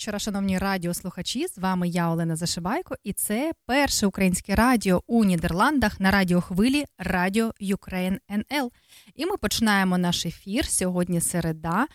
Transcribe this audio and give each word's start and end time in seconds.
Вечора, 0.00 0.18
шановні 0.18 0.58
радіослухачі. 0.58 1.46
З 1.46 1.58
вами 1.58 1.88
я, 1.88 2.10
Олена 2.10 2.36
Зашибайко, 2.36 2.96
і 3.04 3.12
це 3.12 3.52
перше 3.66 4.06
українське 4.06 4.54
радіо 4.54 5.02
у 5.06 5.24
Нідерландах 5.24 6.00
на 6.00 6.10
радіохвилі 6.10 6.84
Радіо 6.98 7.52
Ukraine 7.60 8.18
НЛ. 8.30 8.72
І 9.14 9.26
ми 9.26 9.36
починаємо 9.36 9.98
наш 9.98 10.26
ефір 10.26 10.66
сьогодні 10.66 11.20
середа. 11.20 11.86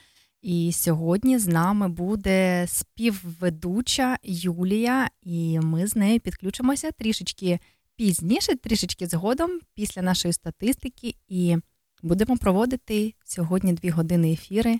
І 0.42 0.72
сьогодні 0.74 1.38
з 1.40 1.48
нами 1.48 1.90
буде 1.90 2.66
співведуча 2.68 4.18
Юлія, 4.24 5.10
і 5.22 5.60
ми 5.60 5.88
з 5.88 5.96
нею 5.96 6.20
підключимося 6.20 6.92
трішечки 6.92 7.60
пізніше, 7.96 8.56
трішечки 8.56 9.08
згодом 9.08 9.60
після 9.76 10.02
нашої 10.02 10.34
статистики, 10.34 11.16
і 11.28 11.58
будемо 12.04 12.38
проводити 12.38 13.14
сьогодні 13.24 13.74
дві 13.74 13.90
години 13.90 14.32
ефіри 14.34 14.80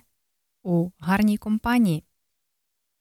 у 0.62 0.90
гарній 0.98 1.36
компанії. 1.36 2.05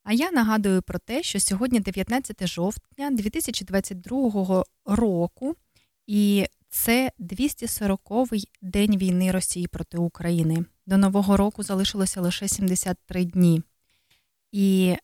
А 0.06 0.14
я 0.14 0.32
нагадую 0.32 0.82
про 0.82 1.00
те, 1.00 1.24
що 1.24 1.40
сьогодні 1.40 1.80
19 1.80 2.48
жовтня 2.48 3.12
2022 3.12 4.64
року, 4.86 5.56
і 6.08 6.46
це 6.70 7.12
240-й 7.20 8.50
день 8.62 8.98
війни 8.98 9.32
Росії 9.32 9.68
проти 9.68 9.98
України. 9.98 10.66
До 10.86 10.98
Нового 10.98 11.38
року 11.38 11.64
залишилося 11.64 12.22
лише 12.22 12.48
73 12.48 13.26
дні. 13.26 13.62
І 14.52 14.96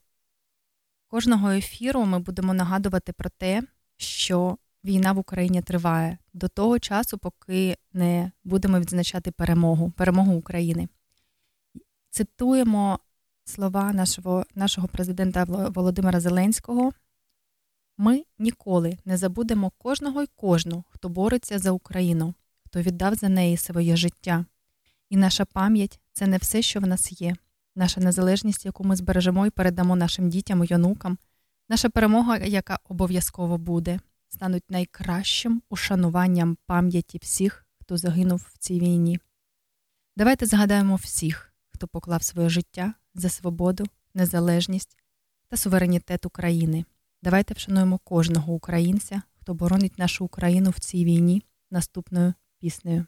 кожного 1.07 1.51
ефіру 1.51 2.06
ми 2.06 2.19
будемо 2.19 2.53
нагадувати 2.53 3.13
про 3.13 3.29
те, 3.29 3.63
що 3.97 4.57
війна 4.84 5.11
в 5.11 5.17
Україні 5.17 5.61
триває 5.61 6.17
до 6.34 6.47
того 6.47 6.79
часу, 6.79 7.17
поки 7.17 7.78
не 7.94 8.31
будемо 8.44 8.79
відзначати 8.79 9.31
перемогу, 9.31 9.91
перемогу 9.91 10.34
України. 10.34 10.88
Цитуємо 12.09 13.00
слова 13.51 13.94
нашого, 13.94 14.45
нашого 14.56 14.88
президента 14.88 15.44
Володимира 15.44 16.19
Зеленського. 16.19 16.91
Ми 17.97 18.23
ніколи 18.39 18.97
не 19.06 19.17
забудемо 19.17 19.72
кожного 19.78 20.23
й 20.23 20.29
кожну, 20.35 20.84
хто 20.89 21.09
бореться 21.09 21.59
за 21.59 21.72
Україну, 21.72 22.34
хто 22.66 22.81
віддав 22.81 23.16
за 23.16 23.29
неї 23.29 23.57
своє 23.57 23.95
життя. 23.95 24.45
І 25.09 25.17
наша 25.17 25.45
пам'ять 25.45 26.00
це 26.13 26.28
не 26.28 26.38
все, 26.38 26.61
що 26.61 26.79
в 26.79 26.88
нас 26.88 27.22
є. 27.22 27.35
Наша 27.75 28.01
незалежність, 28.01 28.66
яку 28.66 28.84
ми 28.84 28.95
збережемо 28.95 29.45
і 29.45 29.50
передамо 29.50 29.95
нашим 29.95 30.29
дітям 30.29 30.63
і 30.63 30.73
онукам, 30.73 31.17
наша 31.69 31.90
перемога, 31.90 32.38
яка 32.38 32.79
обов'язково 32.90 33.57
буде, 33.57 34.00
стануть 34.29 34.72
найкращим 34.72 35.61
ушануванням 35.69 36.57
пам'яті 36.66 37.17
всіх, 37.22 37.66
хто 37.81 37.97
загинув 37.97 38.51
в 38.53 38.57
цій 38.57 38.79
війні. 38.79 39.19
Давайте 40.17 40.45
згадаємо 40.45 40.95
всіх, 40.95 41.50
хто 41.81 41.88
поклав 41.88 42.24
своє 42.24 42.50
життя 42.50 42.94
за 43.14 43.30
свободу, 43.30 43.86
незалежність 44.14 44.97
та 45.47 45.58
суверенітет 45.58 46.25
України. 46.25 46.86
Давайте 47.22 47.53
вшануємо 47.53 47.97
кожного 47.97 48.53
українця, 48.53 49.22
хто 49.40 49.53
боронить 49.53 49.97
нашу 49.97 50.25
Україну 50.25 50.70
в 50.70 50.80
цій 50.80 51.06
війні 51.06 51.44
наступною 51.72 52.34
піснею. 52.59 53.06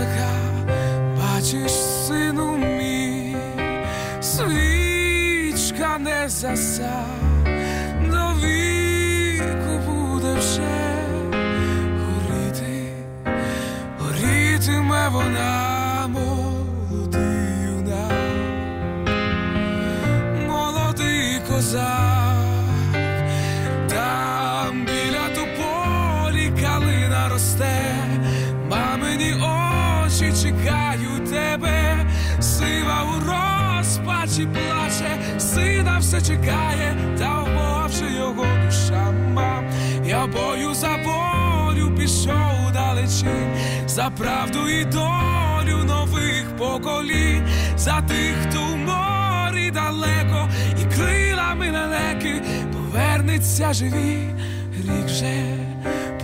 Козака, 0.00 0.30
бачиш, 1.18 1.72
сину 1.72 2.56
мій, 2.56 3.36
свічка 4.20 5.98
не 5.98 6.28
заса, 6.28 7.04
до 8.10 8.46
віку 8.46 9.80
буде 9.86 10.34
вже 10.38 10.72
горіти, 12.00 12.92
горітиме 13.98 15.08
вона. 15.08 15.70
Молодий 20.48 21.40
козак, 21.48 22.19
все 36.10 36.20
чекає, 36.20 36.96
та 37.18 37.42
умовши 37.42 38.04
його 38.18 38.46
душа 38.64 39.12
мам. 39.34 39.64
Я 40.04 40.26
бою 40.26 40.74
за 40.74 40.96
волю 40.96 41.94
пішов 41.98 42.72
далечінь, 42.72 43.56
за 43.86 44.10
правду 44.10 44.68
і 44.68 44.84
долю 44.84 45.84
нових 45.84 46.56
поколінь, 46.58 47.46
за 47.76 48.00
тих, 48.00 48.34
хто 48.42 48.60
в 48.60 48.76
морі 48.76 49.70
далеко 49.70 50.48
і 50.82 50.94
крилами 50.94 51.70
лелеки 51.70 52.42
повернеться 52.72 53.72
живі, 53.72 54.34
рік 54.76 55.08
же 55.08 55.44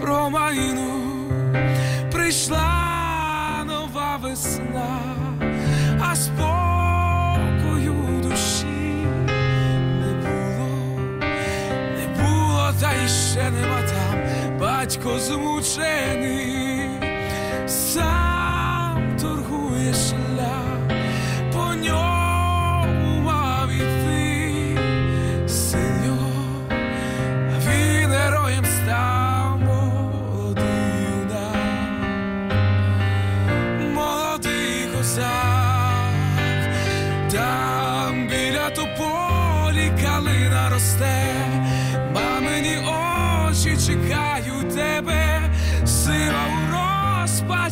промайну 0.00 1.02
прийшла 2.12 3.64
нова 3.66 4.16
весна, 4.22 5.00
а 6.00 6.16
спокою 6.16 6.75
та 12.80 12.92
іще 13.04 13.50
нема 13.50 13.82
там 13.82 14.18
батько 14.58 15.18
змучений, 15.18 16.90
сам 17.66 19.16
торгує 19.20 19.94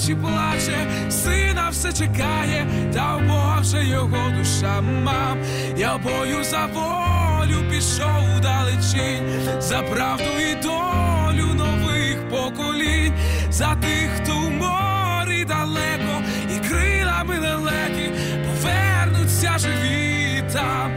розпачі 0.05 0.15
плаче, 0.15 1.11
сина 1.11 1.69
все 1.71 1.93
чекає, 1.93 2.67
та 2.95 3.17
в 3.17 3.27
Бога 3.27 3.61
вже 3.61 3.85
його 3.85 4.31
душа 4.39 4.81
мам. 4.81 5.39
Я 5.77 5.99
бою 5.99 6.45
за 6.45 6.67
волю 6.67 7.71
пішов 7.71 8.41
далечінь, 8.43 9.61
за 9.61 9.83
правду 9.83 10.31
і 10.51 10.55
долю 10.62 11.55
нових 11.55 12.29
поколінь, 12.29 13.12
за 13.51 13.75
тих, 13.75 14.11
хто 14.17 14.33
в 14.33 14.51
морі 14.51 15.45
далеко, 15.45 16.23
і 16.57 16.69
крилами 16.69 17.39
лелеки 17.39 18.11
повернуться 18.47 19.59
живі 19.59 20.45
там, 20.53 20.93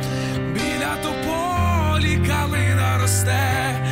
біля 0.53 0.95
тополі 1.03 2.27
калина 2.27 2.97
росте, 3.01 3.86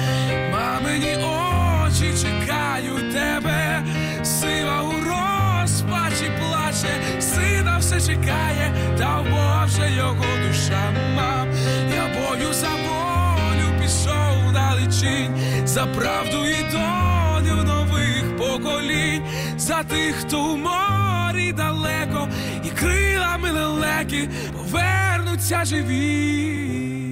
все 7.98 8.14
чекає, 8.14 8.74
та 8.98 9.24
Боже 9.24 9.92
його 9.92 10.26
душа 10.48 10.94
мав. 11.16 11.48
Я 11.96 12.04
бою 12.08 12.54
за 12.54 12.68
волю 12.70 13.82
пішов 13.82 14.54
далечінь, 14.54 15.36
за 15.66 15.86
правду 15.86 16.38
і 16.46 16.72
долю 16.72 17.64
нових 17.64 18.38
поколінь, 18.38 19.24
за 19.58 19.84
тих, 19.84 20.16
хто 20.16 20.44
у 20.44 20.58
морі 20.58 21.52
далеко, 21.52 22.28
і 22.64 22.70
крилами 22.70 23.52
лелеки 23.52 24.30
повернуться 24.54 25.66
живі. 25.66 27.05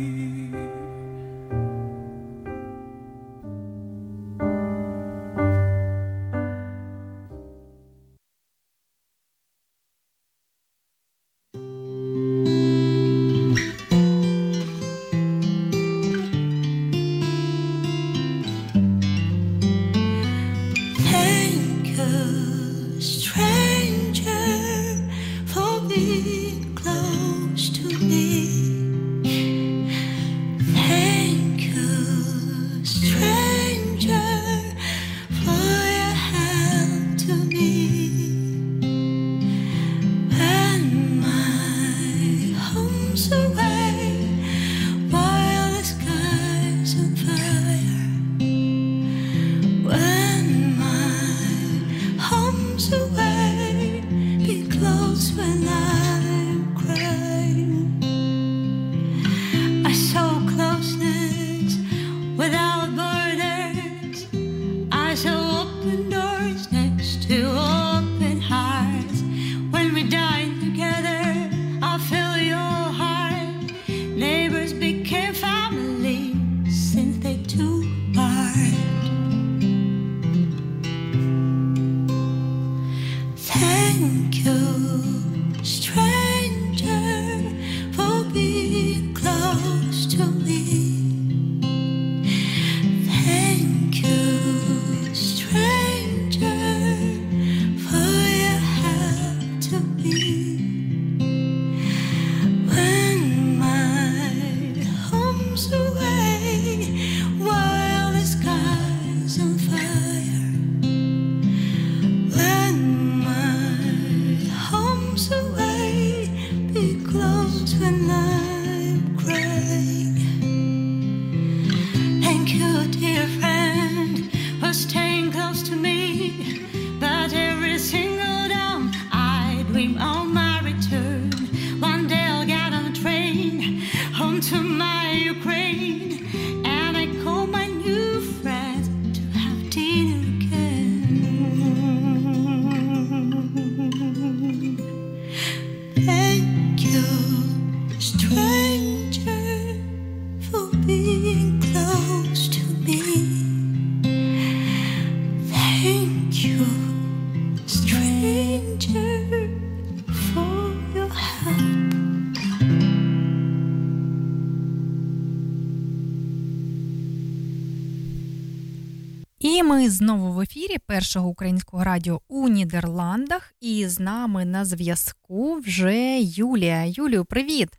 Знову 169.93 170.33
в 170.33 170.41
ефірі 170.41 170.77
першого 170.77 171.29
українського 171.29 171.83
радіо 171.83 172.21
у 172.27 172.49
Нідерландах. 172.49 173.53
І 173.59 173.87
з 173.87 173.99
нами 173.99 174.45
на 174.45 174.65
зв'язку 174.65 175.55
вже 175.55 176.19
Юлія. 176.21 176.83
Юлію, 176.85 177.25
привіт! 177.25 177.69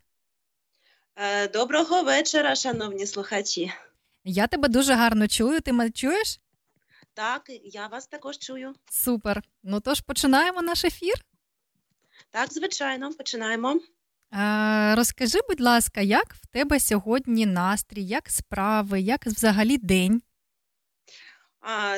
Е, 1.15 1.47
Доброго 1.47 2.03
вечора, 2.03 2.55
шановні 2.55 3.05
слухачі. 3.07 3.71
Я 4.23 4.47
тебе 4.47 4.67
дуже 4.67 4.93
гарно 4.93 5.27
чую. 5.27 5.61
Ти 5.61 5.73
мене 5.73 5.91
чуєш? 5.91 6.39
Так, 7.13 7.41
я 7.63 7.87
вас 7.87 8.07
також 8.07 8.37
чую. 8.37 8.73
Супер. 8.91 9.43
Ну 9.63 9.79
тож 9.79 10.01
починаємо 10.01 10.61
наш 10.61 10.85
ефір. 10.85 11.13
Так, 12.31 12.53
звичайно, 12.53 13.13
починаємо. 13.13 13.79
Е, 14.33 14.95
розкажи, 14.95 15.39
будь 15.49 15.61
ласка, 15.61 16.01
як 16.01 16.33
в 16.33 16.47
тебе 16.47 16.79
сьогодні 16.79 17.45
настрій, 17.45 18.03
як 18.03 18.29
справи, 18.29 19.01
як 19.01 19.25
взагалі 19.25 19.77
день? 19.77 20.21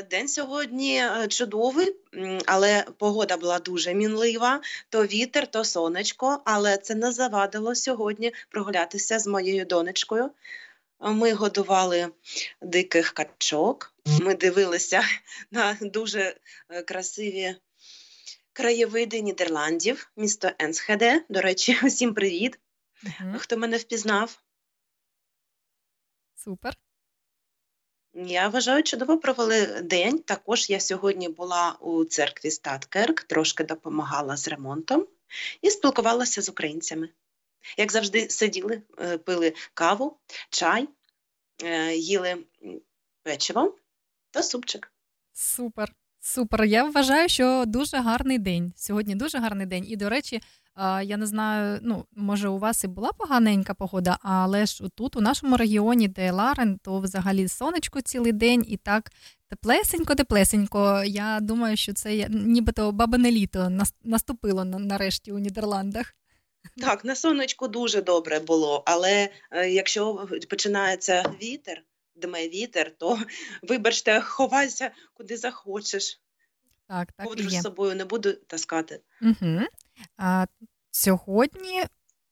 День 0.09 0.27
сьогодні 0.27 0.97
е, 0.97 1.27
чудовий, 1.27 1.95
але 2.45 2.85
погода 2.97 3.37
була 3.37 3.59
дуже 3.59 3.93
мінлива. 3.93 4.61
То 4.89 5.05
вітер, 5.05 5.47
то 5.47 5.63
сонечко, 5.63 6.41
але 6.45 6.77
це 6.77 6.95
не 6.95 7.11
завадило 7.11 7.75
сьогодні 7.75 8.33
прогулятися 8.49 9.19
з 9.19 9.27
моєю 9.27 9.65
донечкою. 9.65 10.31
Ми 10.99 11.33
годували 11.33 12.11
диких 12.61 13.11
качок. 13.11 13.93
Ми 14.21 14.35
дивилися 14.35 15.03
на 15.51 15.77
дуже 15.81 16.35
е, 16.69 16.81
красиві 16.81 17.55
краєвиди 18.53 19.21
Нідерландів, 19.21 20.11
місто 20.15 20.51
Енсхеде. 20.59 21.25
До 21.29 21.41
речі, 21.41 21.77
усім 21.83 22.13
привіт, 22.13 22.59
хто 23.37 23.57
мене 23.57 23.77
впізнав. 23.77 24.39
Супер. 26.35 26.77
Я 28.19 28.49
вважаю, 28.49 28.83
чудово 28.83 29.17
провели 29.17 29.81
день. 29.81 30.19
Також 30.19 30.69
я 30.69 30.79
сьогодні 30.79 31.29
була 31.29 31.71
у 31.79 32.05
церкві 32.05 32.51
Статкерк, 32.51 33.23
трошки 33.23 33.63
допомагала 33.63 34.37
з 34.37 34.47
ремонтом 34.47 35.07
і 35.61 35.71
спілкувалася 35.71 36.41
з 36.41 36.49
українцями. 36.49 37.09
Як 37.77 37.91
завжди, 37.91 38.29
сиділи, 38.29 38.81
е, 38.99 39.17
пили 39.17 39.53
каву, 39.73 40.17
чай, 40.49 40.87
е, 41.63 41.95
їли 41.95 42.43
печиво 43.23 43.77
та 44.31 44.43
супчик. 44.43 44.91
Супер, 45.33 45.95
супер. 46.19 46.63
Я 46.63 46.83
вважаю, 46.83 47.29
що 47.29 47.63
дуже 47.67 47.97
гарний 47.97 48.37
день. 48.37 48.73
Сьогодні 48.75 49.15
дуже 49.15 49.37
гарний 49.37 49.65
день. 49.65 49.85
І, 49.87 49.95
до 49.95 50.09
речі, 50.09 50.41
я 51.03 51.17
не 51.17 51.25
знаю, 51.25 51.79
ну 51.81 52.05
може 52.15 52.49
у 52.49 52.57
вас 52.57 52.83
і 52.83 52.87
була 52.87 53.11
поганенька 53.11 53.73
погода, 53.73 54.17
але 54.21 54.65
ж 54.65 54.83
тут, 54.95 55.15
у 55.15 55.21
нашому 55.21 55.57
регіоні, 55.57 56.07
де 56.07 56.31
Ларен, 56.31 56.79
то 56.83 56.99
взагалі 56.99 57.47
сонечко 57.47 58.01
цілий 58.01 58.31
день 58.31 58.65
і 58.67 58.77
так 58.77 59.11
теплесенько, 59.49 60.15
теплесенько. 60.15 61.03
Я 61.05 61.39
думаю, 61.41 61.77
що 61.77 61.93
це 61.93 62.27
нібито 62.29 62.91
бабине 62.91 63.31
літо 63.31 63.71
наступило 64.03 64.65
нарешті 64.65 65.31
у 65.31 65.39
Нідерландах. 65.39 66.13
Так, 66.77 67.05
на 67.05 67.15
сонечку 67.15 67.67
дуже 67.67 68.01
добре 68.01 68.39
було, 68.39 68.83
але 68.85 69.29
е, 69.51 69.69
якщо 69.69 70.27
починається 70.49 71.23
вітер, 71.41 71.83
дме 72.17 72.47
вітер, 72.47 72.97
то 72.97 73.19
вибачте, 73.63 74.21
ховайся 74.21 74.91
куди 75.13 75.37
захочеш. 75.37 76.21
Так, 76.87 77.11
так 77.11 77.27
Ковдру 77.27 77.43
і 77.43 77.51
є. 77.51 77.59
з 77.59 77.63
собою 77.63 77.95
не 77.95 78.05
буду 78.05 78.33
таскати. 78.33 79.01
Угу. 79.21 79.59
А, 80.17 80.45
Сьогодні 80.91 81.83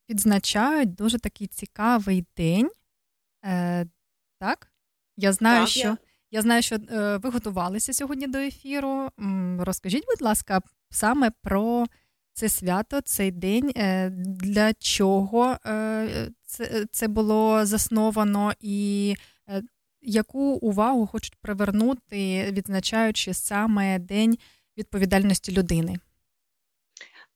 відзначають 0.10 0.96
дуже 0.96 1.20
такий 1.20 1.48
цікавий 1.48 2.26
день. 2.38 2.72
Е, 3.46 3.86
Так? 4.40 4.72
Я 5.18 5.34
знаю, 5.34 5.60
так, 5.60 5.70
що 5.70 5.80
я... 5.80 5.98
я 6.32 6.42
знаю, 6.42 6.62
що 6.62 6.76
е, 6.76 7.18
ви 7.18 7.30
готувалися 7.30 7.94
сьогодні 7.94 8.28
до 8.28 8.38
ефіру. 8.38 9.10
Розкажіть, 9.60 10.06
будь 10.08 10.22
ласка, 10.22 10.62
саме 10.90 11.32
про 11.42 11.86
це 12.34 12.50
свято, 12.50 13.02
цей 13.02 13.32
день, 13.32 13.72
е, 13.76 14.10
для 14.26 14.74
чого 14.74 15.58
е, 15.66 16.32
це, 16.44 16.86
це 16.92 17.08
було 17.08 17.66
засновано 17.66 18.54
і. 18.60 19.16
Яку 20.08 20.40
увагу 20.40 21.08
хочуть 21.08 21.36
привернути, 21.36 22.52
відзначаючи 22.52 23.34
саме 23.34 24.00
День 24.00 24.38
відповідальності 24.78 25.52
людини? 25.52 26.00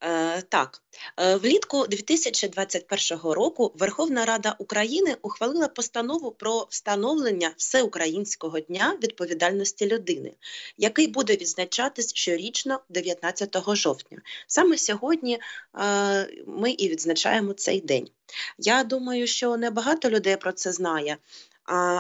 Е, 0.04 0.42
так, 0.42 0.82
е, 1.20 1.36
влітку 1.36 1.88
2021 1.88 3.34
року 3.34 3.72
Верховна 3.76 4.26
Рада 4.26 4.56
України 4.58 5.16
ухвалила 5.22 5.68
постанову 5.68 6.32
про 6.32 6.68
встановлення 6.70 7.54
всеукраїнського 7.58 8.60
дня 8.60 8.98
відповідальності 9.04 9.88
людини, 9.88 10.34
який 10.78 11.08
буде 11.08 11.36
відзначатись 11.36 12.14
щорічно 12.14 12.80
19 12.90 13.76
жовтня. 13.76 14.22
Саме 14.48 14.78
сьогодні 14.78 15.40
е, 15.80 16.44
ми 16.48 16.72
і 16.72 16.90
відзначаємо 16.90 17.54
цей 17.54 17.82
день. 17.82 18.10
Я 18.58 18.84
думаю, 18.84 19.28
що 19.28 19.58
небагато 19.58 20.10
людей 20.10 20.38
про 20.38 20.52
це 20.52 20.72
знає, 20.72 21.18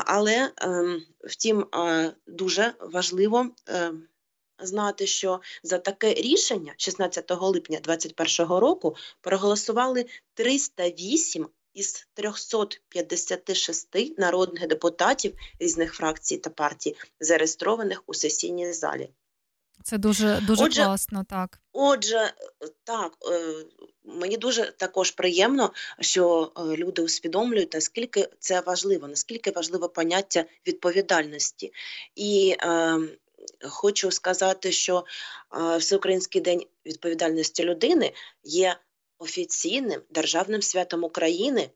але 0.05 0.51
ем, 0.57 1.01
втім 1.23 1.65
дуже 2.27 2.73
важливо. 2.79 3.49
Ем, 3.67 4.03
знати, 4.61 5.07
що 5.07 5.41
за 5.63 5.77
таке 5.77 6.13
рішення 6.13 6.73
16 6.77 7.31
липня 7.31 7.79
2021 7.79 8.57
року 8.57 8.95
проголосували 9.21 10.05
308 10.33 11.47
із 11.73 12.07
356 12.13 14.17
народних 14.17 14.67
депутатів 14.67 15.33
різних 15.59 15.93
фракцій 15.93 16.37
та 16.37 16.49
партій, 16.49 16.95
зареєстрованих 17.19 18.03
у 18.07 18.13
сесійній 18.13 18.73
залі. 18.73 19.09
Це 19.83 19.97
дуже 19.97 20.41
дуже 20.47 20.63
отже, 20.63 20.83
класно, 20.83 21.25
так. 21.29 21.59
Отже, 21.73 22.33
так 22.83 23.13
е, 23.31 23.65
мені 24.03 24.37
дуже 24.37 24.71
також 24.71 25.11
приємно, 25.11 25.73
що 25.99 26.51
е, 26.57 26.61
люди 26.61 27.01
усвідомлюють, 27.01 27.73
наскільки 27.73 28.29
це 28.39 28.61
важливо, 28.61 29.07
наскільки 29.07 29.51
важливе 29.51 29.87
поняття 29.87 30.45
відповідальності. 30.67 31.73
І 32.15 32.55
е, 32.61 32.97
хочу 33.69 34.11
сказати, 34.11 34.71
що 34.71 35.05
Всеукраїнський 35.79 36.41
день 36.41 36.65
відповідальності 36.85 37.63
людини 37.63 38.13
є 38.43 38.75
офіційним 39.19 40.01
державним 40.09 40.61
святом 40.61 41.03
України. 41.03 41.69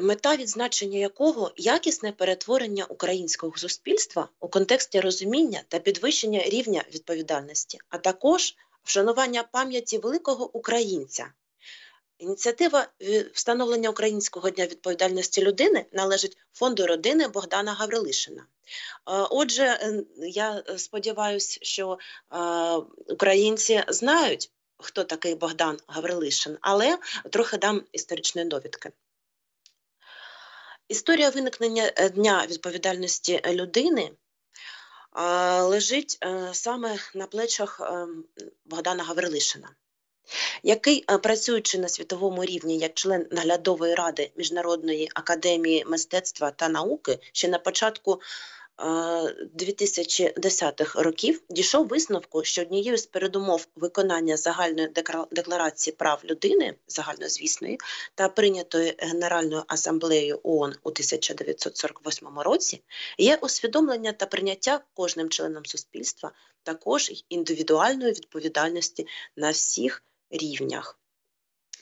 Мета 0.00 0.36
відзначення 0.36 0.98
якого 0.98 1.52
якісне 1.56 2.12
перетворення 2.12 2.84
українського 2.84 3.56
суспільства 3.56 4.28
у 4.40 4.48
контексті 4.48 5.00
розуміння 5.00 5.62
та 5.68 5.78
підвищення 5.78 6.42
рівня 6.42 6.84
відповідальності, 6.94 7.78
а 7.88 7.98
також 7.98 8.54
вшанування 8.84 9.42
пам'яті 9.42 9.98
великого 9.98 10.56
українця, 10.56 11.32
Ініціатива 12.20 12.88
е, 13.02 13.26
встановлення 13.32 13.90
Українського 13.90 14.50
дня 14.50 14.66
відповідальності 14.66 15.42
людини 15.42 15.86
належить 15.92 16.36
фонду 16.52 16.86
родини 16.86 17.28
Богдана 17.28 17.72
Гаврилишина. 17.72 18.46
Отже, 19.30 19.96
я 20.16 20.62
сподіваюся, 20.76 21.58
що 21.62 21.98
українці 23.08 23.82
знають, 23.88 24.50
хто 24.78 25.04
такий 25.04 25.34
Богдан 25.34 25.78
Гаврилишин, 25.86 26.58
але 26.60 26.98
трохи 27.30 27.56
дам 27.56 27.82
історичної 27.92 28.48
довідки. 28.48 28.92
Історія 30.90 31.30
виникнення 31.30 31.92
е, 31.96 32.08
Дня 32.08 32.46
відповідальності 32.50 33.40
людини 33.46 34.10
лежить 35.60 36.18
е, 36.24 36.48
саме 36.52 36.98
на 37.14 37.26
плечах 37.26 37.80
Богдана 38.64 39.04
Гаврилишина 39.04 39.68
який, 40.62 41.04
е, 41.10 41.18
працюючи 41.18 41.78
на 41.78 41.88
світовому 41.88 42.44
рівні 42.44 42.78
як 42.78 42.94
член 42.94 43.26
наглядової 43.30 43.94
ради 43.94 44.30
Міжнародної 44.36 45.10
академії 45.14 45.84
мистецтва 45.84 46.50
та 46.50 46.68
науки, 46.68 47.18
ще 47.32 47.48
на 47.48 47.58
початку 47.58 48.20
2010-х 48.80 50.98
е, 50.98 51.02
років 51.02 51.42
дійшов 51.50 51.86
висновку, 51.86 52.44
що 52.44 52.62
однією 52.62 52.96
з 52.96 53.06
передумов 53.06 53.66
виконання 53.76 54.36
загальної 54.36 54.88
декларації 55.30 55.96
прав 55.96 56.20
людини 56.24 56.74
загальнозвісної 56.86 57.78
та 58.14 58.28
прийнятої 58.28 58.94
Генеральною 58.98 59.64
асамблеєю 59.66 60.40
ООН 60.42 60.74
у 60.82 60.88
1948 60.88 62.38
році 62.38 62.82
є 63.18 63.36
усвідомлення 63.36 64.12
та 64.12 64.26
прийняття 64.26 64.80
кожним 64.94 65.28
членом 65.28 65.66
суспільства 65.66 66.32
також 66.62 67.24
індивідуальної 67.28 68.12
відповідальності 68.12 69.06
на 69.36 69.50
всіх 69.50 70.04
рівнях. 70.30 70.99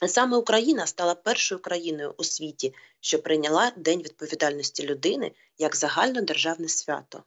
Саме 0.07 0.37
Україна 0.37 0.87
стала 0.87 1.15
першою 1.15 1.61
країною 1.61 2.13
у 2.17 2.23
світі, 2.23 2.73
що 2.99 3.19
прийняла 3.21 3.71
День 3.75 4.01
відповідальності 4.01 4.87
людини 4.87 5.31
як 5.57 5.75
загальнодержавне 5.75 6.69
свято. 6.69 7.23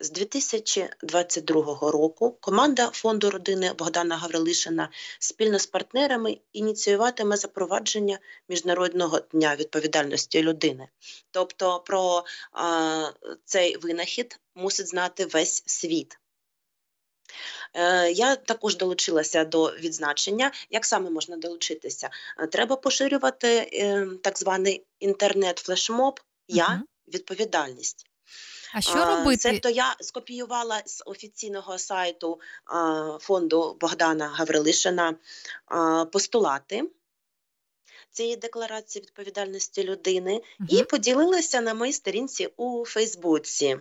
З 0.00 0.10
2022 0.10 1.90
року 1.90 2.36
команда 2.40 2.90
фонду 2.90 3.30
родини 3.30 3.72
Богдана 3.72 4.16
Гаврилишина 4.16 4.88
спільно 5.18 5.58
з 5.58 5.66
партнерами 5.66 6.38
ініціюватиме 6.52 7.36
запровадження 7.36 8.18
Міжнародного 8.48 9.20
дня 9.20 9.56
відповідальності 9.56 10.42
людини. 10.42 10.88
Тобто 11.30 11.80
про 11.86 12.24
а, 12.52 13.10
цей 13.44 13.76
винахід 13.76 14.40
мусить 14.54 14.88
знати 14.88 15.26
весь 15.26 15.62
світ. 15.66 16.18
Е, 17.74 18.10
я 18.10 18.36
також 18.36 18.76
долучилася 18.76 19.44
до 19.44 19.66
відзначення. 19.66 20.52
Як 20.70 20.84
саме 20.86 21.10
можна 21.10 21.36
долучитися? 21.36 22.10
Е, 22.38 22.46
треба 22.46 22.76
поширювати 22.76 23.70
е, 23.72 24.06
так 24.22 24.38
званий 24.38 24.84
інтернет-флешмоб 25.00 26.20
Я 26.48 26.82
відповідальність. 27.14 28.06
А 28.74 28.80
що 28.80 29.04
робити? 29.04 29.36
Цебто 29.36 29.68
я 29.68 29.96
скопіювала 30.00 30.82
з 30.86 31.02
офіційного 31.06 31.78
сайту 31.78 32.40
фонду 33.20 33.76
Богдана 33.80 34.28
Гаврилишина 34.28 35.14
постулати 36.12 36.82
цієї 38.10 38.36
декларації 38.36 39.02
відповідальності 39.02 39.84
людини 39.84 40.32
угу. 40.32 40.68
і 40.70 40.84
поділилася 40.84 41.60
на 41.60 41.74
моїй 41.74 41.92
сторінці 41.92 42.48
у 42.56 42.84
Фейсбуці. 42.84 43.78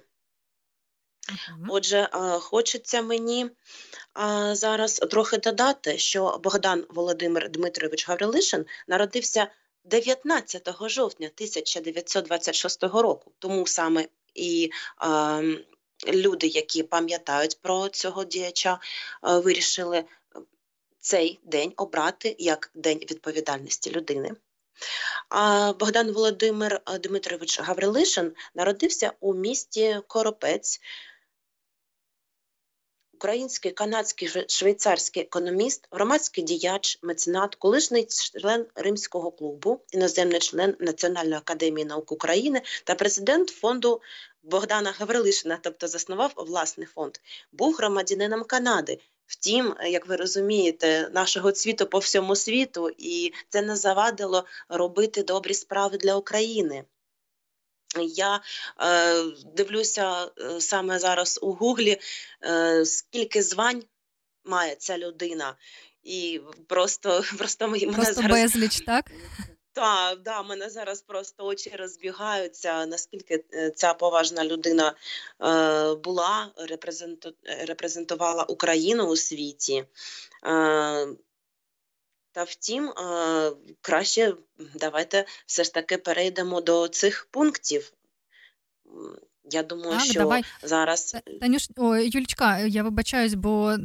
Отже, 1.69 2.09
хочеться 2.41 3.01
мені 3.01 3.49
зараз 4.51 4.95
трохи 4.95 5.37
додати, 5.37 5.97
що 5.97 6.39
Богдан 6.43 6.85
Володимир 6.89 7.49
Дмитрович 7.49 8.07
Гаврилишин 8.07 8.65
народився 8.87 9.47
19 9.83 10.69
жовтня 10.89 11.27
1926 11.27 12.83
року, 12.83 13.31
тому 13.39 13.67
саме 13.67 14.07
і 14.33 14.71
люди, 16.07 16.47
які 16.47 16.83
пам'ятають 16.83 17.57
про 17.61 17.89
цього 17.89 18.23
діяча, 18.23 18.79
вирішили 19.21 20.03
цей 20.99 21.39
день 21.43 21.73
обрати 21.77 22.35
як 22.39 22.71
День 22.73 22.97
відповідальності 22.97 23.91
людини. 23.91 24.35
Богдан 25.79 26.11
Володимир 26.11 26.81
Дмитрович 27.03 27.59
Гаврилишин 27.59 28.33
народився 28.55 29.13
у 29.19 29.33
місті 29.33 29.99
Коропець 30.07 30.81
український, 33.23 33.71
канадський, 33.71 34.29
швейцарський 34.47 35.23
економіст, 35.23 35.87
громадський 35.91 36.43
діяч, 36.43 36.99
меценат, 37.01 37.55
колишній 37.55 38.05
член 38.05 38.65
Римського 38.75 39.31
клубу, 39.31 39.81
іноземний 39.91 40.39
член 40.39 40.75
Національної 40.79 41.37
академії 41.37 41.85
наук 41.85 42.11
України 42.11 42.61
та 42.83 42.95
президент 42.95 43.49
фонду 43.49 44.01
Богдана 44.43 44.91
Гаврилишина, 44.99 45.59
тобто 45.61 45.87
заснував 45.87 46.33
власний 46.35 46.87
фонд, 46.87 47.17
був 47.51 47.75
громадянином 47.75 48.43
Канади. 48.43 48.99
Втім, 49.25 49.75
як 49.85 50.07
ви 50.07 50.15
розумієте, 50.15 51.09
нашого 51.13 51.51
цвіту 51.51 51.85
по 51.85 51.99
всьому 51.99 52.35
світу, 52.35 52.89
і 52.97 53.33
це 53.49 53.61
не 53.61 53.75
завадило 53.75 54.45
робити 54.69 55.23
добрі 55.23 55.53
справи 55.53 55.97
для 55.97 56.15
України. 56.15 56.83
Я 58.01 58.41
е, 58.81 59.23
дивлюся 59.55 60.23
е, 60.25 60.61
саме 60.61 60.99
зараз 60.99 61.39
у 61.41 61.53
Гуглі, 61.53 61.97
е, 62.43 62.85
скільки 62.85 63.43
звань 63.43 63.83
має 64.45 64.75
ця 64.75 64.97
людина, 64.97 65.55
і 66.03 66.41
просто 66.67 67.23
просто 67.37 67.67
мене 67.67 67.93
просто 67.93 68.13
зараз... 68.13 68.31
безліч, 68.31 68.81
так? 68.85 69.11
Так, 69.73 70.21
да, 70.21 70.43
мене 70.43 70.69
зараз 70.69 71.01
просто 71.01 71.45
очі 71.45 71.71
розбігаються, 71.79 72.85
наскільки 72.85 73.43
е, 73.53 73.71
ця 73.71 73.93
поважна 73.93 74.45
людина 74.45 74.93
е, 75.41 75.95
була, 75.95 76.51
репрезенту, 76.57 77.33
репрезентувала 77.67 78.43
Україну 78.43 79.07
у 79.07 79.15
світі. 79.15 79.85
Е, 80.45 81.07
та 82.33 82.43
втім, 82.43 82.89
е, 82.89 83.51
краще 83.81 84.35
давайте 84.75 85.25
все 85.45 85.63
ж 85.63 85.73
таки 85.73 85.97
перейдемо 85.97 86.61
до 86.61 86.87
цих 86.87 87.27
пунктів. 87.31 87.93
Я 89.51 89.63
думаю, 89.63 89.91
так, 89.91 90.05
що 90.05 90.19
давай. 90.19 90.43
зараз 90.63 91.15
Танюш, 91.41 91.69
о, 91.75 91.95
Юльчка, 91.95 92.59
я 92.59 92.83
вибачаюсь, 92.83 93.33
бо 93.33 93.75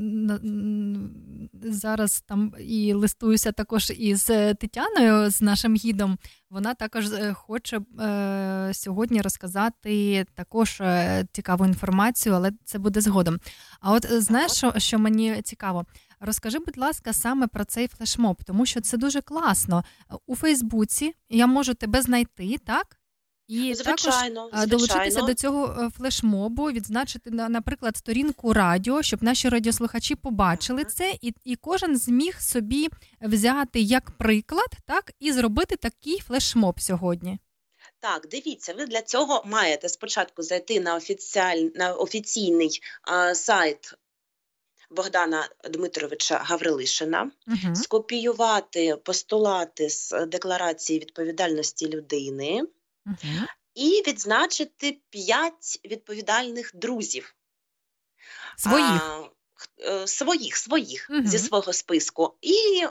зараз 1.63 2.21
там 2.21 2.55
і 2.59 2.93
листуюся 2.93 3.53
також 3.53 3.91
із 3.91 4.31
е, 4.31 4.55
Тетяною, 4.55 5.31
з 5.31 5.43
нашим 5.43 5.77
гідом. 5.77 6.19
Вона 6.51 6.75
також 6.75 7.13
е, 7.13 7.33
хоче 7.33 7.81
е, 8.01 8.71
сьогодні 8.75 9.23
розказати 9.23 10.27
також 10.35 10.81
е, 10.81 11.27
цікаву 11.33 11.67
інформацію, 11.67 12.35
але 12.35 12.53
це 12.65 12.79
буде 12.79 13.01
згодом. 13.01 13.39
А 13.81 13.93
от 13.93 14.07
знаєш, 14.13 14.53
що, 14.53 14.73
що 14.77 14.99
мені 14.99 15.43
цікаво? 15.43 15.85
Розкажи, 16.21 16.59
будь 16.59 16.79
ласка, 16.79 17.13
саме 17.13 17.47
про 17.47 17.65
цей 17.65 17.89
флешмоб, 17.89 18.45
тому 18.45 18.67
що 18.67 18.81
це 18.81 18.97
дуже 18.97 19.21
класно. 19.21 19.85
У 20.27 20.37
Фейсбуці 20.37 21.15
я 21.29 21.47
можу 21.47 21.75
тебе 21.75 22.03
знайти, 22.03 22.59
так? 22.67 22.99
І 23.49 23.75
звичайно, 23.75 23.85
також 23.85 24.01
звичайно. 24.01 24.67
долучитися 24.67 25.23
до 25.23 25.35
цього 25.35 25.77
е, 25.81 25.91
флешмобу, 25.91 26.65
відзначити 26.65 27.31
наприклад 27.31 27.97
сторінку 27.97 28.53
радіо, 28.53 29.03
щоб 29.03 29.23
наші 29.23 29.49
радіослухачі 29.49 30.15
побачили 30.15 30.85
це, 30.85 31.15
і 31.21 31.35
і 31.45 31.57
кожен 31.57 31.97
зміг 31.97 32.41
собі 32.41 32.89
взяти 33.21 33.81
як 33.81 34.11
приклад, 34.11 34.71
так 34.87 35.13
і 35.21 35.33
зробити 35.33 35.77
такий 35.77 36.19
флешмоб 36.21 36.81
сьогодні. 36.81 37.39
Так, 38.01 38.29
дивіться, 38.31 38.75
ви 38.75 38.87
для 38.87 39.03
цього 39.03 39.43
маєте 39.47 39.89
спочатку 39.89 40.43
зайти 40.43 40.81
на 40.81 40.95
офіціаль... 40.95 41.69
на 41.75 41.93
офіційний 41.93 42.81
а, 43.03 43.35
сайт 43.35 43.95
Богдана 44.91 45.49
Дмитровича 45.71 46.39
Гаврилишина, 46.39 47.31
угу. 47.47 47.75
скопіювати 47.77 48.97
постулати 48.97 49.91
з 49.91 50.27
декларації 50.27 50.99
відповідальності 50.99 51.89
людини. 51.89 52.63
Угу. 53.07 53.47
І 53.75 54.03
відзначити 54.07 54.99
п'ять 55.11 55.81
відповідальних 55.85 56.71
друзів. 56.75 57.35
Своїх. 58.57 59.03
А, 59.03 59.29
своїх 60.07 60.57
своїх 60.57 61.07
угу. 61.11 61.27
зі 61.27 61.39
свого 61.39 61.73
списку. 61.73 62.35
І 62.41 62.85
е, 62.85 62.91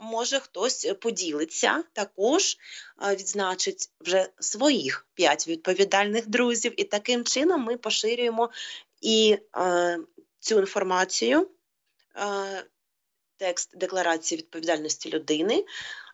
може 0.00 0.40
хтось 0.40 0.92
поділиться, 1.00 1.84
також 1.92 2.56
е, 3.02 3.16
відзначить 3.16 3.90
вже 4.00 4.28
своїх 4.40 5.06
п'ять 5.14 5.48
відповідальних 5.48 6.28
друзів. 6.28 6.80
І 6.80 6.84
таким 6.84 7.24
чином 7.24 7.62
ми 7.62 7.76
поширюємо 7.76 8.50
і 9.00 9.38
е, 9.56 9.98
цю 10.40 10.58
інформацію. 10.58 11.48
Е, 12.16 12.64
текст 13.36 13.78
декларації 13.78 14.38
відповідальності 14.38 15.10
людини, 15.10 15.64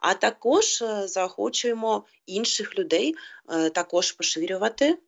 а 0.01 0.15
також 0.15 0.83
е, 0.83 1.09
заохочуємо 1.09 2.05
інших 2.27 2.79
людей 2.79 3.15
е, 3.51 3.71
також 3.71 4.13
поширювати, 4.13 4.99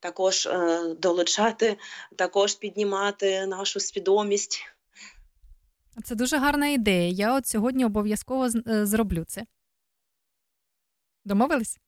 також 0.00 0.48
долучати, 0.98 1.78
також 2.16 2.54
піднімати 2.54 3.46
нашу 3.46 3.80
свідомість. 3.80 4.62
Це 6.04 6.14
дуже 6.14 6.36
гарна 6.36 6.66
ідея. 6.66 7.08
Я 7.08 7.34
от 7.36 7.46
сьогодні 7.46 7.84
обов'язково 7.84 8.48
зроблю 8.66 9.24
це. 9.24 9.46
Домовились? 11.24 11.78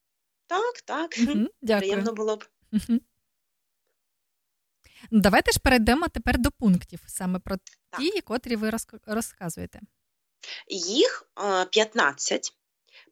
Так, 0.46 0.80
так. 0.84 1.18
Угу, 1.28 1.46
дякую. 1.62 1.90
Приємно 1.90 2.12
було 2.12 2.36
б. 2.36 2.44
Угу. 2.72 3.00
Давайте 5.10 5.52
ж 5.52 5.58
перейдемо 5.58 6.08
тепер 6.08 6.38
до 6.38 6.50
пунктів, 6.50 7.00
саме 7.06 7.38
про 7.38 7.56
так. 7.90 8.00
ті, 8.00 8.20
котрі 8.20 8.56
ви 8.56 8.72
розказуєте. 9.06 9.80
Їх 10.68 11.30
15. 11.70 12.52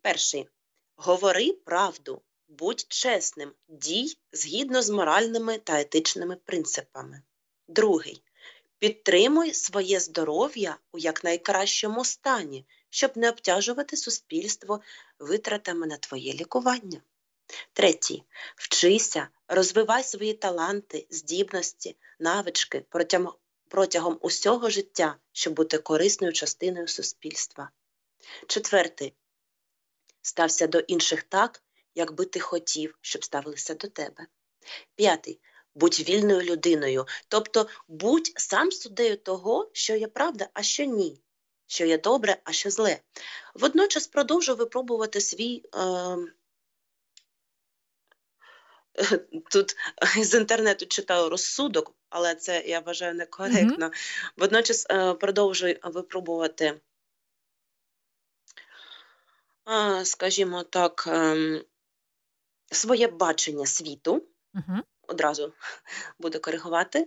Перший 0.03 0.49
говори 0.97 1.53
правду, 1.53 2.23
будь 2.49 2.87
чесним, 2.89 3.53
дій 3.69 4.19
згідно 4.33 4.83
з 4.83 4.91
моральними 4.91 5.59
та 5.59 5.81
етичними 5.81 6.37
принципами. 6.37 7.23
Другий. 7.69 8.23
Підтримуй 8.79 9.55
своє 9.55 10.01
здоров'я 10.01 10.79
у 10.93 10.99
якнайкращому 10.99 12.05
стані, 12.05 12.67
щоб 12.91 13.17
не 13.17 13.29
обтяжувати 13.29 13.97
суспільство 13.97 14.81
витратами 15.19 15.87
на 15.87 15.97
твоє 15.97 16.33
лікування. 16.33 17.01
Третій. 17.73 18.23
Вчися, 18.57 19.29
розвивай 19.49 20.05
свої 20.05 20.33
таланти, 20.33 21.07
здібності, 21.11 21.97
навички 22.19 22.85
протягом, 23.69 24.19
усього 24.21 24.71
життя, 24.71 25.17
щоб 25.33 25.55
бути 25.55 25.79
корисною 25.79 26.33
частиною 26.33 26.89
суспільства. 26.89 27.71
Четвертий. 28.47 29.15
Стався 30.23 30.67
до 30.67 30.79
інших 30.79 31.23
так, 31.23 31.63
якби 31.95 32.25
ти 32.25 32.41
хотів, 32.41 32.99
щоб 33.01 33.25
ставилися 33.25 33.75
до 33.75 33.89
тебе. 33.89 34.27
П'ятий. 34.95 35.41
Будь 35.75 36.01
вільною 36.09 36.43
людиною, 36.43 37.07
тобто 37.29 37.67
будь 37.89 38.33
сам 38.37 38.73
суддею 38.73 39.17
того, 39.17 39.71
що 39.73 39.97
є 39.97 40.09
правда, 40.09 40.49
а 40.55 40.63
що 40.63 40.85
ні, 40.85 41.21
що 41.67 41.85
є 41.85 41.99
добре, 41.99 42.37
а 42.45 42.53
що 42.53 42.71
зле. 42.71 42.99
Водночас 43.55 44.07
продовжуй 44.07 44.55
випробувати 44.55 45.21
свій. 45.21 45.63
Е, 45.75 46.17
Тут 49.51 49.77
з 50.23 50.35
інтернету 50.35 50.87
читаю 50.87 51.29
розсудок, 51.29 51.95
але 52.09 52.35
це 52.35 52.65
я 52.67 52.81
вважаю 52.81 53.15
некоректно. 53.15 53.87
Mm-hmm. 53.87 54.33
Водночас 54.37 54.87
е, 54.91 55.15
продовжую 55.15 55.79
випробувати, 55.83 56.81
е, 59.69 60.05
скажімо 60.05 60.63
так, 60.63 61.05
е, 61.09 61.65
своє 62.73 63.09
бачення 63.09 63.67
світу. 63.67 64.27
Mm-hmm. 64.55 64.83
Одразу 65.09 65.53
буду 66.19 66.41
коригувати, 66.41 67.07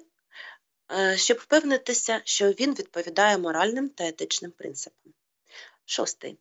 щоб 1.15 1.37
впевнитися, 1.37 2.21
що 2.23 2.49
він 2.51 2.73
відповідає 2.73 3.37
моральним 3.37 3.89
та 3.89 4.07
етичним 4.07 4.51
принципам. 4.51 5.13
Шостий. 5.85 6.37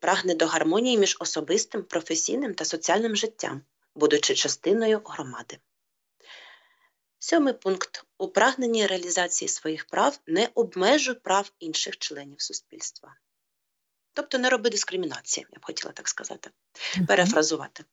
Прагне 0.00 0.34
до 0.34 0.46
гармонії 0.46 0.98
між 0.98 1.16
особистим, 1.20 1.82
професійним 1.82 2.54
та 2.54 2.64
соціальним 2.64 3.16
життям 3.16 3.62
будучи 3.98 4.34
частиною 4.34 5.00
громади. 5.04 5.58
Сьомий 7.18 7.52
пункт 7.52 8.04
у 8.18 8.28
прагненні 8.28 8.86
реалізації 8.86 9.48
своїх 9.48 9.84
прав 9.84 10.20
не 10.26 10.48
обмежуй 10.54 11.14
прав 11.14 11.52
інших 11.58 11.98
членів 11.98 12.40
суспільства. 12.40 13.14
Тобто 14.12 14.38
не 14.38 14.50
роби 14.50 14.70
дискримінації, 14.70 15.46
я 15.52 15.58
б 15.58 15.64
хотіла 15.64 15.92
так 15.92 16.08
сказати, 16.08 16.50
mm-hmm. 16.50 17.06
перефразувати. 17.06 17.84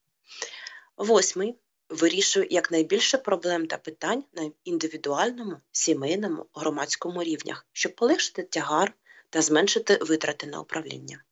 Восьмий 0.98 1.56
вирішуй 1.90 2.48
якнайбільше 2.52 3.18
проблем 3.18 3.68
та 3.68 3.78
питань 3.78 4.24
на 4.34 4.52
індивідуальному, 4.64 5.58
сімейному, 5.72 6.46
громадському 6.54 7.24
рівнях, 7.24 7.68
щоб 7.74 7.96
полегшити 7.96 8.44
тягар 8.44 8.94
та 9.30 9.42
зменшити 9.42 9.98
витрати 10.02 10.48
на 10.48 10.60
управління. 10.60 11.24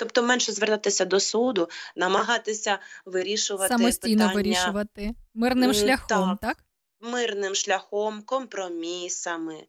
Тобто 0.00 0.22
менше 0.22 0.52
звертатися 0.52 1.04
до 1.04 1.20
суду, 1.20 1.68
намагатися 1.96 2.78
вирішувати 3.06 3.68
самостійно 3.68 4.16
питання, 4.16 4.34
вирішувати 4.34 5.14
мирним 5.34 5.74
шляхом, 5.74 6.08
так? 6.08 6.38
так? 6.40 6.64
Мирним 7.00 7.54
шляхом, 7.54 8.22
компромісами. 8.22 9.66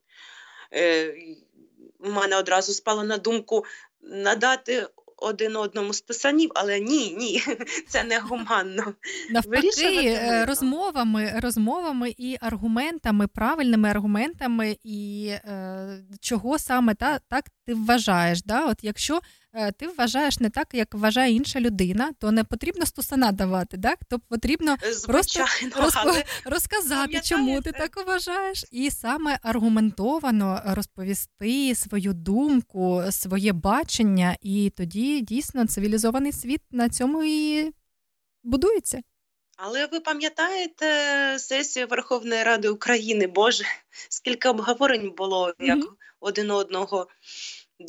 Е, 0.74 1.16
У 2.00 2.12
мене 2.12 2.38
одразу 2.38 2.74
спало 2.74 3.04
на 3.04 3.18
думку 3.18 3.66
надати 4.02 4.88
один 5.22 5.56
одному 5.56 5.94
з 5.94 6.02
писанів, 6.02 6.52
але 6.56 6.80
ні, 6.80 7.16
ні, 7.20 7.44
це 7.88 8.04
не 8.04 8.20
гуманно. 8.20 8.94
Навпаки, 9.30 9.70
е, 10.06 10.46
розмовами, 10.46 11.34
розмовами 11.36 12.14
і 12.18 12.38
аргументами, 12.42 13.28
правильними 13.28 13.90
аргументами, 13.90 14.78
і 14.84 15.28
е, 15.28 16.04
чого 16.22 16.60
саме 16.60 16.96
та 16.96 17.20
так 17.20 17.46
ти 17.72 17.78
вважаєш. 17.78 18.44
Да? 18.44 18.66
От 18.66 18.78
Якщо 18.82 19.22
Е, 19.54 19.72
ти 19.72 19.88
вважаєш 19.88 20.40
не 20.40 20.50
так, 20.50 20.68
як 20.74 20.94
вважає 20.94 21.34
інша 21.34 21.60
людина, 21.60 22.12
то 22.20 22.32
не 22.32 22.44
потрібно 22.44 22.86
стусана 22.86 23.32
давати, 23.32 23.78
так? 23.78 24.00
То 24.10 24.20
потрібно 24.20 24.76
Звичайно, 24.92 25.72
просто 25.76 26.04
розп... 26.04 26.26
розказати, 26.46 27.22
чому 27.24 27.62
ти 27.62 27.72
так 27.72 28.08
вважаєш, 28.08 28.66
і 28.72 28.92
саме 28.92 29.40
аргументовано 29.44 30.62
розповісти 30.66 31.76
свою 31.76 32.14
думку, 32.14 33.04
своє 33.10 33.54
бачення, 33.54 34.38
і 34.42 34.72
тоді 34.78 35.22
дійсно 35.22 35.68
цивілізований 35.68 36.32
світ 36.32 36.62
на 36.72 36.90
цьому 36.90 37.24
і 37.24 37.72
будується. 38.44 39.02
Але 39.58 39.86
ви 39.86 40.00
пам'ятаєте 40.00 40.86
сесію 41.40 41.88
Верховної 41.88 42.44
Ради 42.44 42.70
України? 42.70 43.28
Боже, 43.28 43.64
скільки 44.10 44.50
обговорень 44.50 45.14
було 45.18 45.54
як 45.60 45.80
mm-hmm. 45.80 45.92
один 46.20 46.52
одного 46.52 47.08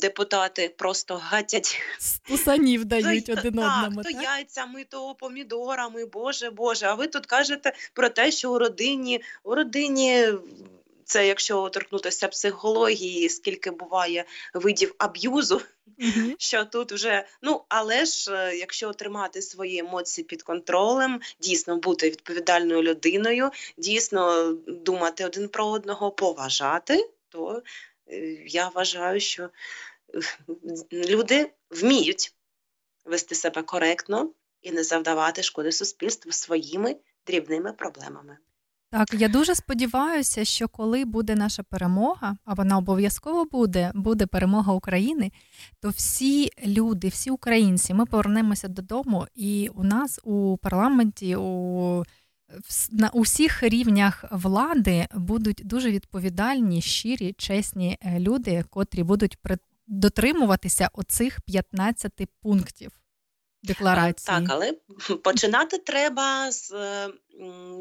депутати 0.01 0.73
просто 0.77 1.15
гатять 1.23 1.81
Стусанів 1.99 2.85
дають 2.85 3.25
то, 3.25 3.31
один 3.31 3.59
одному. 3.59 4.03
Так, 4.03 4.13
то 4.13 4.21
яйцями, 4.21 4.83
то 4.89 5.15
помідорами, 5.15 6.05
Боже 6.05 6.49
Боже. 6.49 6.85
А 6.85 6.93
ви 6.93 7.07
тут 7.07 7.25
кажете 7.25 7.73
про 7.93 8.09
те, 8.09 8.31
що 8.31 8.53
у 8.53 8.59
родині 8.59 9.21
у 9.43 9.55
родині. 9.55 10.27
Це 11.05 11.27
якщо 11.27 11.69
торкнутися 11.69 12.27
психології, 12.27 13.29
скільки 13.29 13.71
буває 13.71 14.25
видів 14.53 14.95
аб'юзу, 14.97 15.61
mm-hmm. 15.99 16.35
що 16.37 16.65
тут 16.65 16.91
вже 16.91 17.25
ну 17.41 17.61
але 17.69 18.05
ж 18.05 18.33
е, 18.35 18.55
якщо 18.55 18.93
тримати 18.93 19.41
свої 19.41 19.77
емоції 19.77 20.25
під 20.25 20.43
контролем, 20.43 21.21
дійсно 21.39 21.77
бути 21.77 22.09
відповідальною 22.09 22.83
людиною, 22.83 23.51
дійсно 23.77 24.53
думати 24.67 25.25
один 25.25 25.47
про 25.47 25.67
одного, 25.67 26.11
поважати, 26.11 27.09
то 27.29 27.61
я 28.45 28.69
вважаю, 28.69 29.19
що 29.19 29.43
е, 29.43 29.49
люди 30.91 31.51
вміють 31.69 32.35
вести 33.05 33.35
себе 33.35 33.61
коректно 33.61 34.33
і 34.61 34.71
не 34.71 34.83
завдавати 34.83 35.43
шкоди 35.43 35.71
суспільству 35.71 36.31
своїми 36.31 36.95
дрібними 37.27 37.73
проблемами. 37.73 38.37
Так, 38.93 39.13
я 39.13 39.27
дуже 39.27 39.55
сподіваюся, 39.55 40.45
що 40.45 40.67
коли 40.67 41.05
буде 41.05 41.35
наша 41.35 41.63
перемога, 41.63 42.37
а 42.45 42.53
вона 42.53 42.77
обов'язково 42.77 43.45
буде, 43.45 43.91
буде 43.95 44.25
перемога 44.25 44.73
України, 44.73 45.31
то 45.81 45.89
всі 45.89 46.49
люди, 46.65 47.07
всі 47.07 47.31
українці, 47.31 47.93
ми 47.93 48.05
повернемося 48.05 48.67
додому, 48.67 49.27
і 49.35 49.69
у 49.75 49.83
нас 49.83 50.19
у 50.23 50.57
парламенті, 50.57 51.35
у 51.35 52.03
на 52.91 53.09
усіх 53.09 53.63
рівнях 53.63 54.25
влади 54.31 55.07
будуть 55.13 55.61
дуже 55.65 55.91
відповідальні, 55.91 56.81
щирі, 56.81 57.33
чесні 57.37 57.97
е, 58.01 58.19
люди, 58.19 58.63
котрі 58.69 59.03
будуть 59.03 59.37
дотримуватися 59.87 60.89
оцих 60.93 61.41
15 61.41 62.11
пунктів 62.41 62.91
декларації. 63.63 64.37
Так, 64.37 64.43
але 64.49 64.73
починати 65.17 65.77
треба 65.77 66.51
з 66.51 66.73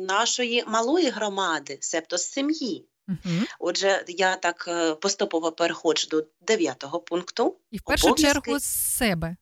нашої 0.08 0.64
малої 0.66 1.10
громади, 1.10 1.78
себто 1.80 2.18
з 2.18 2.32
сім'ї. 2.32 2.86
Угу. 3.08 3.44
Отже, 3.58 4.04
я 4.08 4.36
так 4.36 4.64
е, 4.68 4.94
поступово 4.94 5.52
переходжу 5.52 6.08
до 6.10 6.26
дев'ятого 6.40 7.00
пункту. 7.00 7.56
І 7.70 7.78
в 7.78 7.82
першу 7.82 8.06
Обов'язки... 8.06 8.32
чергу 8.32 8.58
з 8.58 8.64
себе. 8.96 9.36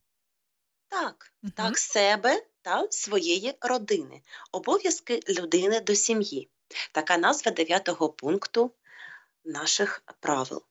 Так, 0.88 1.32
угу. 1.42 1.52
так, 1.56 1.78
себе 1.78 2.42
та 2.62 2.86
своєї 2.90 3.54
родини, 3.60 4.22
обов'язки 4.52 5.20
людини 5.28 5.80
до 5.80 5.94
сім'ї. 5.94 6.48
Така 6.92 7.18
назва 7.18 7.52
дев'ятого 7.52 8.08
пункту 8.08 8.72
наших 9.44 10.02
правил. 10.20 10.62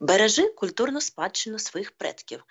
Бережи 0.00 0.48
культурну 0.48 1.00
спадщину 1.00 1.58
своїх 1.58 1.90
предків. 1.90 2.44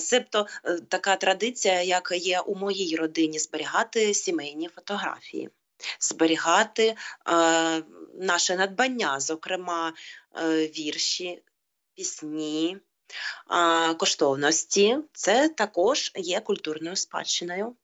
Себто 0.00 0.46
е, 0.64 0.80
така 0.88 1.16
традиція, 1.16 1.82
як 1.82 2.12
є 2.16 2.40
у 2.40 2.54
моїй 2.54 2.96
родині, 2.96 3.38
зберігати 3.38 4.14
сімейні 4.14 4.68
фотографії, 4.68 5.50
зберігати 6.00 6.84
е, 6.84 6.96
наше 8.14 8.56
надбання, 8.56 9.20
зокрема 9.20 9.92
е, 10.36 10.66
вірші, 10.66 11.42
пісні, 11.94 12.78
коштовності. 13.98 14.98
Це 15.12 15.48
також 15.48 16.12
є 16.14 16.40
культурною 16.40 16.96
спадщиною. 16.96 17.76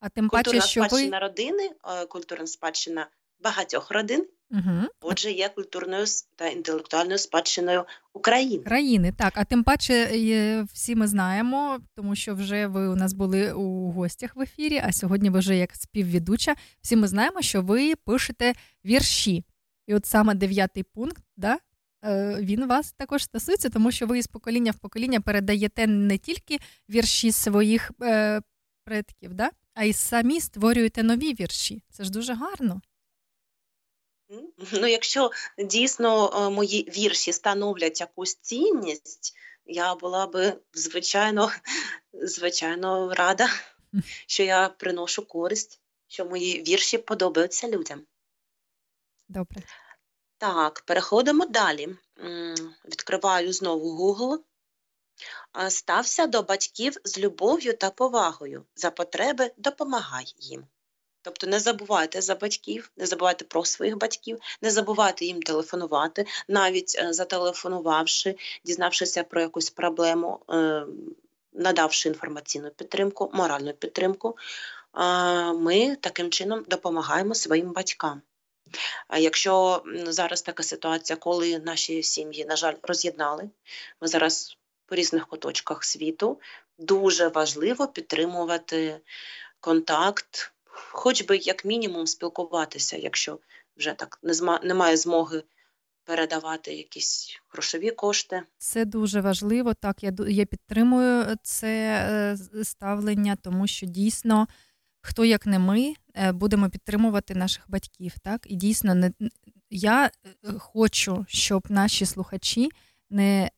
А 0.00 0.08
тим 0.08 0.28
паче, 0.28 0.60
що 0.60 0.84
спадщина 0.84 1.18
ви... 1.18 1.26
родини, 1.26 1.70
е, 2.02 2.06
культурна 2.06 2.46
спадщина 2.46 3.08
багатьох 3.40 3.90
родин. 3.90 4.26
Угу. 4.50 4.88
Отже, 5.00 5.32
є 5.32 5.48
культурною 5.48 6.04
та 6.36 6.46
інтелектуальною 6.48 7.18
спадщиною 7.18 7.84
України. 8.12 8.64
Країни, 8.64 9.12
так. 9.18 9.32
А 9.36 9.44
тим 9.44 9.64
паче, 9.64 10.64
всі 10.72 10.96
ми 10.96 11.06
знаємо, 11.06 11.78
тому 11.96 12.14
що 12.14 12.34
вже 12.34 12.66
ви 12.66 12.88
у 12.88 12.96
нас 12.96 13.12
були 13.12 13.52
у 13.52 13.90
гостях 13.90 14.36
в 14.36 14.40
ефірі, 14.40 14.82
а 14.84 14.92
сьогодні 14.92 15.30
ви 15.30 15.38
вже 15.38 15.56
як 15.56 15.76
співвідуча. 15.76 16.54
Всі 16.80 16.96
ми 16.96 17.08
знаємо, 17.08 17.42
що 17.42 17.62
ви 17.62 17.94
пишете 17.96 18.52
вірші. 18.84 19.44
І 19.86 19.94
от 19.94 20.06
саме 20.06 20.34
дев'ятий 20.34 20.82
пункт, 20.82 21.24
да, 21.36 21.58
е, 22.04 22.38
він 22.40 22.66
вас 22.66 22.92
також 22.92 23.24
стосується, 23.24 23.68
тому 23.70 23.90
що 23.90 24.06
ви 24.06 24.22
з 24.22 24.26
покоління 24.26 24.70
в 24.70 24.78
покоління 24.78 25.20
передаєте 25.20 25.86
не 25.86 26.18
тільки 26.18 26.58
вірші 26.90 27.32
своїх 27.32 27.90
е, 28.02 28.40
предків, 28.84 29.34
да? 29.34 29.50
А 29.74 29.84
й 29.84 29.92
самі 29.92 30.40
створюєте 30.40 31.02
нові 31.02 31.34
вірші. 31.34 31.82
Це 31.90 32.04
ж 32.04 32.10
дуже 32.10 32.34
гарно. 32.34 32.80
Ну, 34.72 34.86
якщо 34.86 35.30
дійсно 35.58 36.30
е, 36.34 36.50
мої 36.50 36.90
вірші 36.96 37.32
становлять 37.32 38.00
якусь 38.00 38.34
цінність, 38.34 39.36
я 39.66 39.94
була 39.94 40.26
би 40.26 40.60
звичайно, 40.72 41.50
звичайно 42.12 43.14
рада, 43.14 43.48
що 44.26 44.42
я 44.42 44.68
приношу 44.68 45.26
користь, 45.26 45.80
що 46.08 46.24
мої 46.24 46.62
вірші 46.62 46.98
подобаються 46.98 47.68
людям. 47.68 48.02
Добре. 49.28 49.62
Так, 50.38 50.80
переходимо 50.86 51.46
далі. 51.46 51.96
Відкриваю 52.84 53.52
знову 53.52 54.14
Google 54.14 54.38
стався 55.68 56.26
до 56.26 56.42
батьків 56.42 56.96
з 57.04 57.18
любов'ю 57.18 57.76
та 57.76 57.90
повагою, 57.90 58.64
за 58.76 58.90
потреби 58.90 59.50
допомагай 59.56 60.34
їм. 60.38 60.64
Тобто 61.22 61.46
не 61.46 61.60
забувайте 61.60 62.20
за 62.20 62.34
батьків, 62.34 62.90
не 62.96 63.06
забувайте 63.06 63.44
про 63.44 63.64
своїх 63.64 63.98
батьків, 63.98 64.38
не 64.62 64.70
забувайте 64.70 65.24
їм 65.24 65.42
телефонувати, 65.42 66.26
навіть 66.48 66.96
е, 66.98 67.12
зателефонувавши, 67.12 68.36
дізнавшися 68.64 69.24
про 69.24 69.40
якусь 69.40 69.70
проблему, 69.70 70.40
е, 70.50 70.86
надавши 71.52 72.08
інформаційну 72.08 72.70
підтримку, 72.70 73.30
моральну 73.32 73.72
підтримку, 73.72 74.36
ми 75.54 75.96
таким 76.00 76.30
чином 76.30 76.64
допомагаємо 76.68 77.34
своїм 77.34 77.72
батькам. 77.72 78.22
Якщо 79.18 79.82
зараз 80.06 80.42
така 80.42 80.62
ситуація, 80.62 81.16
коли 81.16 81.58
наші 81.58 82.02
сім'ї, 82.02 82.44
на 82.44 82.56
жаль, 82.56 82.74
роз'єднали, 82.82 83.50
ми 84.00 84.08
зараз 84.08 84.56
по 84.86 84.94
різних 84.94 85.26
куточках 85.26 85.84
світу. 85.84 86.40
Дуже 86.78 87.28
важливо 87.28 87.88
підтримувати 87.88 89.00
контакт, 89.60 90.52
хоч 90.64 91.22
би 91.22 91.36
як 91.36 91.64
мінімум 91.64 92.06
спілкуватися, 92.06 92.96
якщо 92.96 93.38
вже 93.76 93.92
так 93.92 94.20
немає 94.62 94.96
змоги. 94.96 95.42
Передавати 96.06 96.74
якісь 96.74 97.40
грошові 97.48 97.90
кошти. 97.90 98.42
Це 98.58 98.84
дуже 98.84 99.20
важливо. 99.20 99.74
Так, 99.74 100.02
я 100.02 100.12
я 100.28 100.44
підтримую 100.44 101.36
це 101.42 101.68
е, 102.10 102.64
ставлення, 102.64 103.36
тому 103.36 103.66
що 103.66 103.86
дійсно, 103.86 104.48
хто 105.00 105.24
як 105.24 105.46
не 105.46 105.58
ми, 105.58 105.94
е, 106.14 106.32
будемо 106.32 106.70
підтримувати 106.70 107.34
наших 107.34 107.64
батьків. 107.68 108.12
Так, 108.22 108.46
і 108.50 108.56
дійсно, 108.56 108.94
не 108.94 109.12
я 109.70 110.06
е, 110.06 110.10
хочу, 110.58 111.26
щоб 111.28 111.66
наші 111.68 112.06
слухачі 112.06 112.70
не 113.10 113.50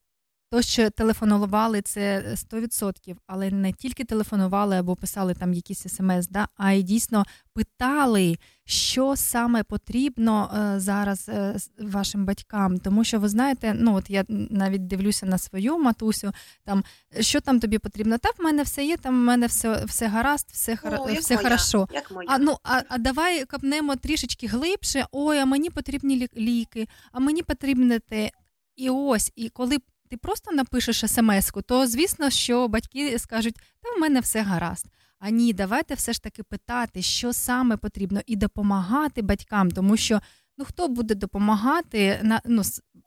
то, 0.50 0.62
що 0.62 0.90
телефонували, 0.90 1.82
це 1.82 2.34
100%, 2.52 3.16
але 3.26 3.50
не 3.50 3.72
тільки 3.72 4.04
телефонували 4.04 4.76
або 4.76 4.96
писали 4.96 5.34
там 5.34 5.54
якісь 5.54 5.86
смс, 5.88 6.28
да, 6.28 6.48
а 6.56 6.72
й 6.72 6.82
дійсно 6.82 7.24
питали, 7.54 8.38
що 8.64 9.16
саме 9.16 9.62
потрібно 9.62 10.50
е, 10.54 10.80
зараз 10.80 11.28
е, 11.28 11.56
вашим 11.78 12.24
батькам. 12.24 12.78
Тому 12.78 13.04
що 13.04 13.20
ви 13.20 13.28
знаєте, 13.28 13.74
ну 13.78 13.94
от 13.94 14.10
я 14.10 14.24
навіть 14.28 14.86
дивлюся 14.86 15.26
на 15.26 15.38
свою 15.38 15.78
матусю, 15.78 16.32
там 16.64 16.84
що 17.20 17.40
там 17.40 17.60
тобі 17.60 17.78
потрібно? 17.78 18.18
Та 18.18 18.28
в 18.38 18.44
мене 18.44 18.62
все 18.62 18.84
є, 18.84 18.96
там 18.96 19.14
в 19.14 19.24
мене 19.24 19.46
все 19.46 19.84
все 19.84 20.06
гаразд, 20.06 20.48
все 20.52 20.78
О, 20.82 21.04
все 21.20 21.34
як 21.34 21.42
хорошо. 21.42 21.78
Моя, 21.78 21.88
як 21.92 22.10
моя. 22.10 22.28
А 22.30 22.38
ну 22.38 22.56
а, 22.62 22.82
а 22.88 22.98
давай 22.98 23.44
капнемо 23.44 23.96
трішечки 23.96 24.46
глибше. 24.46 25.06
Ой, 25.12 25.38
а 25.38 25.44
мені 25.44 25.70
потрібні 25.70 26.28
ліки, 26.36 26.88
а 27.12 27.20
мені 27.20 27.42
потрібне 27.42 27.98
те. 27.98 28.30
І 28.76 28.90
ось, 28.90 29.32
і 29.36 29.48
коли 29.48 29.78
ти 30.08 30.16
просто 30.16 30.52
напишеш 30.52 31.04
смс-ку, 31.10 31.62
то 31.62 31.86
звісно, 31.86 32.30
що 32.30 32.68
батьки 32.68 33.18
скажуть, 33.18 33.54
та 33.54 33.96
в 33.96 34.00
мене 34.00 34.20
все 34.20 34.42
гаразд. 34.42 34.86
А 35.18 35.30
ні, 35.30 35.52
давайте 35.52 35.94
все 35.94 36.12
ж 36.12 36.22
таки 36.22 36.42
питати, 36.42 37.02
що 37.02 37.32
саме 37.32 37.76
потрібно, 37.76 38.20
і 38.26 38.36
допомагати 38.36 39.22
батькам, 39.22 39.70
тому 39.70 39.96
що 39.96 40.20
ну 40.58 40.64
хто 40.64 40.88
буде 40.88 41.14
допомагати 41.14 42.20
на 42.22 42.40
ну, 42.44 42.62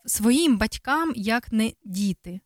своїм 0.05 0.57
батькам, 0.57 1.13
як 1.15 1.51
не 1.51 1.73
діти. 1.85 2.39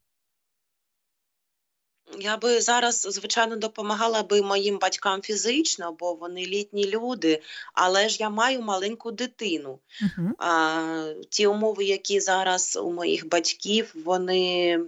Я 2.20 2.38
би 2.38 2.62
зараз, 2.62 3.02
звичайно, 3.02 3.56
допомагала 3.56 4.24
би 4.24 4.42
моїм 4.42 4.78
батькам 4.78 5.22
фізично, 5.22 5.92
бо 5.92 6.14
вони 6.14 6.46
літні 6.46 6.88
люди, 6.90 7.42
але 7.74 8.10
ж 8.10 8.18
я 8.20 8.30
маю 8.30 8.62
маленьку 8.62 9.12
дитину. 9.12 9.80
Uh-huh. 10.04 10.32
А, 10.38 11.14
Ті 11.30 11.48
умови, 11.48 11.84
які 11.84 12.20
зараз 12.20 12.80
у 12.82 12.92
моїх 12.92 13.28
батьків, 13.28 13.92
вони 14.06 14.80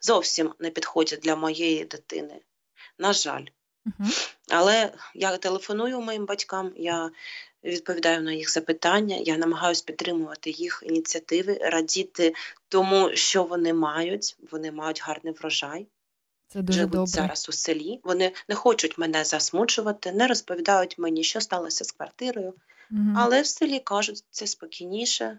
зовсім 0.00 0.54
не 0.58 0.70
підходять 0.70 1.20
для 1.20 1.36
моєї 1.36 1.84
дитини. 1.84 2.40
На 2.98 3.12
жаль. 3.12 3.44
Uh-huh. 3.86 4.34
Але 4.48 4.92
я 5.14 5.36
телефоную 5.36 6.00
моїм 6.00 6.26
батькам, 6.26 6.72
я 6.76 7.10
відповідаю 7.64 8.22
на 8.22 8.32
їх 8.32 8.50
запитання, 8.50 9.16
я 9.16 9.36
намагаюся 9.36 9.84
підтримувати 9.86 10.50
їх 10.50 10.82
ініціативи, 10.86 11.58
радіти 11.62 12.34
тому, 12.68 13.10
що 13.14 13.44
вони 13.44 13.74
мають. 13.74 14.36
Вони 14.50 14.72
мають 14.72 15.02
гарний 15.02 15.34
врожай. 15.34 15.86
Це 16.48 16.62
дуже 16.62 16.78
Живуть 16.78 16.92
добре. 16.92 17.06
зараз 17.06 17.48
у 17.48 17.52
селі. 17.52 18.00
Вони 18.04 18.32
не 18.48 18.54
хочуть 18.54 18.98
мене 18.98 19.24
засмучувати, 19.24 20.12
не 20.12 20.26
розповідають 20.26 20.98
мені, 20.98 21.24
що 21.24 21.40
сталося 21.40 21.84
з 21.84 21.92
квартирою. 21.92 22.54
Угу. 22.90 23.00
Але 23.16 23.42
в 23.42 23.46
селі 23.46 23.80
кажуть, 23.80 24.24
це 24.30 24.46
спокійніше. 24.46 25.38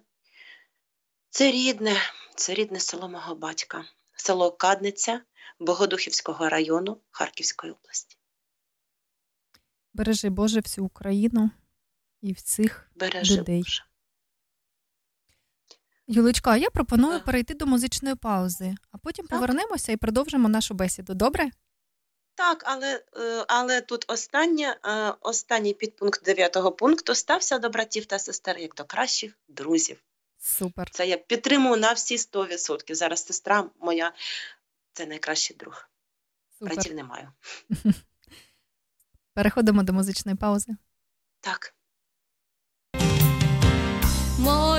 Це 1.29 1.51
рідне, 1.51 1.95
це 2.36 2.53
рідне 2.53 2.79
село 2.79 3.09
мого 3.09 3.36
батька, 3.36 3.86
село 4.15 4.51
Кадниця 4.51 5.21
Богодухівського 5.59 6.49
району 6.49 6.97
Харківської 7.12 7.73
області. 7.73 8.17
Бережи 9.93 10.29
Боже 10.29 10.59
всю 10.59 10.86
Україну 10.86 11.49
і 12.23 12.33
всіх 12.33 12.89
Бережи 12.95 13.36
людей. 13.36 13.62
Боже. 13.62 13.83
Юлечка, 16.07 16.51
а 16.51 16.57
я 16.57 16.69
пропоную 16.69 17.13
так. 17.13 17.25
перейти 17.25 17.53
до 17.53 17.65
музичної 17.65 18.15
паузи, 18.15 18.75
а 18.91 18.97
потім 18.97 19.27
так. 19.27 19.39
повернемося 19.39 19.91
і 19.91 19.97
продовжимо 19.97 20.49
нашу 20.49 20.73
бесіду. 20.73 21.13
Добре? 21.13 21.49
Так, 22.36 22.63
але 22.65 23.03
е, 23.17 23.45
але 23.47 23.81
тут 23.81 24.05
останнє, 24.07 24.77
е, 24.86 25.13
останній 25.21 25.73
підпункт 25.73 26.23
дев'ятого 26.23 26.71
пункту 26.71 27.15
стався 27.15 27.59
до 27.59 27.69
братів 27.69 28.05
та 28.05 28.19
сестер 28.19 28.57
як 28.57 28.75
до 28.75 28.86
кращих 28.86 29.39
друзів. 29.47 30.03
Супер. 30.38 30.89
Це 30.91 31.07
я 31.07 31.17
підтримую 31.17 31.77
на 31.77 31.93
всі 31.93 32.17
100%. 32.17 32.95
Зараз 32.95 33.25
сестра 33.25 33.69
моя 33.79 34.13
це 34.93 35.05
найкращий 35.05 35.57
друг. 35.57 35.89
Супер. 36.59 36.73
Братів 36.73 36.95
не 36.95 37.03
маю. 37.03 37.31
Переходимо 39.33 39.83
до 39.83 39.93
музичної 39.93 40.38
паузи. 40.38 40.75
Так. 41.39 41.75
Моя 44.39 44.72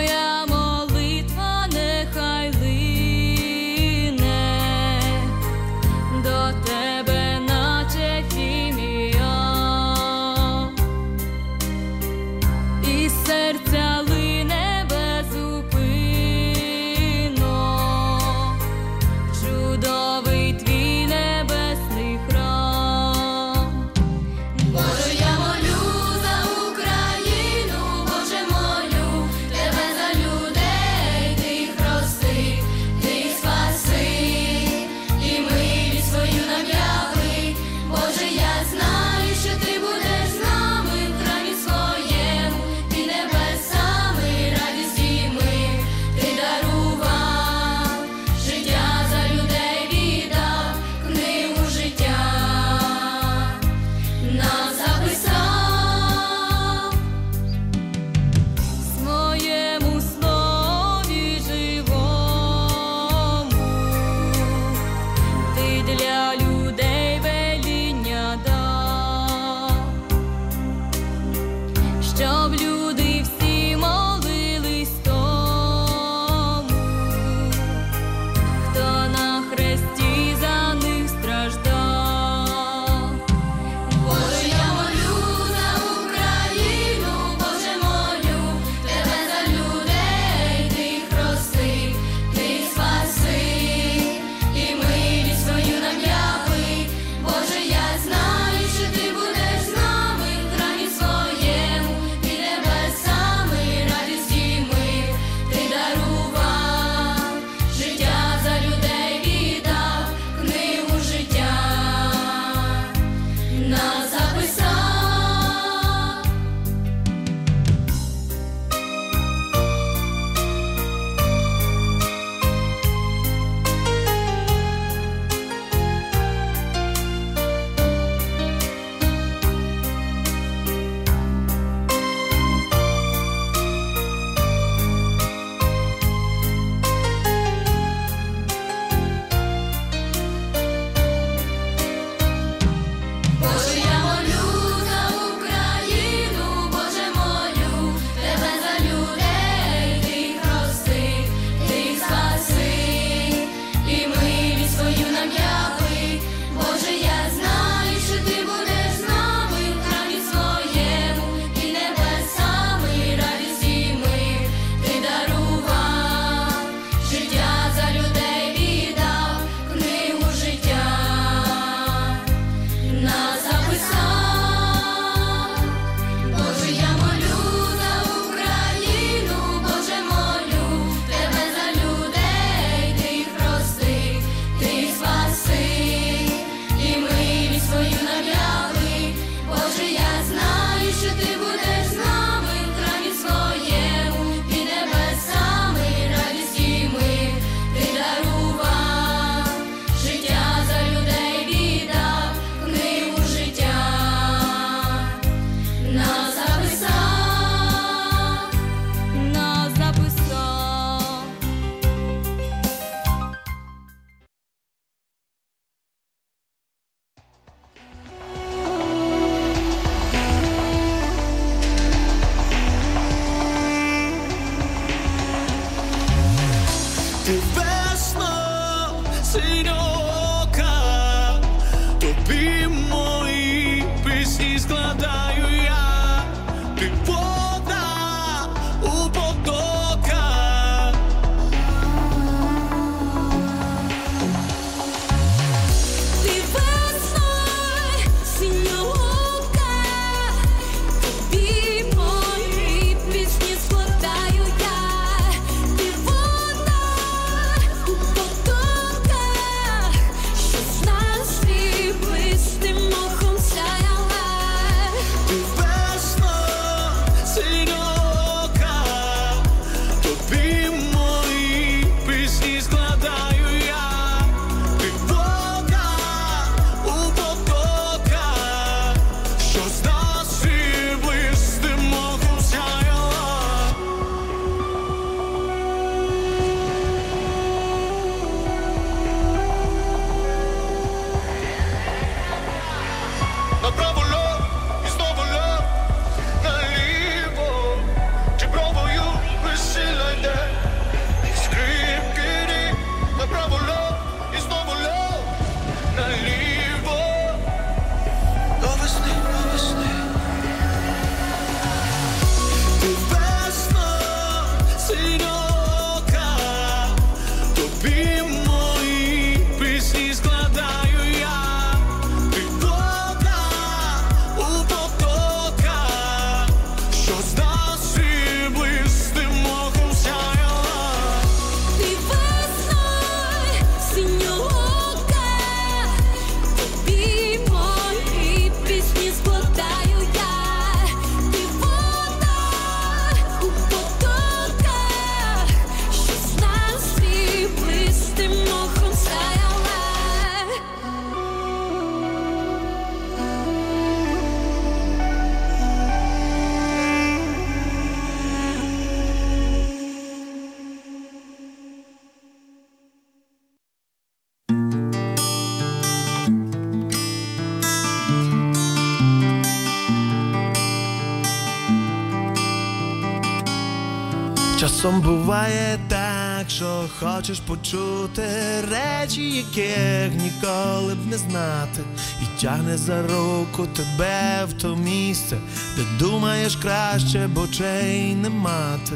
Часом 374.95 375.17
буває 375.17 375.79
так, 375.89 376.51
що 376.51 376.85
хочеш 376.99 377.41
почути 377.41 378.23
речі, 378.71 379.31
яких 379.31 380.23
ніколи 380.23 380.95
б 380.95 381.07
не 381.11 381.19
знати, 381.19 381.81
і 382.23 382.41
тягне 382.41 382.77
за 382.77 383.03
руку 383.03 383.67
тебе 383.67 384.45
в 384.45 384.53
то 384.53 384.77
місце, 384.77 385.37
де 385.77 385.83
думаєш 385.99 386.57
краще, 386.57 387.27
б 387.27 387.39
очей 387.39 388.15
не 388.15 388.31
мати. 388.31 388.93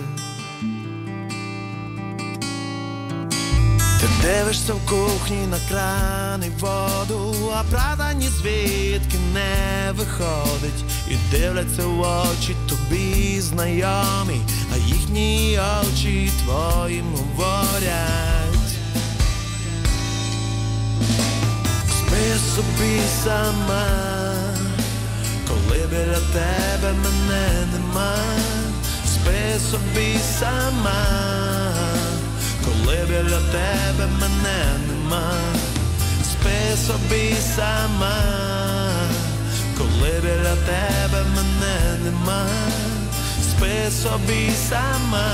Ти 4.00 4.06
дивишся 4.22 4.74
в 4.74 4.86
кухні 4.86 5.46
на 5.46 5.58
кран 5.68 6.44
і 6.44 6.50
воду, 6.60 7.34
а 7.54 7.62
правда 7.70 8.12
ні 8.12 8.28
звідки 8.28 9.18
не 9.34 9.92
виходить, 9.92 10.84
і 11.10 11.14
дивляться 11.30 11.86
в 11.86 12.00
очі 12.00 12.56
тобі 12.68 13.40
знайомі, 13.40 14.40
їхні 15.08 15.60
очі 15.80 16.30
твоїм 16.44 17.04
говорять. 17.16 18.72
Спи 21.90 22.38
собі 22.54 23.00
сама, 23.24 23.86
коли 25.48 25.86
біля 25.90 26.20
тебе 26.32 26.92
мене 26.92 27.66
нема, 27.72 28.14
спи 29.06 29.60
собі 29.70 30.18
сама 30.40 31.28
коли 32.64 32.96
біля 33.08 33.40
тебе 33.52 34.06
мене 34.20 34.78
нема, 34.88 35.32
спи 36.22 36.76
собі 36.86 37.34
сама, 37.56 38.18
коли 39.78 40.12
біля 40.22 40.56
тебе 40.56 41.24
мене 41.36 41.98
нема, 42.04 42.46
спи 43.68 43.90
собі 43.90 44.50
сама, 44.68 45.28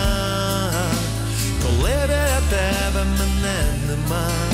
коли 1.62 1.90
біля 1.90 2.40
тебе 2.50 3.04
мене 3.04 3.64
нема. 3.88 4.53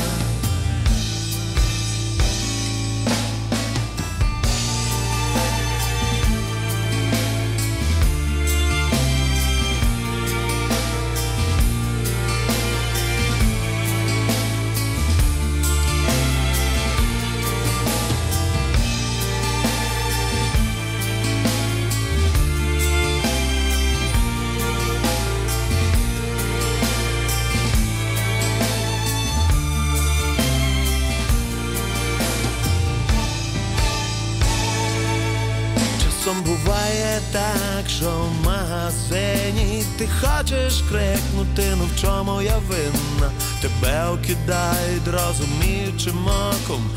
В 38.91 39.13
магазині 39.13 39.85
ти 39.99 40.09
хочеш 40.21 40.83
крикнути, 40.89 41.75
ну 41.79 41.85
в 41.85 42.01
чому 42.01 42.43
я 42.43 42.59
винна, 42.59 43.31
тебе 43.63 44.09
окидають 44.09 45.07
розуміючим 45.07 46.27
оком, 46.27 46.91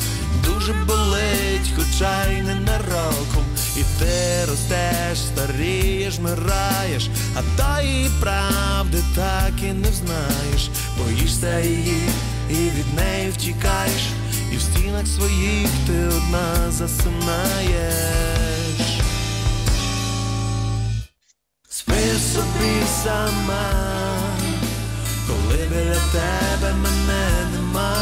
дуже 0.45 0.73
болить, 0.73 1.71
хоча 1.75 2.25
й 2.27 2.41
не 2.41 2.55
нароком, 2.55 3.45
і 3.77 3.81
ти 3.99 4.45
ростеш, 4.49 5.17
старієш, 5.17 6.19
мираєш, 6.19 7.09
а 7.35 7.41
тої 7.61 8.09
правди 8.21 8.97
так 9.15 9.53
і 9.63 9.73
не 9.73 9.91
знаєш, 9.91 10.69
боїшся 10.97 11.59
її 11.59 12.09
і 12.49 12.53
від 12.53 12.93
неї 12.95 13.29
втікаєш, 13.29 14.03
і 14.53 14.57
в 14.57 14.61
стінах 14.61 15.07
своїх 15.07 15.69
ти 15.87 16.07
одна 16.07 16.71
засинаєш. 16.71 18.42
Сама, 23.03 23.63
коли 25.27 25.57
біля 25.69 25.99
тебе 26.11 26.73
мене 26.73 27.47
нема, 27.53 27.95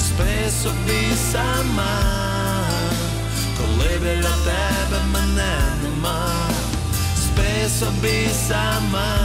спи 0.00 0.50
собі 0.62 1.16
сама, 1.32 2.02
коли 3.58 3.98
біля 3.98 4.34
тебе 4.44 5.00
мене 5.12 5.56
нема, 5.82 6.48
спи 7.16 7.68
собі 7.78 8.28
сама, 8.48 9.16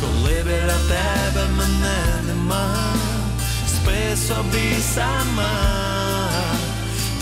коли 0.00 0.42
біля 0.44 0.78
тебе 0.88 1.46
мене 1.58 1.98
нема, 2.26 2.76
спи 3.68 4.16
собі 4.28 4.76
сама, 4.94 5.52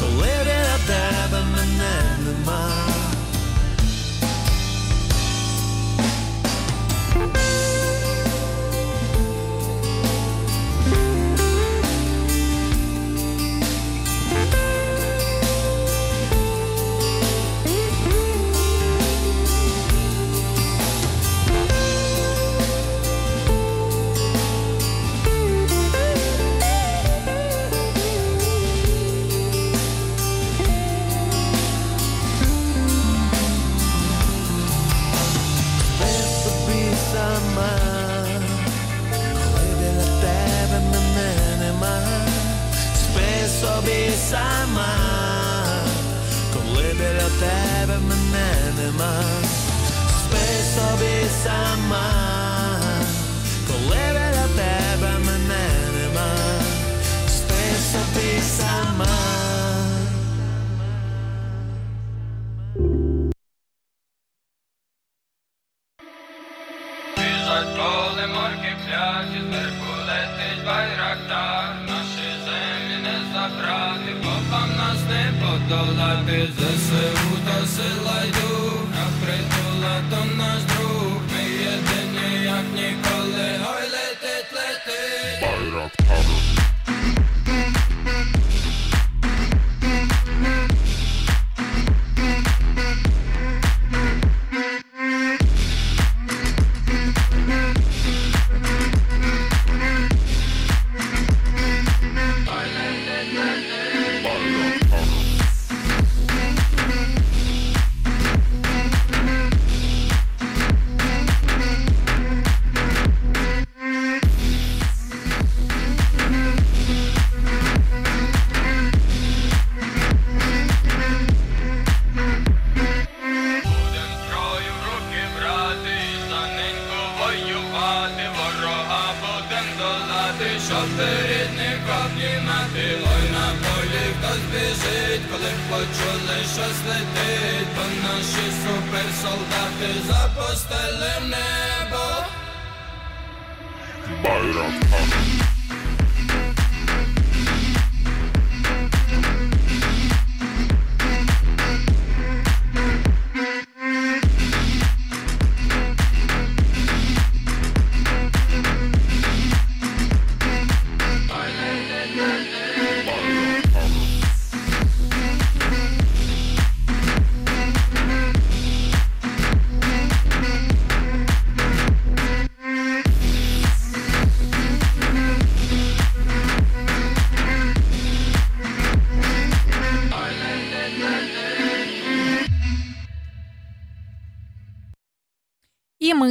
коли 0.01 0.29
біля 0.45 0.79
тебе 0.87 1.41
мене 1.53 2.19
нема. 2.25 2.94
Сама, 44.31 44.95
коли 46.53 46.83
біля 46.83 47.29
тебе 47.41 47.99
мене 48.09 48.73
нема, 48.83 49.23
спи 50.21 50.47
собі 50.75 51.27
сама, 51.45 52.07
коли 53.67 53.97
біля 54.13 54.47
тебе 54.57 55.19
мене 55.27 55.67
нема, 55.97 56.31
спи 57.29 57.65
собі 57.93 58.43
сама. 58.59 59.34
Подолати, 75.87 76.49
ЗСУ 76.59 77.14
то 77.14 77.14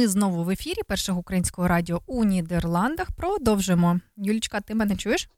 ми 0.04 0.08
знову 0.08 0.44
в 0.44 0.50
ефірі 0.50 0.82
першого 0.88 1.20
українського 1.20 1.68
радіо 1.68 2.02
у 2.06 2.24
Нідерландах. 2.24 3.10
Продовжимо. 3.12 4.00
Юлічка, 4.16 4.60
ти 4.60 4.74
мене 4.74 4.96
чуєш? 4.96 5.28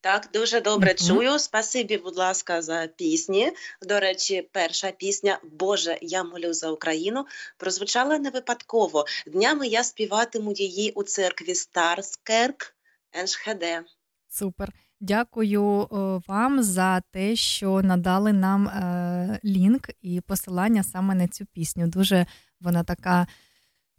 Так, 0.00 0.28
дуже 0.32 0.60
добре 0.60 0.94
Мгм. 0.98 1.08
чую. 1.08 1.38
Спасибі, 1.38 1.96
будь 1.96 2.16
ласка, 2.16 2.62
за 2.62 2.86
пісні. 2.86 3.52
До 3.82 4.00
речі, 4.00 4.48
перша 4.52 4.90
пісня 4.90 5.38
Боже, 5.52 5.98
я 6.02 6.24
молю 6.24 6.52
за 6.52 6.70
Україну 6.70 7.26
прозвучала 7.56 8.18
не 8.18 8.30
випадково. 8.30 9.04
Днями 9.26 9.66
я 9.66 9.84
співатиму 9.84 10.52
її 10.52 10.90
у 10.90 11.02
церкві 11.02 11.54
Старскерк 11.54 12.74
Еншхеде. 13.12 13.84
Супер. 14.28 14.72
Дякую 15.00 15.82
е, 15.82 15.86
вам 16.28 16.62
за 16.62 17.00
те, 17.00 17.36
що 17.36 17.82
надали 17.82 18.32
нам 18.32 18.68
е, 18.68 19.40
лінк 19.44 19.90
і 20.02 20.20
посилання 20.20 20.82
саме 20.84 21.14
на 21.14 21.28
цю 21.28 21.46
пісню. 21.46 21.86
Дуже 21.86 22.26
вона 22.60 22.84
така 22.84 23.26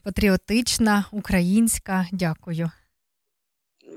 патріотична, 0.04 1.06
українська. 1.12 2.08
Дякую. 2.12 2.72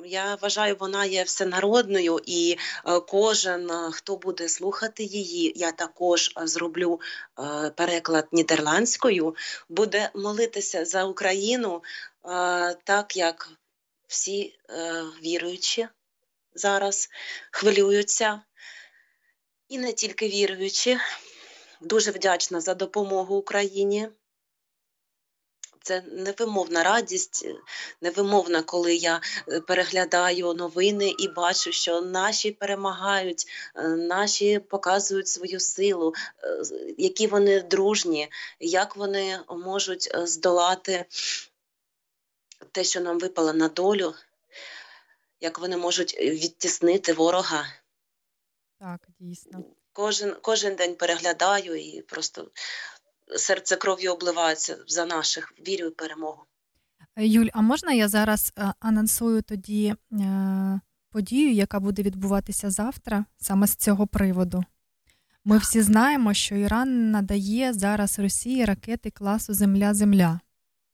Я 0.05 0.35
вважаю, 0.35 0.77
вона 0.81 1.05
є 1.05 1.23
всенародною, 1.23 2.21
і 2.27 2.57
е, 2.87 3.01
кожен, 3.01 3.71
е, 3.71 3.91
хто 3.93 4.17
буде 4.17 4.49
слухати 4.49 5.05
її, 5.05 5.53
я 5.57 5.73
також 5.73 6.33
е, 6.37 6.47
зроблю 6.47 7.01
переклад 7.77 8.29
нідерландською, 8.33 9.37
буде 9.69 10.11
молитися 10.15 10.85
за 10.85 11.05
Україну, 11.05 11.83
так 12.85 13.17
як 13.17 13.51
всі 14.07 14.59
віруючі 15.25 15.89
зараз 16.55 17.09
хвилюються, 17.51 18.41
і 19.69 19.79
не 19.79 19.93
тільки 19.93 20.29
віруючі. 20.29 20.99
Дуже 21.81 22.11
вдячна 22.11 22.61
за 22.61 22.75
допомогу 22.75 23.37
Україні. 23.37 24.09
Це 25.83 26.03
невимовна 26.13 26.83
радість, 26.83 27.43
е, 27.45 27.55
невимовна, 28.01 28.63
коли 28.63 28.95
я 28.95 29.21
е, 29.49 29.61
переглядаю 29.61 30.55
новини 30.55 31.15
і 31.19 31.29
бачу, 31.29 31.73
що 31.73 32.01
наші 32.01 32.51
перемагають, 32.51 33.47
е, 33.75 33.89
наші 33.89 34.59
показують 34.59 35.29
свою 35.29 35.61
силу, 35.61 36.15
які 36.99 37.27
вони 37.27 37.63
дружні, 37.63 38.29
як 38.61 38.97
вони 38.97 39.41
можуть 39.49 40.11
здолати 40.15 41.05
те, 42.73 42.85
що 42.85 43.01
нам 43.01 43.19
випало 43.19 43.53
на 43.53 43.69
долю, 43.69 44.15
як 45.41 45.59
вони 45.59 45.77
можуть 45.77 46.19
відтіснити 46.19 47.13
ворога. 47.13 47.67
Так, 48.81 49.01
дійсно. 49.19 49.65
Кожен, 49.93 50.37
кожен 50.43 50.75
день 50.75 50.95
переглядаю 50.95 51.77
і 51.77 52.03
просто 52.03 52.51
серце 53.37 53.77
кров'ю 53.77 54.13
обливається 54.13 54.77
за 54.89 55.07
наших. 55.07 55.55
Вірю 55.69 55.89
в 55.89 55.95
перемогу. 55.95 56.45
Юль, 57.17 57.49
а 57.53 57.61
можна 57.61 57.93
я 57.93 58.09
зараз 58.09 58.53
е, 58.59 58.73
анонсую 58.81 59.43
тоді 59.43 59.95
е, 60.13 60.81
подію, 61.11 61.53
яка 61.53 61.81
буде 61.81 62.03
відбуватися 62.03 62.71
завтра, 62.71 63.25
саме 63.39 63.67
з 63.67 63.77
цього 63.77 64.07
приводу? 64.07 64.65
Ми 65.45 65.59
всі 65.59 65.83
знаємо, 65.83 66.35
що 66.35 66.55
Іран 66.55 67.11
надає 67.11 67.73
зараз 67.73 68.19
Росії 68.19 68.65
ракети 68.65 69.11
класу 69.11 69.55
Земля-Земля, 69.55 70.41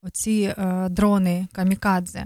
оці 0.03 0.55
е, 0.59 0.89
дрони 0.89 1.49
камікадзе. 1.53 2.25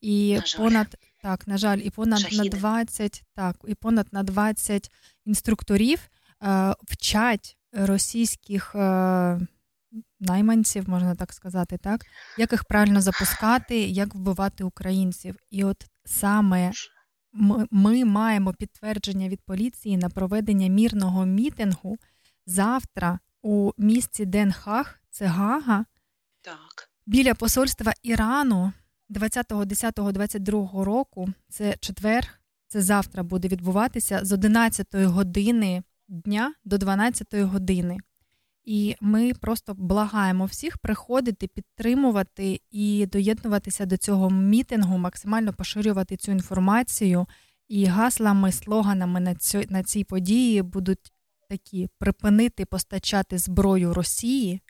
І 0.00 0.34
На 0.34 0.46
жаль. 0.46 0.58
понад 0.58 0.96
так, 1.22 1.46
на 1.46 1.58
жаль, 1.58 1.78
і 1.78 1.90
понад 1.90 2.20
на 2.20 2.28
Шахіди. 2.30 2.56
20, 2.56 3.22
так, 3.34 3.56
і 3.68 3.74
понад 3.74 4.06
на 4.12 4.22
20 4.22 4.90
інструкторів 5.24 5.98
е, 6.42 6.74
вчать 6.82 7.56
російських 7.72 8.74
е, 8.74 9.40
найманців, 10.22 10.88
можна 10.88 11.14
так 11.14 11.32
сказати, 11.32 11.78
так, 11.78 12.06
як 12.38 12.52
їх 12.52 12.64
правильно 12.64 13.00
запускати, 13.00 13.78
як 13.80 14.14
вбивати 14.14 14.64
українців. 14.64 15.36
І 15.50 15.64
от 15.64 15.86
саме 16.04 16.72
ми, 17.32 17.66
ми 17.70 18.04
маємо 18.04 18.52
підтвердження 18.52 19.28
від 19.28 19.40
поліції 19.40 19.96
на 19.96 20.08
проведення 20.08 20.68
мірного 20.68 21.26
мітингу 21.26 21.96
завтра 22.46 23.18
у 23.42 23.72
місті 23.78 24.26
Ден-Хаг, 24.26 24.84
це 25.10 25.26
Гага, 25.26 25.84
Так. 26.42 26.90
біля 27.06 27.34
посольства 27.34 27.92
Ірану 28.02 28.72
20.10.22 29.10 30.84
року, 30.84 31.28
це 31.48 31.76
четвер, 31.80 32.28
це 32.68 32.82
завтра 32.82 33.22
буде 33.22 33.48
відбуватися 33.48 34.20
з 34.22 34.32
11 34.32 34.94
години 34.94 35.82
дня 36.08 36.54
до 36.64 36.78
12 36.78 37.34
години. 37.34 37.98
І 38.64 38.96
ми 39.00 39.34
просто 39.34 39.74
благаємо 39.74 40.44
всіх 40.44 40.78
приходити, 40.78 41.46
підтримувати 41.46 42.60
і 42.70 43.06
доєднуватися 43.06 43.86
до 43.86 43.96
цього 43.96 44.30
мітингу, 44.30 44.98
максимально 44.98 45.52
поширювати 45.52 46.16
цю 46.16 46.32
інформацію. 46.32 47.26
І 47.68 47.84
гаслами, 47.84 48.52
слоганами 48.52 49.20
на, 49.20 49.34
цю, 49.34 49.62
на 49.68 49.82
цій 49.82 50.04
події 50.04 50.62
будуть 50.62 51.12
такі: 51.48 51.88
припинити 51.98 52.64
постачати 52.64 53.38
зброю 53.38 53.94
Росії, 53.94 54.60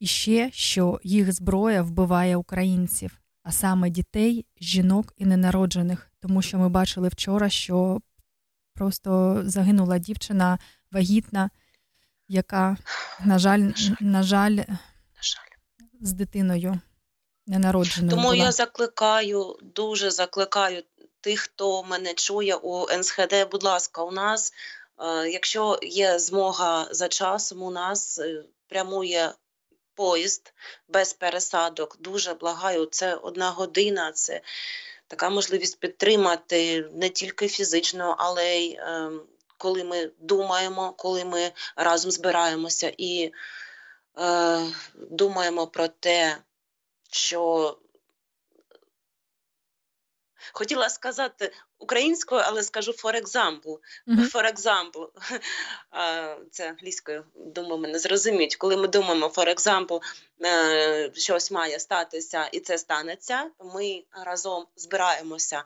і 0.00 0.06
ще 0.06 0.50
що 0.52 1.00
їх 1.04 1.32
зброя 1.32 1.82
вбиває 1.82 2.36
українців, 2.36 3.20
а 3.42 3.52
саме 3.52 3.90
дітей, 3.90 4.46
жінок 4.60 5.12
і 5.16 5.26
ненароджених. 5.26 6.10
Тому 6.20 6.42
що 6.42 6.58
ми 6.58 6.68
бачили 6.68 7.08
вчора, 7.08 7.48
що 7.48 8.00
просто 8.74 9.42
загинула 9.44 9.98
дівчина 9.98 10.58
вагітна, 10.92 11.50
яка, 12.28 12.76
на 13.24 13.38
жаль, 13.38 13.58
На 13.58 13.74
жаль. 13.76 13.94
на 14.00 14.22
жаль, 14.22 14.50
На 14.50 15.22
жаль. 15.22 15.50
з 16.00 16.12
дитиною 16.12 16.80
ненародженою. 17.46 18.10
Тому 18.10 18.22
була. 18.22 18.36
я 18.44 18.52
закликаю, 18.52 19.56
дуже 19.62 20.10
закликаю 20.10 20.82
тих, 21.20 21.40
хто 21.40 21.82
мене 21.82 22.14
чує 22.14 22.54
у 22.54 22.86
НСХД. 22.98 23.34
Будь 23.50 23.62
ласка, 23.64 24.02
у 24.02 24.10
нас, 24.10 24.52
е, 24.98 25.28
якщо 25.30 25.78
є 25.82 26.18
змога 26.18 26.88
за 26.90 27.08
часом, 27.08 27.62
у 27.62 27.70
нас 27.70 28.18
е, 28.18 28.44
прямує 28.68 29.32
поїзд 29.94 30.52
без 30.88 31.12
пересадок. 31.12 31.96
Дуже 32.00 32.34
благаю, 32.34 32.86
це 32.86 33.14
одна 33.14 33.50
година, 33.50 34.12
це 34.12 34.40
така 35.08 35.30
можливість 35.30 35.80
підтримати 35.80 36.88
не 36.94 37.08
тільки 37.08 37.48
фізично, 37.48 38.16
але 38.18 38.56
й 38.58 38.72
е, 38.72 39.10
коли 39.64 39.84
ми 39.84 40.10
думаємо, 40.18 40.92
коли 40.92 41.24
ми 41.24 41.52
разом 41.76 42.10
збираємося 42.10 42.94
і 42.98 43.32
е, 44.18 44.66
думаємо 44.94 45.66
про 45.66 45.88
те, 45.88 46.38
що 47.10 47.78
хотіла 50.52 50.90
сказати 50.90 51.52
українською, 51.84 52.42
але 52.44 52.62
скажу 52.62 52.92
for 52.92 53.22
example. 53.22 53.78
Мгм. 54.06 54.30
For 54.34 54.54
example, 54.54 55.08
це 56.50 56.68
англійською, 56.68 57.24
думаю, 57.34 57.78
мене 57.78 57.98
зрозуміють. 57.98 58.56
Коли 58.56 58.76
ми 58.76 58.88
думаємо, 58.88 59.26
for 59.26 59.54
example, 59.54 60.00
е, 60.44 61.10
щось 61.14 61.50
має 61.50 61.80
статися 61.80 62.48
і 62.52 62.60
це 62.60 62.78
станеться, 62.78 63.50
ми 63.74 64.02
разом 64.24 64.66
збираємося. 64.76 65.62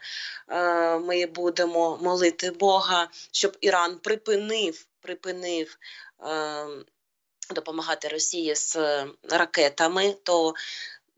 Е, 0.49 0.99
Ми 0.99 1.27
будемо 1.27 1.99
молити 2.03 2.51
Бога, 2.51 3.09
щоб 3.33 3.57
Іран 3.61 3.99
припинив, 3.99 4.87
припинив 5.01 5.79
е, 6.23 6.67
допомагати 7.55 8.09
Росії 8.09 8.55
з 8.55 8.77
ракетами, 9.31 10.15
то 10.23 10.55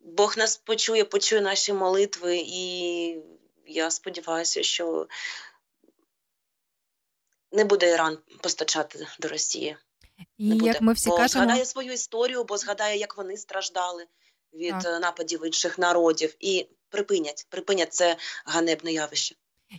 Бог 0.01 0.39
нас 0.39 0.57
почує, 0.57 1.05
почує 1.05 1.41
наші 1.41 1.73
молитви, 1.73 2.43
і 2.47 3.17
я 3.71 3.91
сподіваюся, 3.91 4.63
що 4.63 5.07
не 7.53 7.65
буде 7.65 7.93
Іран 7.93 8.19
постачати 8.41 9.07
до 9.21 9.29
Росії. 9.29 9.77
І 10.39 10.49
Не 10.49 10.55
буде. 10.55 10.67
як 10.67 10.81
ми 10.81 10.93
всі 10.93 11.09
бо 11.09 11.17
кажемо, 11.17 11.45
згадає 11.45 11.65
свою 11.65 11.93
історію, 11.93 12.45
бо 12.45 12.57
згадає, 12.57 12.99
як 12.99 13.17
вони 13.17 13.37
страждали 13.37 14.07
від 14.53 14.71
Так. 14.71 14.87
е, 14.87 14.99
нападів 14.99 15.47
інших 15.47 15.79
народів, 15.79 16.35
і 16.41 16.69
припинять, 16.89 17.47
припинять 17.51 17.95
це 17.95 18.17
ганебне 18.45 18.93
явище. 18.93 19.35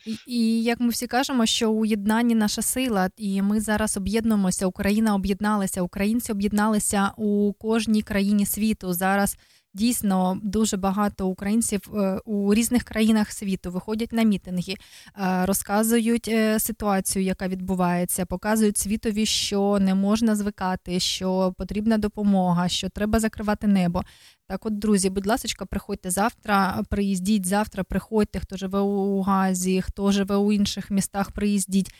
І, 0.05 0.17
і 0.27 0.63
як 0.63 0.79
ми 0.79 0.89
всі 0.89 1.07
кажемо, 1.07 1.45
що 1.45 1.71
у 1.71 1.85
єднанні 1.85 2.35
наша 2.35 2.61
сила, 2.61 3.09
і 3.17 3.41
ми 3.41 3.61
зараз 3.61 3.97
об'єднуємося. 3.97 4.65
Україна 4.65 5.15
об'єдналася, 5.15 5.81
українці 5.81 6.31
об'єдналися 6.31 7.11
у 7.17 7.53
кожній 7.53 8.01
країні 8.01 8.45
світу. 8.45 8.93
Зараз 8.93 9.37
дійсно 9.73 10.39
дуже 10.43 10.77
багато 10.77 11.27
українців 11.27 11.81
е, 11.95 12.19
у 12.25 12.53
різних 12.53 12.83
країнах 12.83 13.31
світу 13.31 13.71
виходять 13.71 14.13
на 14.13 14.23
мітинги, 14.23 14.73
е, 14.73 15.45
розказують 15.45 16.27
е, 16.27 16.59
ситуацію, 16.59 17.25
яка 17.25 17.47
відбувається, 17.47 18.25
показують 18.25 18.77
світові, 18.77 19.25
що 19.25 19.77
не 19.81 19.95
можна 19.95 20.35
звикати, 20.35 20.99
що 20.99 21.53
потрібна 21.57 21.97
допомога, 21.97 22.67
що 22.67 22.89
треба 22.89 23.19
закривати 23.19 23.67
небо. 23.67 24.03
Так, 24.47 24.65
от, 24.65 24.79
друзі, 24.79 25.09
будь 25.09 25.27
ласка, 25.27 25.65
приходьте 25.65 26.11
завтра, 26.11 26.83
приїздіть 26.89 27.45
завтра, 27.45 27.83
приходьте, 27.83 28.39
хто 28.39 28.57
живе 28.57 28.79
у 28.79 29.21
Газі, 29.21 29.81
хто 29.81 30.11
живе 30.11 30.35
у 30.35 30.51
інших 30.51 30.91
містах, 30.91 31.31
приїздіть 31.31 31.93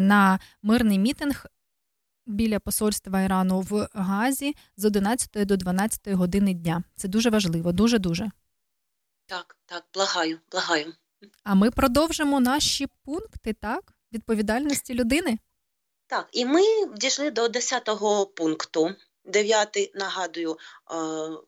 на 0.00 0.38
мирний 0.62 0.98
мітинг 0.98 1.46
біля 2.26 2.60
посольства 2.60 3.22
Ірану 3.22 3.60
в 3.60 3.88
Газі 3.92 4.56
з 4.76 4.84
11 4.84 5.46
до 5.46 5.56
12 5.56 6.08
години 6.08 6.54
дня. 6.54 6.82
Це 6.96 7.08
дуже 7.08 7.30
важливо, 7.30 7.72
дуже 7.72 7.98
дуже. 7.98 8.30
Так, 9.26 9.56
так, 9.66 9.84
благаю, 9.94 10.38
благаю. 10.50 10.92
А 11.44 11.54
ми 11.54 11.70
продовжимо 11.70 12.40
наші 12.40 12.86
пункти, 13.04 13.52
так? 13.52 13.92
Відповідальності 14.12 14.94
людини. 14.94 15.38
Так, 16.06 16.28
і 16.32 16.46
ми 16.46 16.62
дійшли 16.96 17.30
до 17.30 17.46
10-го 17.46 18.26
пункту. 18.26 18.94
Дев'ятий, 19.24 19.92
нагадую, 19.94 20.52
е, 20.52 20.94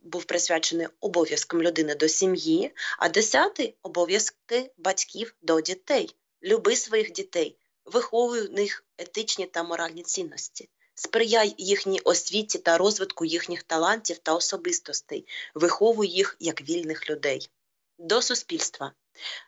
був 0.02 0.24
присвячений 0.24 0.86
обов'язкам 1.00 1.62
людини 1.62 1.94
до 1.94 2.08
сім'ї, 2.08 2.72
а 2.98 3.08
десятий 3.08 3.76
обов'язки 3.82 4.72
батьків 4.78 5.34
до 5.42 5.60
дітей. 5.60 6.16
Люби 6.42 6.76
своїх 6.76 7.12
дітей, 7.12 7.58
виховуй 7.84 8.48
в 8.48 8.52
них 8.52 8.84
етичні 8.98 9.46
та 9.46 9.62
моральні 9.62 10.02
цінності, 10.02 10.68
сприяй 10.94 11.54
їхній 11.58 12.00
освіті 12.00 12.58
та 12.58 12.78
розвитку 12.78 13.24
їхніх 13.24 13.62
талантів 13.62 14.18
та 14.18 14.34
особистостей, 14.34 15.26
виховуй 15.54 16.08
їх 16.08 16.36
як 16.40 16.62
вільних 16.62 17.10
людей. 17.10 17.50
До 17.98 18.22
суспільства. 18.22 18.92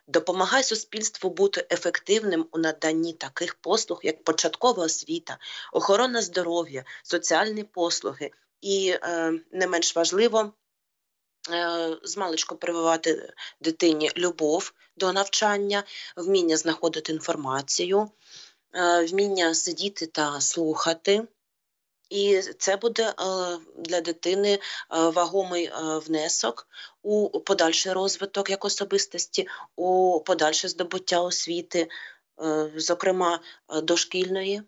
Допомагай 0.07 0.63
суспільству 0.63 1.29
бути 1.29 1.67
ефективним 1.71 2.47
у 2.51 2.57
наданні 2.57 3.13
таких 3.13 3.55
послуг, 3.55 3.99
як 4.03 4.23
початкова 4.23 4.83
освіта, 4.83 5.37
охорона 5.73 6.21
здоров'я, 6.21 6.85
соціальні 7.03 7.63
послуги 7.63 8.31
і, 8.61 8.97
е, 9.03 9.33
не 9.51 9.67
менш 9.67 9.95
важливо, 9.95 10.53
е, 11.51 11.97
змалечку 12.03 12.55
прививати 12.55 13.33
дитині 13.61 14.11
любов 14.17 14.73
до 14.97 15.13
навчання, 15.13 15.83
вміння 16.15 16.57
знаходити 16.57 17.11
інформацію, 17.11 18.11
е, 18.73 19.05
вміння 19.05 19.55
сидіти 19.55 20.05
та 20.05 20.41
слухати. 20.41 21.27
І 22.09 22.41
це 22.41 22.77
буде 22.77 23.03
е, 23.03 23.13
для 23.77 24.01
дитини 24.01 24.59
вагомий 24.89 25.71
внесок 26.05 26.67
у 27.01 27.39
подальший 27.39 27.93
розвиток 27.93 28.49
як 28.49 28.65
особистості, 28.65 29.47
у 29.75 30.19
подальше 30.19 30.67
здобуття 30.67 31.21
освіти, 31.21 31.89
зокрема 32.75 33.39
дошкільної. 33.83 34.63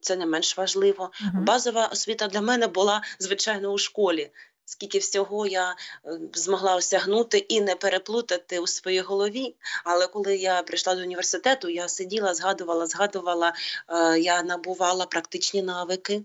Це 0.00 0.16
не 0.16 0.26
менш 0.26 0.58
важливо. 0.58 1.10
Мгм. 1.20 1.44
Базова 1.44 1.86
освіта 1.86 2.26
для 2.28 2.40
мене 2.40 2.66
була 2.66 3.02
звичайно 3.18 3.72
у 3.72 3.78
школі. 3.78 4.30
Скільки 4.70 4.98
всього 4.98 5.46
я 5.46 5.76
е, 6.04 6.18
змогла 6.34 6.76
осягнути 6.76 7.38
і 7.38 7.60
не 7.60 7.76
переплутати 7.76 8.58
у 8.58 8.66
своїй 8.66 9.00
голові. 9.00 9.54
Але 9.84 10.06
коли 10.06 10.36
я 10.36 10.62
прийшла 10.62 10.94
до 10.94 11.00
університету, 11.00 11.68
я 11.68 11.88
сиділа, 11.88 12.34
згадувала, 12.34 12.86
згадувала, 12.86 13.54
е, 13.88 14.18
я 14.18 14.42
набувала 14.42 15.06
практичні 15.06 15.62
навики. 15.62 16.22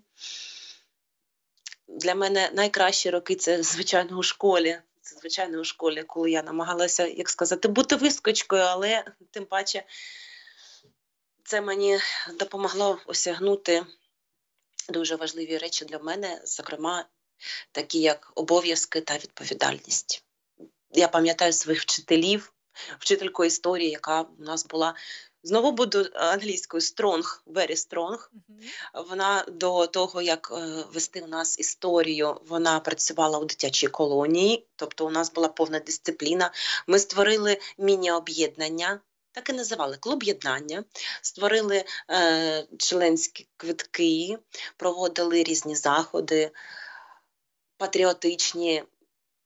Для 1.88 2.16
мене 2.16 2.50
найкращі 2.54 3.10
роки 3.10 3.36
це, 3.36 3.64
звичайно, 3.64 4.18
у 4.18 4.24
школі. 4.24 4.80
Це, 5.02 5.16
звичайно, 5.20 5.60
у 5.60 5.64
школі, 5.64 6.04
коли 6.04 6.32
я 6.32 6.44
намагалася, 6.44 7.08
як 7.08 7.30
сказати, 7.30 7.68
бути 7.68 7.96
вискочкою, 7.96 8.62
але 8.62 9.04
тим 9.32 9.46
паче 9.46 9.84
це 11.44 11.62
мені 11.62 12.00
допомогло 12.40 13.00
осягнути 13.06 13.86
дуже 14.90 15.16
важливі 15.16 15.58
речі 15.58 15.86
для 15.86 16.00
мене, 16.00 16.42
зокрема, 16.44 17.06
такі 17.72 18.00
як 18.00 18.32
обов'язки 18.36 19.02
та 19.02 19.18
відповідальність. 19.18 20.24
Я 20.92 21.08
пам'ятаю 21.08 21.54
своїх 21.54 21.82
вчителів, 21.82 22.54
вчительку 23.00 23.46
історії, 23.46 23.90
яка 23.90 24.22
у 24.22 24.44
нас 24.44 24.66
була. 24.66 24.96
Знову 25.44 25.72
буду 25.72 26.06
англійською 26.14 26.82
strong, 26.82 27.40
very 27.48 27.76
strong. 27.76 28.18
Вона 29.10 29.46
до 29.48 29.88
того, 29.88 30.22
як 30.22 30.52
е, 30.52 30.84
вести 30.94 31.22
у 31.22 31.28
нас 31.28 31.60
історію, 31.60 32.42
вона 32.48 32.80
працювала 32.80 33.40
у 33.40 33.46
дитячій 33.46 33.88
колонії, 33.88 34.68
тобто 34.76 35.06
у 35.06 35.10
нас 35.10 35.34
була 35.34 35.48
повна 35.48 35.80
дисципліна. 35.80 36.52
Ми 36.88 37.00
створили 37.00 37.60
міні-об'єднання, 37.78 39.00
так 39.32 39.50
і 39.50 39.54
називали 39.54 39.98
клуб 39.98 40.24
єднання, 40.24 40.84
створили 41.22 41.86
е, 42.12 42.68
членські 42.78 43.48
квитки, 43.58 44.38
проводили 44.78 45.44
різні 45.44 45.76
заходи 45.76 46.52
патріотичні. 47.78 48.84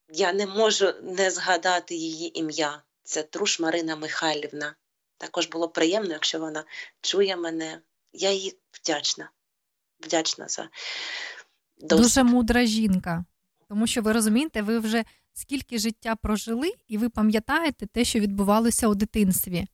Я 0.10 0.34
не 0.34 0.48
можу 0.48 0.94
не 1.04 1.32
згадати 1.32 1.96
її 1.96 2.40
ім'я. 2.40 2.82
Це 3.04 3.24
Труш 3.24 3.60
Марина 3.60 3.96
Михайлівна. 3.96 4.76
Також 5.18 5.48
було 5.48 5.70
приємно, 5.70 6.14
якщо 6.14 6.40
вона 6.40 6.66
чує 7.02 7.36
мене. 7.36 7.82
Я 8.14 8.32
їй 8.32 8.58
вдячна. 8.72 9.32
Вдячна 10.00 10.48
за 10.48 10.70
досвід. 11.78 12.04
Дуже 12.04 12.24
мудра 12.24 12.66
жінка. 12.66 13.26
Тому 13.68 13.88
що 13.88 14.02
ви 14.02 14.12
розумієте, 14.12 14.62
ви 14.62 14.80
вже 14.80 15.04
скільки 15.34 15.80
життя 15.80 16.16
прожили, 16.16 16.74
і 16.88 16.98
ви 16.98 17.10
пам'ятаєте 17.10 17.86
те, 17.86 18.06
що 18.06 18.20
відбувалося 18.20 18.88
у 18.88 18.96
дитинстві. 18.96 19.68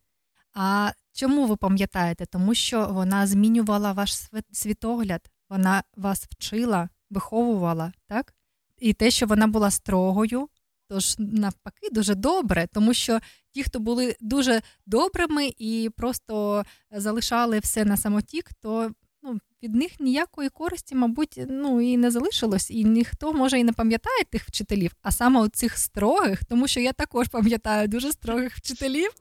А 0.54 0.92
чому 1.14 1.46
ви 1.48 1.56
пам'ятаєте? 1.56 2.26
Тому 2.26 2.56
що 2.56 2.88
вона 2.88 3.28
змінювала 3.28 3.92
ваш 3.92 4.14
світогляд, 4.52 5.22
вона 5.50 5.84
вас 5.96 6.28
вчила, 6.32 6.90
виховувала, 7.10 7.94
так? 8.08 8.34
І 8.80 8.94
те, 8.94 9.12
що 9.12 9.26
вона 9.26 9.48
була 9.48 9.72
строгою, 9.72 10.50
тож 10.88 11.16
навпаки, 11.20 11.90
дуже 11.92 12.16
добре, 12.16 12.68
тому 12.74 12.94
що 12.94 13.20
ті, 13.52 13.64
хто 13.64 13.80
були 13.80 14.16
дуже 14.22 14.62
добрими 14.86 15.54
і 15.58 15.90
просто 15.98 16.64
залишали 16.92 17.60
все 17.60 17.86
на 17.86 17.98
самотік, 17.98 18.50
то 18.62 18.92
ну, 19.24 19.40
від 19.64 19.76
них 19.76 20.00
ніякої 20.00 20.50
користі, 20.50 20.96
мабуть, 20.96 21.42
ну 21.50 21.82
і 21.82 21.98
не 21.98 22.12
залишилось, 22.12 22.72
і 22.72 22.84
ніхто 22.84 23.34
може 23.34 23.60
і 23.60 23.64
не 23.64 23.74
пам'ятає 23.74 24.24
тих 24.32 24.48
вчителів, 24.48 24.92
а 25.02 25.12
саме 25.12 25.42
у 25.42 25.48
цих 25.48 25.78
строгих, 25.78 26.46
тому 26.46 26.68
що 26.68 26.80
я 26.80 26.94
також 26.94 27.28
пам'ятаю 27.28 27.88
дуже 27.88 28.12
строгих 28.12 28.56
вчителів, 28.56 29.12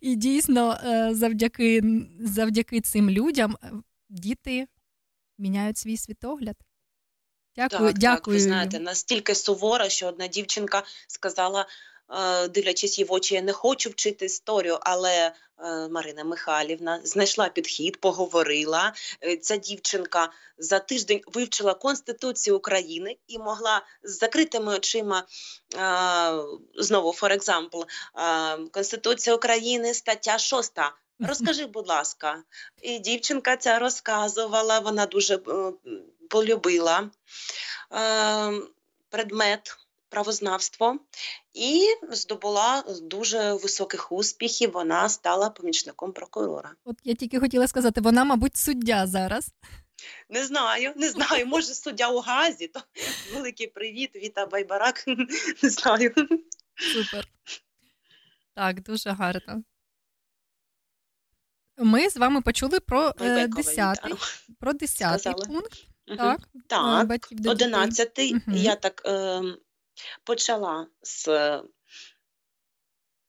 і 0.00 0.16
дійсно 0.16 0.78
е, 0.84 1.14
завдяки, 1.14 1.82
завдяки 2.20 2.80
цим 2.80 3.10
людям 3.10 3.56
е, 3.62 3.72
діти 4.08 4.66
міняють 5.38 5.78
свій 5.78 5.96
світогляд. 5.96 6.56
Дякую, 7.58 7.88
так, 7.88 7.98
дякую. 7.98 8.16
так, 8.16 8.26
ви 8.26 8.40
знаєте, 8.40 8.80
настільки 8.80 9.34
сувора, 9.34 9.88
що 9.88 10.06
одна 10.06 10.26
дівчинка 10.26 10.82
сказала, 11.06 11.66
е, 12.10 12.48
дивлячись 12.48 12.98
їй 12.98 13.04
в 13.04 13.12
очі, 13.12 13.34
я 13.34 13.42
не 13.42 13.52
хочу 13.52 13.90
вчити 13.90 14.24
історію, 14.24 14.78
але 14.80 15.12
е, 15.16 15.32
Марина 15.88 16.24
Михайлівна 16.24 17.00
знайшла 17.04 17.48
підхід, 17.48 18.00
поговорила. 18.00 18.92
Е, 19.24 19.36
Ця 19.36 19.56
дівчинка 19.56 20.32
за 20.58 20.78
тиждень 20.78 21.20
вивчила 21.26 21.74
Конституцію 21.74 22.56
України 22.56 23.16
і 23.28 23.38
могла 23.38 23.82
з 24.02 24.18
закритими 24.18 24.74
очима 24.74 25.24
знову, 26.76 27.10
for 27.10 27.38
example, 27.38 27.84
Конституція 28.70 29.36
України, 29.36 29.94
стаття 29.94 30.38
6. 30.38 30.72
Розкажи, 31.20 31.66
будь 31.66 31.88
ласка, 31.88 32.42
і 32.82 32.98
дівчинка 32.98 33.56
ця 33.56 33.78
розказувала, 33.78 34.78
вона 34.78 35.06
дуже 35.06 35.34
е, 35.34 35.72
полюбила 36.28 37.10
е, 37.92 38.52
предмет 39.08 39.76
правознавство 40.08 40.98
і 41.54 41.86
здобула 42.10 42.84
дуже 43.02 43.52
високих 43.52 44.12
успіхів. 44.12 44.72
Вона 44.72 45.08
стала 45.08 45.50
помічником 45.50 46.12
прокурора. 46.12 46.72
От 46.84 46.96
я 47.04 47.14
тільки 47.14 47.40
хотіла 47.40 47.68
сказати, 47.68 48.00
вона, 48.00 48.24
мабуть, 48.24 48.56
суддя 48.56 49.06
зараз. 49.06 49.52
Не 50.28 50.44
знаю, 50.44 50.92
не 50.96 51.08
знаю. 51.08 51.46
Може, 51.46 51.74
суддя 51.74 52.08
у 52.08 52.20
Газі, 52.20 52.66
то 52.66 52.80
великий 53.34 53.66
привіт, 53.66 54.10
Віта 54.16 54.46
Байбарак. 54.46 55.04
Не 55.62 55.70
знаю. 55.70 56.14
Супер. 56.76 57.28
Так, 58.54 58.82
дуже 58.82 59.10
гарно. 59.10 59.62
Ми 61.78 62.10
з 62.10 62.16
вами 62.16 62.40
почули 62.40 62.80
про 62.80 63.12
е, 63.20 63.46
десятий, 63.46 64.14
про 64.60 64.72
десятий 64.72 65.32
пункт. 65.46 65.72
Так, 66.16 66.40
е, 66.54 66.60
Так. 66.66 67.28
Одинадцятий. 67.46 68.36
Я 68.46 68.76
так 68.76 69.02
е, 69.06 69.42
почала 70.24 70.86
з 71.02 71.28
е, 71.28 71.62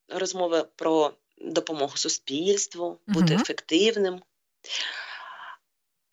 розмови 0.08 0.64
про 0.76 1.12
допомогу 1.38 1.96
суспільству, 1.96 2.98
бути 3.06 3.34
ефективним. 3.34 4.22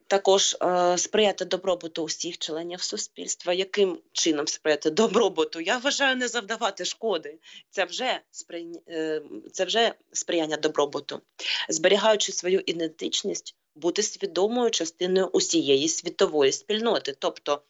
Також 0.08 0.58
е, 0.62 0.98
сприяти 0.98 1.46
добробуту 1.46 2.04
усіх 2.04 2.38
членів 2.38 2.82
суспільства. 2.82 3.54
Яким 3.54 4.00
чином 4.12 4.48
сприяти 4.48 4.90
добробуту? 4.90 5.60
Я 5.60 5.78
вважаю 5.78 6.16
не 6.16 6.28
завдавати 6.28 6.86
шкоди. 6.86 7.40
Це 7.70 7.86
вже, 7.86 8.22
сприйня... 8.32 8.80
е, 8.90 9.22
це 9.52 9.66
вже 9.66 9.94
сприяння 10.14 10.58
добробуту. 10.58 11.22
Зберігаючи 11.70 12.32
свою 12.32 12.64
ідентичність, 12.66 13.56
бути 13.76 14.04
свідомою 14.04 14.72
частиною 14.72 15.28
усієї 15.28 15.90
світової 15.90 16.52
спільноти, 16.52 17.16
тобто 17.20 17.62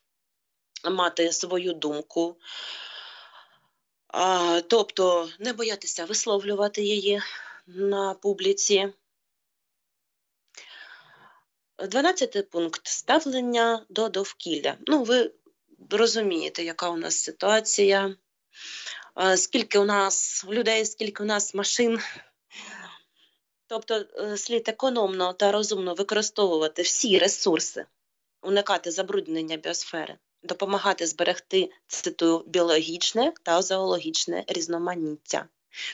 мати 0.91 1.31
свою 1.31 1.73
думку, 1.73 2.35
тобто 4.67 5.29
не 5.39 5.53
боятися 5.53 6.05
висловлювати 6.05 6.83
її 6.83 7.21
на 7.67 8.13
публіці. 8.13 8.93
Дванадцятий 11.85 12.41
пункт 12.41 12.81
ставлення 12.87 13.85
до 13.89 14.09
довкілля. 14.09 14.77
Ну, 14.87 15.03
ви 15.03 15.31
розумієте, 15.89 16.63
яка 16.63 16.89
у 16.89 16.97
нас 16.97 17.23
ситуація, 17.23 18.15
скільки 19.35 19.79
у 19.79 19.85
нас 19.85 20.45
людей, 20.49 20.85
скільки 20.85 21.23
у 21.23 21.25
нас 21.25 21.53
машин. 21.53 21.99
Тобто 23.67 23.95
е, 23.95 24.37
слід 24.37 24.69
економно 24.69 25.33
та 25.33 25.51
розумно 25.51 25.93
використовувати 25.93 26.81
всі 26.81 27.19
ресурси, 27.19 27.85
уникати 28.41 28.91
забруднення 28.91 29.57
біосфери, 29.57 30.17
допомагати 30.43 31.07
зберегти 31.07 31.71
цитую 31.87 32.43
біологічне 32.47 33.33
та 33.43 33.61
зоологічне 33.61 34.43
різноманіття. 34.47 35.47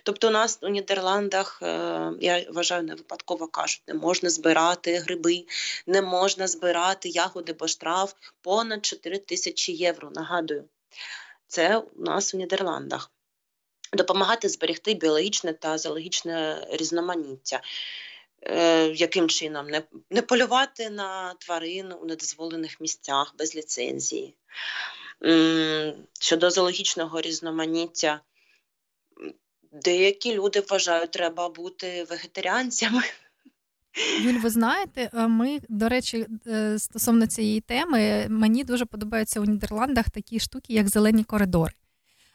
Тобто, 0.04 0.28
у 0.28 0.32
нас 0.32 0.60
у 0.62 0.68
Нідерландах, 0.68 1.60
е, 1.62 2.12
я 2.22 2.46
вважаю, 2.50 2.84
не 2.84 2.96
випадково 2.96 3.48
кажуть, 3.48 3.82
не 3.88 3.94
можна 3.94 4.30
збирати 4.30 4.98
гриби, 4.98 5.46
не 5.88 6.02
можна 6.02 6.48
збирати 6.48 7.10
ягоди, 7.10 7.54
бо 7.54 7.68
штраф 7.68 8.14
понад 8.42 8.86
4 8.86 9.18
тисячі 9.18 9.74
євро. 9.74 10.12
Нагадую, 10.12 10.66
це 11.48 11.78
у 11.78 12.04
нас 12.04 12.34
у 12.34 12.38
Нідерландах. 12.38 13.12
Допомагати 13.94 14.50
зберегти 14.50 14.94
біологічне 14.94 15.54
та 15.54 15.78
зоологічне 15.78 16.68
різноманіття. 16.72 17.62
Е, 18.46 18.88
яким 18.88 19.30
чином? 19.30 19.68
Не, 19.68 19.84
не 20.10 20.22
полювати 20.22 20.90
на 20.90 21.34
тварин 21.34 21.94
у 22.02 22.06
недозволених 22.06 22.82
місцях 22.82 23.36
без 23.38 23.56
ліцензії. 23.56 24.36
Щодо 26.20 26.50
зоологічного 26.50 27.22
різноманіття, 27.22 28.22
деякі 29.74 30.36
люди 30.36 30.64
вважають, 30.70 31.12
треба 31.12 31.50
бути 31.50 32.06
вегетаріанцями. 32.10 33.02
Юль, 34.22 34.40
ви 34.40 34.50
знаєте, 34.50 35.10
е, 35.14 35.28
ми, 35.28 35.60
до 35.70 35.90
речі, 35.90 36.28
е, 36.48 36.80
стосовно 36.80 37.28
цієї 37.28 37.62
теми, 37.62 38.28
мені 38.30 38.64
дуже 38.64 38.86
подобаються 38.86 39.40
у 39.40 39.46
Нідерландах 39.46 40.10
такі 40.10 40.40
штуки, 40.40 40.74
як 40.74 40.90
зелені 40.90 41.24
коридори. 41.24 41.74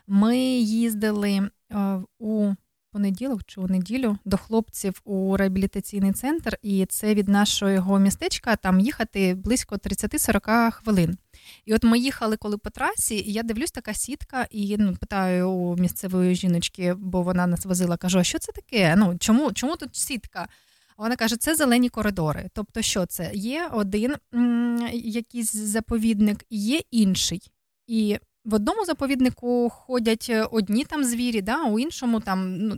Ми 0.07 0.39
їздили 0.59 1.51
е, 1.73 2.03
у 2.19 2.53
понеділок 2.93 3.41
чи 3.47 3.61
у 3.61 3.67
неділю 3.67 4.19
до 4.25 4.37
хлопців 4.37 5.01
у 5.05 5.37
реабілітаційний 5.37 6.13
центр, 6.13 6.59
і 6.63 6.87
це 6.87 7.15
від 7.15 7.29
нашого 7.29 7.99
містечка 7.99 8.57
там 8.57 8.81
їхати 8.81 9.35
близько 9.35 9.77
30-40 9.77 10.71
хвилин. 10.71 11.19
І 11.65 11.75
от 11.75 11.85
ми 11.85 11.99
їхали 11.99 12.37
коли 12.37 12.59
по 12.59 12.71
трасі, 12.71 13.17
і 13.17 13.33
я 13.33 13.43
дивлюсь, 13.43 13.71
така 13.71 13.95
сітка, 13.95 14.47
і 14.51 14.77
ну, 14.79 14.97
питаю 14.97 15.51
у 15.51 15.77
місцевої 15.77 16.35
жіночки, 16.35 16.95
бо 16.95 17.23
вона 17.23 17.47
нас 17.47 17.65
возила, 17.65 17.97
кажу: 17.97 18.19
а 18.19 18.25
що 18.25 18.39
це 18.39 18.53
таке? 18.53 18.97
Ну 18.97 19.17
чому, 19.19 19.53
чому 19.53 19.77
тут 19.77 19.97
сітка? 19.97 20.49
Вона 20.97 21.17
каже, 21.17 21.37
це 21.37 21.55
зелені 21.55 21.89
коридори. 21.89 22.49
Тобто, 22.53 22.83
що 22.83 23.07
це? 23.07 23.31
Є 23.35 23.69
один 23.73 24.15
м, 24.35 24.89
якийсь 24.93 25.57
заповідник, 25.57 26.45
є 26.51 26.81
інший. 26.91 27.43
І 27.87 28.19
в 28.49 28.55
одному 28.55 28.85
заповіднику 28.85 29.69
ходять 29.69 30.27
е, 30.31 30.43
одні 30.43 30.85
там 30.85 31.05
звірі, 31.05 31.43
да, 31.43 31.65
у 31.65 31.79
іншому 31.79 32.21
там 32.21 32.57
ну, 32.57 32.77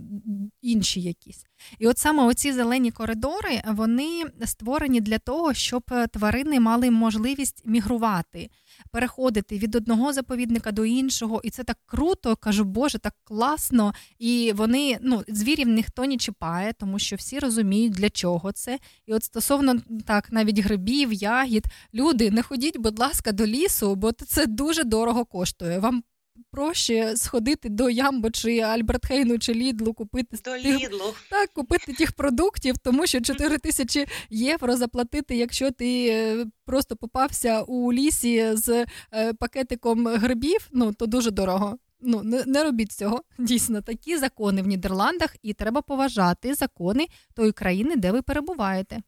інші 0.61 1.01
якісь. 1.01 1.45
І 1.79 1.87
от 1.87 1.97
саме 1.97 2.23
оці 2.23 2.53
зелені 2.53 2.91
коридори 2.91 3.61
вони 3.67 4.23
створені 4.45 5.01
для 5.01 5.17
того, 5.17 5.53
щоб 5.53 5.83
е, 5.91 6.07
тварини 6.07 6.59
мали 6.59 6.91
можливість 6.91 7.61
мігрувати, 7.65 8.49
переходити 8.91 9.57
від 9.57 9.75
одного 9.75 10.13
заповідника 10.13 10.71
до 10.71 10.85
іншого. 10.85 11.41
І 11.43 11.49
це 11.49 11.63
так 11.63 11.77
круто, 11.85 12.35
кажу, 12.35 12.63
Боже, 12.63 12.99
так 12.99 13.13
класно. 13.23 13.93
І 14.19 14.53
вони 14.55 14.97
ну 15.01 15.23
звірів 15.27 15.67
ніхто 15.67 16.05
не 16.05 16.17
чіпає, 16.17 16.73
тому 16.73 16.99
що 16.99 17.15
всі 17.15 17.39
розуміють, 17.39 17.93
для 17.93 18.09
чого 18.09 18.51
це. 18.51 18.79
І 19.05 19.13
от 19.13 19.23
стосовно 19.23 19.75
так, 20.05 20.31
навіть 20.31 20.59
грибів, 20.59 21.13
ягід, 21.13 21.65
люди, 21.93 22.31
не 22.31 22.41
ходіть, 22.41 22.77
будь 22.77 22.99
ласка, 22.99 23.31
до 23.31 23.47
лісу, 23.47 23.95
бо 23.95 24.11
це 24.11 24.47
дуже 24.47 24.83
дорого 24.83 25.25
коштує. 25.25 25.79
Вам 25.79 26.03
проще 26.51 27.17
сходити 27.17 27.69
до 27.69 27.89
Ямбо 27.89 28.31
чи 28.31 28.59
Альбертхейну 28.59 29.39
чи 29.39 29.53
Лідлу, 29.53 29.93
купити 29.93 30.37
До 30.37 30.51
тих- 30.51 30.65
Лідлу. 30.65 31.13
так, 31.29 31.53
купити 31.53 31.93
тих 31.93 32.11
продуктів, 32.11 32.77
тому 32.77 33.07
що 33.07 33.21
4 33.21 33.57
тисячі 33.57 34.05
євро 34.29 34.75
заплатити, 34.77 35.35
якщо 35.35 35.71
ти 35.71 36.07
е, 36.09 36.45
просто 36.65 36.95
попався 36.95 37.61
у 37.61 37.93
лісі 37.93 38.49
з 38.53 38.85
е, 39.13 39.33
пакетиком 39.33 40.07
грибів, 40.07 40.67
ну 40.71 40.93
то 40.93 41.05
дуже 41.05 41.31
дорого. 41.31 41.77
Ну 42.03 42.23
не, 42.23 42.43
не 42.45 42.63
робіть 42.63 42.91
цього. 42.91 43.21
Дійсно, 43.39 43.81
такі 43.81 44.17
закони 44.17 44.61
в 44.61 44.67
Нідерландах, 44.67 45.35
і 45.41 45.53
треба 45.53 45.81
поважати 45.81 46.53
закони 46.55 47.07
тої 47.35 47.51
країни, 47.51 47.95
де 47.95 48.11
ви 48.11 48.21
перебуваєте. 48.21 48.99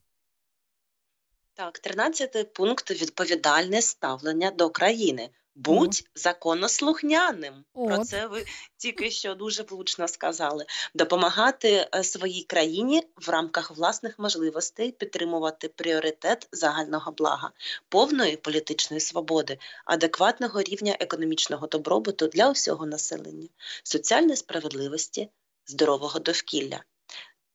Так, 1.54 1.78
13 1.78 2.52
пункт 2.52 2.90
відповідальне 2.90 3.82
ставлення 3.82 4.50
до 4.50 4.70
країни. 4.70 5.28
Будь 5.54 6.04
законослухняним. 6.14 7.64
Про 7.74 7.98
це 7.98 8.26
ви 8.26 8.44
тільки 8.76 9.10
що 9.10 9.34
дуже 9.34 9.62
влучно 9.62 10.08
сказали. 10.08 10.66
Допомагати 10.94 11.88
е, 11.94 12.04
своїй 12.04 12.42
країні 12.42 13.02
в 13.16 13.28
рамках 13.28 13.70
власних 13.70 14.18
можливостей 14.18 14.92
підтримувати 14.92 15.68
пріоритет 15.68 16.48
загального 16.52 17.12
блага, 17.12 17.50
повної 17.88 18.36
політичної 18.36 19.00
свободи, 19.00 19.58
адекватного 19.84 20.62
рівня 20.62 20.96
економічного 21.00 21.66
добробуту 21.66 22.26
для 22.26 22.50
усього 22.50 22.86
населення, 22.86 23.48
соціальної 23.82 24.36
справедливості, 24.36 25.28
здорового 25.66 26.18
довкілля. 26.18 26.84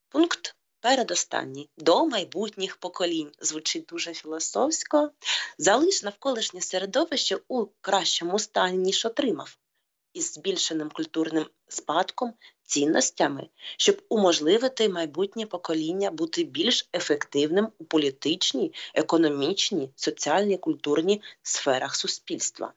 Пункт 0.10 0.56
передостанній 0.82 1.70
до 1.78 2.06
майбутніх 2.06 2.78
поколінь 2.78 3.32
звучить 3.40 3.86
дуже 3.86 4.14
філософсько. 4.14 5.12
Залиш 5.58 6.04
навколишнє 6.04 6.62
середовище 6.62 7.38
у 7.48 7.66
кращому 7.82 8.40
стані, 8.40 8.78
ніж 8.78 9.06
отримав, 9.06 9.58
із 10.14 10.34
збільшеним 10.34 10.90
культурним 10.90 11.46
спадком, 11.68 12.34
цінностями, 12.64 13.50
щоб 13.78 14.02
уможливити 14.10 14.90
майбутнє 14.90 15.46
покоління 15.46 16.12
бути 16.12 16.44
більш 16.44 16.90
ефективним 16.94 17.68
у 17.80 17.86
політичній, 17.86 18.74
економічній, 18.94 19.90
соціальній, 19.96 20.58
культурній 20.58 21.22
сферах 21.42 21.96
суспільства. 21.96 22.74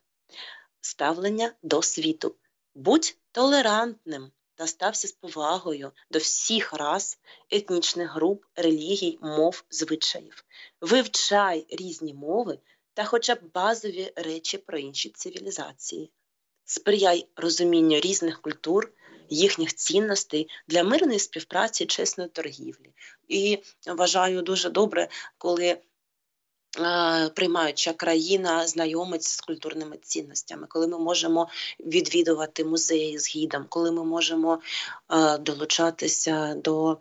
Ставлення 0.80 1.52
до 1.62 1.82
світу. 1.82 2.34
Будь 2.74 3.16
толерантним 3.32 4.30
та 4.62 4.68
стався 4.68 5.08
з 5.08 5.12
повагою 5.12 5.92
до 6.10 6.18
всіх 6.18 6.72
рас, 6.72 7.18
етнічних 7.50 8.14
груп, 8.14 8.44
релігій, 8.56 9.18
мов, 9.22 9.64
звичаїв. 9.70 10.44
Вивчай 10.80 11.66
різні 11.70 12.14
мови 12.14 12.58
та 12.94 13.04
хоча 13.04 13.34
б 13.34 13.38
базові 13.54 14.12
речі 14.16 14.58
про 14.58 14.78
інші 14.78 15.08
цивілізації. 15.10 16.10
Сприяй 16.64 17.26
розумінню 17.36 18.00
різних 18.00 18.40
культур, 18.40 18.92
їхніх 19.28 19.74
цінностей 19.74 20.48
для 20.68 20.84
мирної 20.84 21.18
співпраці, 21.18 21.86
чесної 21.86 22.30
торгівлі. 22.30 22.92
І 23.28 23.58
вважаю 23.86 24.42
дуже 24.42 24.70
добре, 24.70 25.08
коли 25.38 25.78
приймаюча 27.34 27.92
країна 27.92 28.66
знайомить 28.66 29.24
з 29.24 29.40
культурними 29.40 29.96
цінностями, 29.96 30.66
коли 30.68 30.86
ми 30.86 30.98
можемо 30.98 31.48
відвідувати 31.80 32.64
музеї 32.64 33.18
з 33.18 33.36
гідом, 33.36 33.66
коли 33.68 33.92
ми 33.92 34.04
можемо 34.04 34.60
долучатися 35.40 36.54
до 36.54 36.98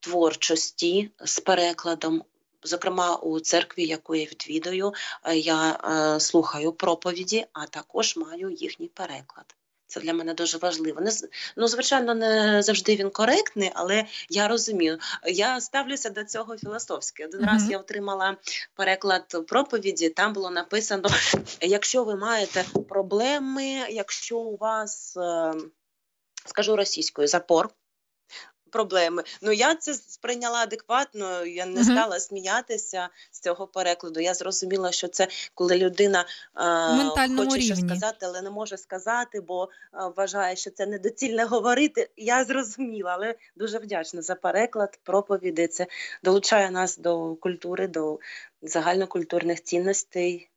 творчості 0.00 1.10
з 1.24 1.40
перекладом. 1.40 2.24
Зокрема, 2.62 3.16
у 3.16 3.40
церкві, 3.40 3.86
яку 3.86 4.14
я 4.14 4.24
відвідую, 4.24 4.92
я 5.34 5.78
слухаю 6.20 6.72
проповіді, 6.72 7.46
а 7.52 7.66
також 7.66 8.16
маю 8.16 8.50
їхній 8.50 8.88
переклад. 8.88 9.54
Це 9.88 10.00
для 10.00 10.12
мене 10.12 10.34
дуже 10.34 10.58
важливо. 10.58 11.00
Не 11.00 11.10
ну, 11.56 11.68
звичайно, 11.68 12.14
не 12.14 12.62
завжди 12.62 12.96
він 12.96 13.10
коректний, 13.10 13.70
але 13.74 14.04
я 14.30 14.48
розумію. 14.48 14.98
Я 15.26 15.60
ставлюся 15.60 16.10
до 16.10 16.24
цього 16.24 16.56
філософськи. 16.56 17.26
Один 17.26 17.40
Мгм. 17.40 17.50
раз 17.50 17.70
я 17.70 17.78
отримала 17.78 18.36
переклад 18.74 19.46
проповіді. 19.48 20.08
Там 20.08 20.32
було 20.32 20.50
написано: 20.50 21.08
якщо 21.60 22.04
ви 22.04 22.16
маєте 22.16 22.64
проблеми, 22.88 23.64
якщо 23.90 24.38
у 24.38 24.56
вас, 24.56 25.16
е, 25.16 25.52
скажу 26.46 26.76
російською, 26.76 27.28
запор. 27.28 27.68
Проблеми. 28.70 29.22
Ну 29.42 29.52
я 29.52 29.74
це 29.74 29.94
сприйняла 29.94 30.58
адекватно. 30.58 31.46
Я 31.46 31.66
не 31.66 31.84
стала 31.84 32.20
сміятися 32.20 33.08
з 33.30 33.40
цього 33.40 33.66
перекладу. 33.66 34.20
Я 34.20 34.34
зрозуміла, 34.34 34.92
що 34.92 35.08
це 35.08 35.28
коли 35.54 35.78
людина 35.78 36.24
е, 36.56 37.36
хоче 37.36 37.60
щось 37.60 37.80
сказати, 37.80 38.26
але 38.26 38.42
не 38.42 38.50
може 38.50 38.76
сказати, 38.76 39.40
бо 39.40 39.64
е, 39.64 39.68
вважає, 40.16 40.56
що 40.56 40.70
це 40.70 40.86
недоцільно 40.86 41.46
говорити. 41.46 42.10
Я 42.16 42.44
зрозуміла, 42.44 43.10
але 43.14 43.34
дуже 43.56 43.78
вдячна 43.78 44.22
за 44.22 44.34
переклад 44.34 44.98
проповіді. 45.02 45.66
Це 45.66 45.86
долучає 46.22 46.70
нас 46.70 46.98
до 46.98 47.34
культури, 47.34 47.88
до 47.88 48.18
загальнокультурних 48.62 49.62
цінностей, 49.62 50.50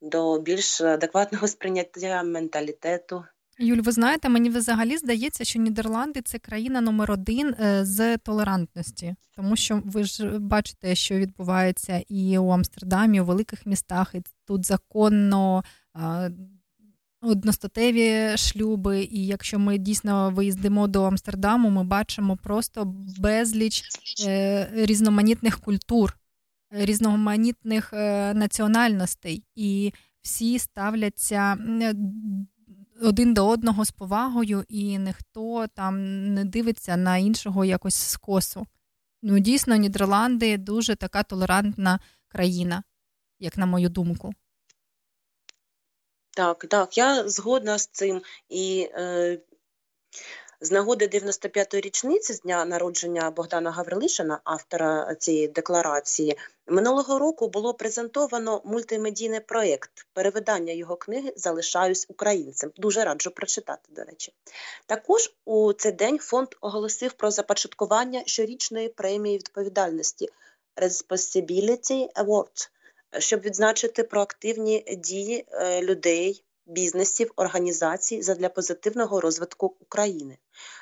до 0.00 0.38
більш 0.38 0.80
адекватного 0.80 1.48
сприйняття 1.48 2.22
менталітету. 2.22 3.24
Юль, 3.58 3.80
ви 3.80 3.92
знаєте, 3.92 4.28
мені 4.28 4.48
взагалі 4.48 4.96
здається, 4.96 5.44
що 5.44 5.58
Нідерланди 5.58 6.22
це 6.22 6.38
країна 6.38 6.80
номер 6.80 7.10
один 7.10 7.54
е, 7.60 7.84
з 7.84 8.18
толерантності, 8.18 9.14
тому 9.36 9.56
що 9.56 9.82
ви 9.84 10.04
ж 10.04 10.38
бачите, 10.38 10.94
що 10.94 11.14
відбувається 11.14 12.04
і 12.08 12.38
у 12.38 12.48
Амстердамі, 12.48 13.20
у 13.20 13.24
великих 13.24 13.66
містах, 13.66 14.14
і 14.14 14.22
тут 14.46 14.66
законно. 14.66 15.64
Одностатеві 17.24 18.36
шлюби, 18.36 19.02
і 19.02 19.26
якщо 19.26 19.58
ми 19.58 19.78
дійсно 19.78 20.30
виїздимо 20.30 20.88
до 20.88 21.04
Амстердаму, 21.04 21.70
ми 21.70 21.84
бачимо 21.84 22.36
просто 22.36 22.84
безліч 23.18 23.82
е, 24.26 24.68
різноманітних 24.74 25.60
культур, 25.60 26.16
різноманітних 26.70 27.92
е, 27.92 28.34
національностей, 28.34 29.44
і 29.54 29.92
всі 30.22 30.58
ставляться 30.58 31.56
один 33.02 33.34
до 33.34 33.48
одного 33.48 33.84
з 33.84 33.90
повагою, 33.90 34.64
і 34.68 34.98
ніхто 34.98 35.66
там 35.66 36.26
не 36.34 36.44
дивиться 36.44 36.96
на 36.96 37.16
іншого 37.16 37.64
якось 37.64 37.94
скосу. 37.94 38.66
Ну, 39.22 39.38
дійсно, 39.38 39.76
Нідерланди 39.76 40.58
дуже 40.58 40.96
така 40.96 41.22
толерантна 41.22 42.00
країна, 42.28 42.82
як 43.38 43.56
на 43.56 43.66
мою 43.66 43.88
думку. 43.88 44.32
Так, 46.30 46.64
так, 46.68 46.98
я 46.98 47.28
згодна 47.28 47.78
з 47.78 47.86
цим. 47.86 48.22
І 48.48 48.90
е, 48.94 49.38
з 50.62 50.70
нагоди 50.70 51.06
95-ї 51.06 51.80
річниці 51.80 52.32
з 52.32 52.40
дня 52.40 52.64
народження 52.64 53.30
Богдана 53.30 53.70
Гаврилишина, 53.70 54.40
автора 54.44 55.14
цієї 55.14 55.48
декларації, 55.48 56.38
минулого 56.66 57.18
року 57.18 57.48
було 57.48 57.74
презентовано 57.74 58.62
мультимедійний 58.64 59.40
проєкт. 59.40 59.90
Перевидання 60.12 60.72
його 60.72 60.96
книги 60.96 61.32
Залишаюсь 61.36 62.06
українцем. 62.08 62.70
Дуже 62.76 63.04
раджу 63.04 63.30
прочитати, 63.30 63.88
до 63.90 64.04
речі. 64.04 64.32
Також 64.86 65.34
у 65.44 65.72
цей 65.72 65.92
день 65.92 66.18
фонд 66.18 66.48
оголосив 66.60 67.12
про 67.12 67.30
започаткування 67.30 68.22
щорічної 68.26 68.88
премії 68.88 69.38
відповідальності 69.38 70.28
Responsibility 70.76 72.08
Award, 72.12 72.70
щоб 73.18 73.40
відзначити 73.40 74.02
проактивні 74.02 74.96
дії 74.98 75.44
е, 75.52 75.82
людей, 75.82 76.44
бізнесів, 76.66 77.32
організацій 77.36 78.22
задля 78.22 78.48
позитивного 78.48 79.20
розвитку 79.20 79.76
України. 79.80 80.38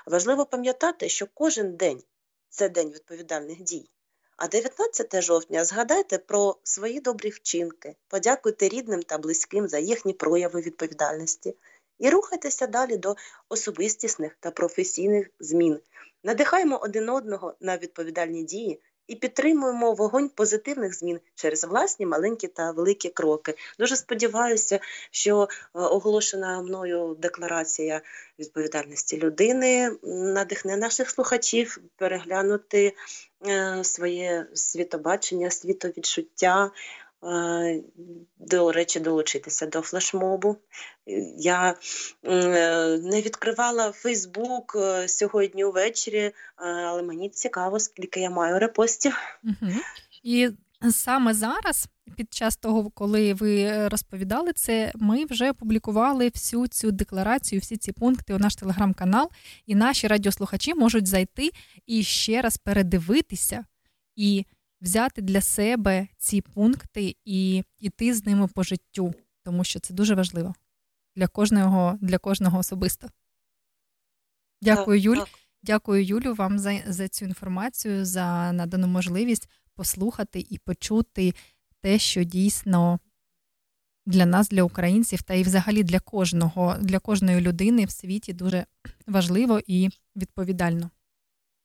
Важливо 0.06 0.46
пам'ятати, 0.46 1.08
що 1.08 1.26
кожен 1.34 1.76
день 1.76 2.02
це 2.48 2.68
день 2.68 2.90
відповідальних 2.90 3.62
дій. 3.62 3.90
А 4.36 4.48
19 4.48 5.22
жовтня 5.22 5.64
згадайте 5.64 6.18
про 6.18 6.56
свої 6.62 7.00
добрі 7.00 7.28
вчинки, 7.28 7.96
подякуйте 8.08 8.68
рідним 8.68 9.02
та 9.02 9.18
близьким 9.18 9.68
за 9.68 9.78
їхні 9.78 10.12
прояви 10.12 10.60
відповідальності 10.60 11.56
і 11.98 12.10
рухайтеся 12.10 12.66
далі 12.66 12.96
до 12.96 13.16
особистісних 13.48 14.36
та 14.40 14.50
професійних 14.50 15.30
змін. 15.40 15.80
Надихаємо 16.24 16.78
один 16.82 17.08
одного 17.08 17.54
на 17.60 17.76
відповідальні 17.76 18.44
дії 18.44 18.80
і 19.10 19.16
підтримуємо 19.16 19.92
вогонь 19.92 20.28
позитивних 20.28 20.94
змін 20.94 21.20
через 21.34 21.64
власні 21.64 22.06
маленькі 22.06 22.48
та 22.48 22.70
великі 22.70 23.08
кроки. 23.08 23.54
Дуже 23.78 23.96
сподіваюся, 23.96 24.80
що 25.10 25.42
е, 25.42 25.46
оголошена 25.72 26.62
мною 26.62 27.16
декларація 27.18 28.00
відповідальності 28.38 29.18
людини 29.18 29.90
надихне 30.02 30.76
наших 30.76 31.10
слухачів 31.10 31.78
переглянути 31.96 32.96
е, 33.46 33.84
своє 33.84 34.46
світобачення, 34.54 35.50
світовідчуття. 35.50 36.70
До 38.38 38.72
речі, 38.72 39.00
долучитися 39.00 39.66
до 39.66 39.80
флешмобу. 39.80 40.56
Я 41.38 41.74
е, 42.24 42.98
не 42.98 43.22
відкривала 43.22 43.92
Фейсбук 43.92 44.76
е, 44.76 45.08
сьогодні 45.08 45.64
ввечері, 45.64 46.18
е, 46.18 46.32
але 46.58 47.02
мені 47.02 47.28
цікаво, 47.28 47.80
скільки 47.80 48.20
я 48.20 48.30
маю 48.30 48.58
репостів. 48.58 49.16
І 50.22 50.48
саме 50.90 51.34
зараз, 51.34 51.86
під 52.16 52.34
час 52.34 52.56
того, 52.56 52.90
коли 52.90 53.34
ви 53.34 53.88
розповідали 53.88 54.52
це, 54.52 54.92
ми 54.94 55.24
вже 55.24 55.50
опублікували 55.50 56.28
всю 56.28 56.66
цю 56.66 56.90
декларацію, 56.90 57.60
всі 57.60 57.76
ці 57.76 57.92
пункти 57.92 58.34
у 58.34 58.38
наш 58.38 58.56
телеграм-канал, 58.56 59.30
і 59.66 59.74
наші 59.74 60.06
радіослухачі 60.06 60.74
можуть 60.74 61.06
зайти 61.06 61.50
і 61.86 62.02
ще 62.02 62.42
раз 62.42 62.56
передивитися 62.56 63.64
і 64.16 64.44
взяти 64.80 65.22
для 65.22 65.40
себе 65.40 66.08
ці 66.18 66.40
пункти 66.40 67.16
і 67.24 67.64
йти 67.78 68.14
з 68.14 68.26
ними 68.26 68.46
по 68.46 68.62
життю, 68.62 69.14
тому 69.42 69.64
що 69.64 69.80
це 69.80 69.94
дуже 69.94 70.14
важливо 70.14 70.54
для 71.16 71.26
кожного, 71.26 71.98
для 72.00 72.18
кожного 72.18 72.58
особисто. 72.58 73.08
Дякую, 74.62 74.98
Так, 74.98 75.04
Юль. 75.04 75.16
так. 75.16 75.28
Дякую, 75.62 76.04
Юлю, 76.04 76.34
вам 76.34 76.58
за, 76.58 76.82
за 76.86 77.08
цю 77.08 77.24
інформацію, 77.24 78.04
за 78.04 78.52
надану 78.52 78.86
можливість 78.86 79.48
послухати 79.74 80.46
і 80.50 80.58
почути 80.58 81.34
те, 81.80 81.98
що 81.98 82.24
дійсно 82.24 83.00
для 84.06 84.26
нас, 84.26 84.48
для 84.48 84.62
українців, 84.62 85.22
та 85.22 85.34
і 85.34 85.42
взагалі 85.42 85.82
для 85.82 86.00
кожного, 86.00 86.76
для 86.80 86.98
кожної 86.98 87.40
людини 87.40 87.84
в 87.84 87.90
світі 87.90 88.32
дуже 88.32 88.66
важливо 89.06 89.60
і 89.66 89.88
відповідально. 90.16 90.90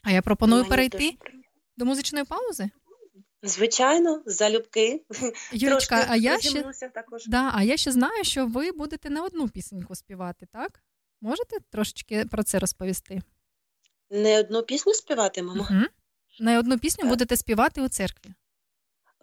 А 0.03 0.11
я 0.11 0.22
пропоную 0.22 0.66
перейти 0.66 1.18
до 1.78 1.86
музичної 1.86 2.26
паузи. 2.26 2.70
Звичайно, 3.45 4.23
залюбки. 4.25 5.05
Трошки 5.59 5.95
а 5.95 6.15
я 6.15 6.39
ще 6.39 6.89
також. 6.93 7.25
Да, 7.27 7.51
а 7.53 7.63
я 7.63 7.77
ще 7.77 7.91
знаю, 7.91 8.23
що 8.23 8.47
ви 8.47 8.71
будете 8.71 9.09
не 9.09 9.21
одну 9.21 9.49
пісеньку 9.49 9.95
співати, 9.95 10.47
так? 10.51 10.83
Можете 11.21 11.57
трошечки 11.69 12.25
про 12.25 12.43
це 12.43 12.59
розповісти? 12.59 13.21
Не 14.09 14.39
одну 14.39 14.63
пісню 14.63 14.93
співатимемо. 14.93 15.67
Угу. 15.69 15.81
Не 16.39 16.59
одну 16.59 16.79
пісню 16.79 17.01
Так. 17.01 17.09
будете 17.09 17.37
співати 17.37 17.81
у 17.81 17.87
церкві. 17.87 18.29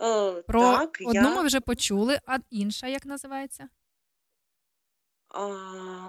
Е, 0.01 0.43
Про 0.43 0.63
так, 0.63 0.99
одну 1.01 1.13
я... 1.13 1.35
ми 1.35 1.43
вже 1.43 1.61
почули, 1.61 2.21
а 2.27 2.39
інша 2.51 2.87
як 2.87 3.07
називається? 3.07 3.69
А... 5.29 6.09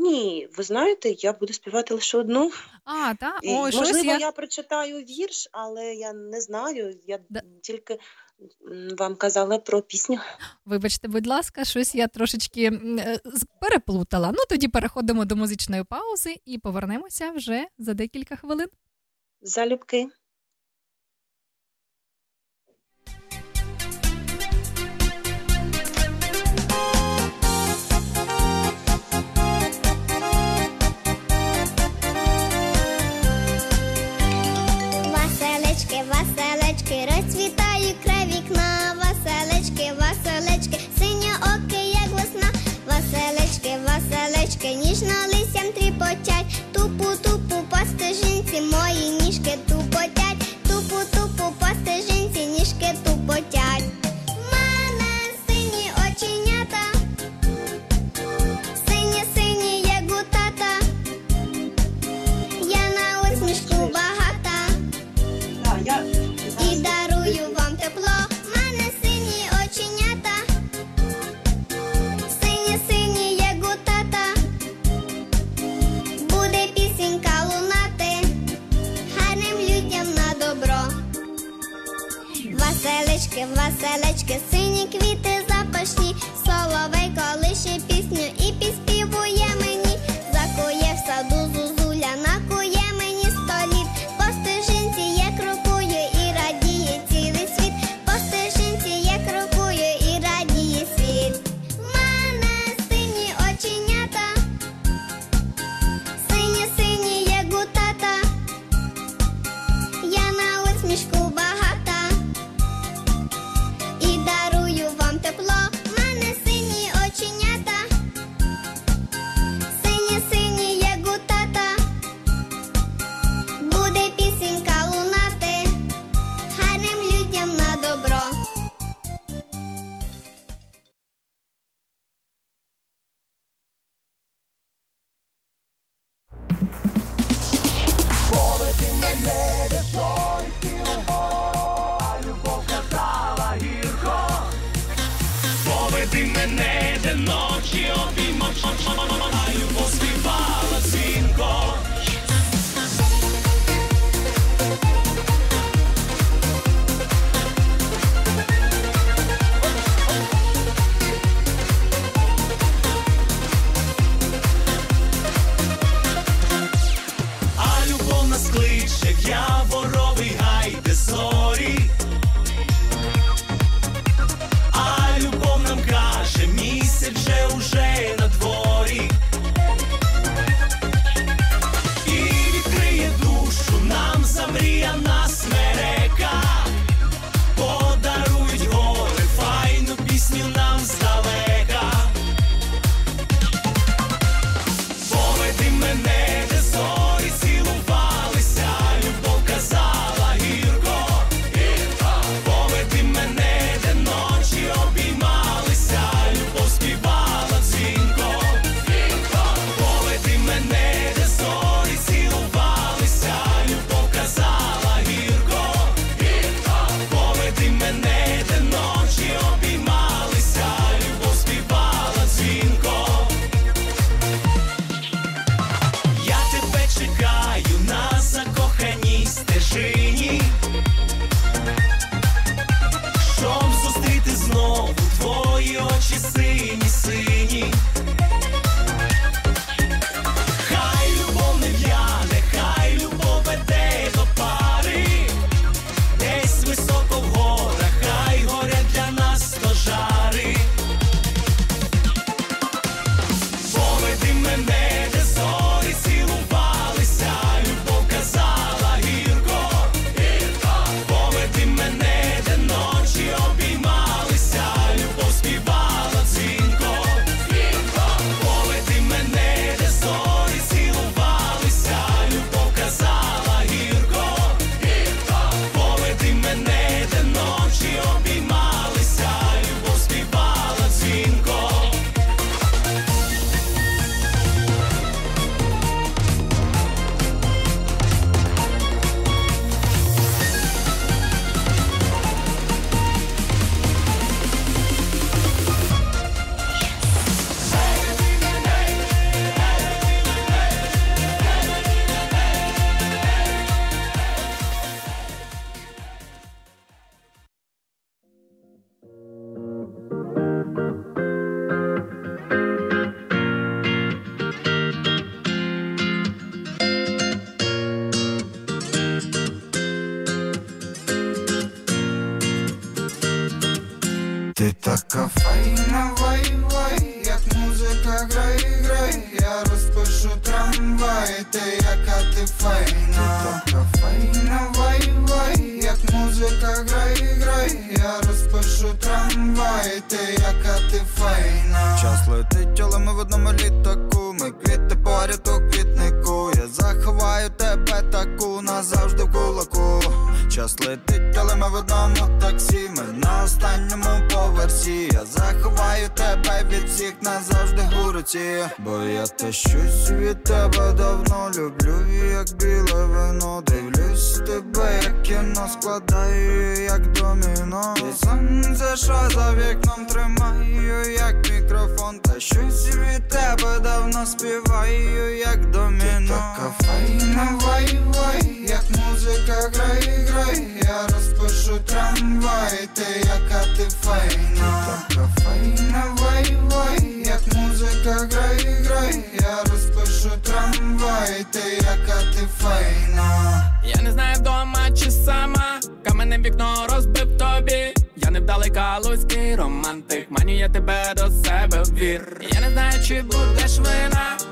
Ні, 0.00 0.48
ви 0.56 0.64
знаєте, 0.64 1.08
я 1.18 1.32
буду 1.32 1.52
співати 1.52 1.94
лише 1.94 2.18
одну. 2.18 2.50
А, 2.84 3.14
так? 3.14 3.38
І, 3.42 3.54
Ой, 3.54 3.72
щось 3.72 3.80
можливо, 3.88 4.10
я... 4.12 4.18
я... 4.18 4.32
прочитаю 4.32 4.98
вірш, 4.98 5.48
але 5.52 5.94
я 5.94 6.12
не 6.12 6.40
знаю. 6.40 6.98
Я 7.06 7.18
Да. 7.30 7.42
тільки 7.62 7.98
м, 8.72 8.96
вам 8.98 9.16
казала 9.16 9.58
про 9.58 9.82
пісню. 9.82 10.18
Вибачте, 10.64 11.08
будь 11.08 11.26
ласка, 11.26 11.64
щось 11.64 11.94
я 11.94 12.06
трошечки 12.08 12.64
м, 12.64 12.98
е, 12.98 13.20
з- 13.24 13.46
переплутала. 13.60 14.28
Ну, 14.32 14.38
тоді 14.48 14.68
переходимо 14.68 15.24
до 15.24 15.36
музичної 15.36 15.84
паузи 15.84 16.36
і 16.44 16.58
повернемося 16.58 17.30
вже 17.30 17.66
за 17.78 17.94
декілька 17.94 18.36
хвилин. 18.36 18.68
Залюбки. 19.42 20.06
Васелечки, 36.06 37.08
розцвітає 37.10 37.94
край 38.04 38.26
вікна, 38.26 38.94
васелечки, 38.96 39.92
васелечки, 40.00 40.80
синя 40.98 41.32
оки, 41.42 41.82
як 41.88 42.08
весна, 42.12 42.50
васелечки, 42.86 43.70
васелечки, 43.86 44.74
ніжно 44.74 45.14
листям 45.26 45.72
тріпотять, 45.74 46.72
тупу, 46.72 47.04
тупу 47.22 47.64
по 47.70 47.78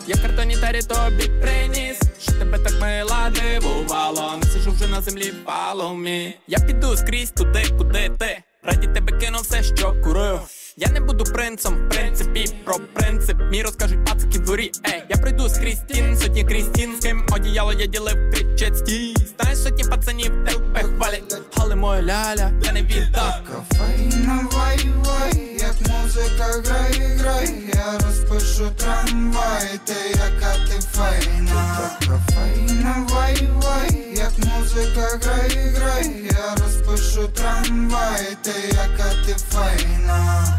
я 0.07 0.15
в 0.15 0.23
картоні 0.23 0.57
тарі 0.57 0.81
тобі 0.83 1.29
приніс. 1.41 2.01
Що 2.21 2.33
тебе 2.33 2.59
так 2.59 2.81
мила 2.81 3.33
дивувало, 3.35 4.35
не 4.43 4.51
сижу 4.51 4.71
вже 4.71 4.87
на 4.87 5.03
землі 5.03 5.33
me 5.47 6.33
Я 6.47 6.59
піду 6.59 6.97
скрізь 6.97 7.31
туди, 7.31 7.65
куди 7.79 8.11
ти. 8.19 8.43
Раді 8.63 8.87
тебе 8.87 9.19
кинув 9.19 9.41
все, 9.43 9.63
що 9.63 9.95
курив. 10.05 10.41
Я 10.77 10.89
не 10.89 11.01
буду 11.01 11.25
принцем, 11.25 11.75
в 11.75 11.89
принципі, 11.89 12.47
про 12.65 12.75
принцип. 12.95 13.37
Мій 13.51 13.63
розкажуть 13.63 14.05
пацики 14.05 14.39
дворі. 14.39 14.71
Ей, 14.87 15.03
я 15.09 15.17
пройду 15.17 15.49
скрізь 15.49 15.79
стін, 15.79 16.17
сотні 16.17 16.45
крізь 16.45 16.67
стін, 16.67 16.97
з 17.01 17.05
ким 17.05 17.27
одіяло 17.33 17.73
я 17.73 17.87
ділив 17.87 18.33
кричать 18.35 18.79
стій. 18.79 19.15
Знаєш, 19.39 19.59
сотні 19.59 19.85
пацанів 19.85 20.33
тебе 20.45 20.83
хвалять. 20.83 21.37
Але 21.55 21.75
моя 21.75 22.03
ляля, 22.03 22.53
я 22.65 22.73
не 22.73 22.83
віддав. 22.83 23.35
Така 23.45 23.65
файна, 23.75 24.49
вай, 24.53 24.79
вай, 25.05 25.46
як 25.81 25.91
музика 26.03 26.45
грає, 26.65 27.17
грай, 27.17 27.55
я 27.75 27.99
розпишу 27.99 28.71
трамвай, 28.77 29.81
ти 29.85 29.95
яка 30.11 30.55
ти 30.69 30.81
файна. 30.93 31.91
Така 32.01 32.21
файна, 32.35 33.07
вай, 33.11 33.49
вай, 33.55 34.07
як 34.17 34.33
музика 34.39 35.19
грає, 35.23 35.71
грай, 35.77 36.11
я 36.25 36.55
розпишу 36.65 37.29
трамвай, 37.29 38.37
ти 38.43 38.53
яка 38.69 39.11
ти 39.27 39.37
файна 39.51 40.59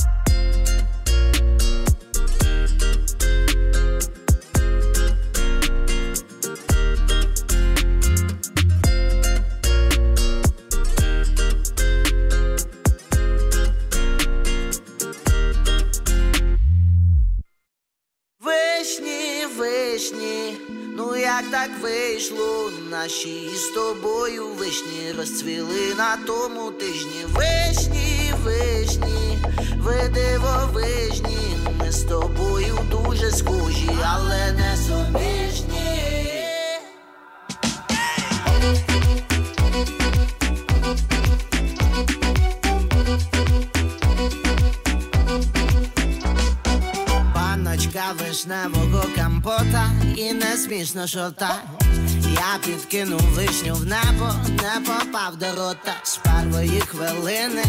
Вишні, 19.58 20.58
ну 20.98 21.16
як 21.16 21.44
так 21.52 21.70
вийшло? 21.82 22.72
Наші 22.92 23.50
з 23.56 23.68
тобою 23.68 24.48
вишні 24.48 25.12
розцвіли 25.18 25.96
на 25.98 26.18
тому 26.28 26.72
тижні. 26.72 27.26
Вишні, 27.28 28.34
вишні, 28.44 29.38
ви 29.78 30.10
дивовижні, 30.14 31.58
ми 31.80 31.92
з 31.92 32.04
тобою 32.04 32.80
дуже 32.92 33.32
схожі, 33.32 33.90
але 34.04 34.52
не 34.52 34.78
суміжні. 34.78 36.37
Паночка 47.98 48.24
вишневого 48.24 49.04
компота 49.16 49.92
і 50.16 50.34
не 50.34 50.58
смішно, 50.58 51.08
що 51.08 51.32
так 51.32 51.64
Я 52.34 52.60
підкинув 52.66 53.22
вишню 53.22 53.76
в 53.76 53.86
небо, 53.86 54.32
не 54.50 54.82
попав 54.86 55.38
до 55.38 55.46
рота. 55.46 55.96
З 56.04 56.18
першої 56.18 56.82
хвилини, 56.82 57.64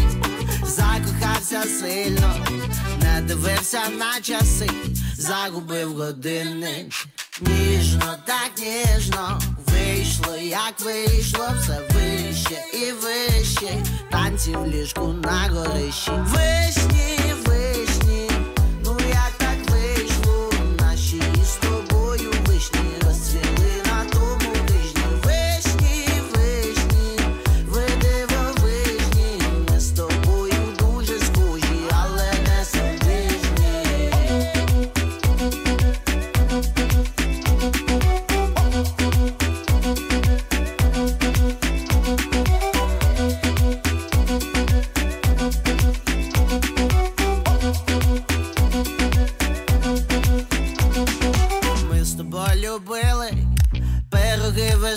закохався 0.63 1.63
сильно, 1.63 2.45
не 3.01 3.21
дивився 3.21 3.81
на 3.99 4.21
часи, 4.21 4.69
загубив 5.17 5.93
години. 5.93 6.89
Ніжно, 7.41 8.15
так 8.25 8.51
ніжно, 8.57 9.41
вийшло, 9.67 10.35
як 10.35 10.73
вийшло, 10.79 11.47
все 11.59 11.81
вище 11.93 12.63
і 12.73 12.91
вище, 12.91 13.85
танці 14.11 14.51
в 14.51 14.67
ліжку 14.67 15.07
на 15.07 15.49
горищі. 15.49 16.11
Вишні, 16.11 17.33
вишні, 17.45 17.58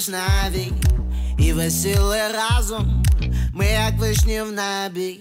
пироги 0.03 0.22
вишневі 0.53 0.72
і 1.38 1.53
весіли 1.53 2.18
разом, 2.32 3.03
ми 3.55 3.66
як 3.66 3.98
вишні 3.98 4.42
в 4.42 4.53
небі. 4.53 5.20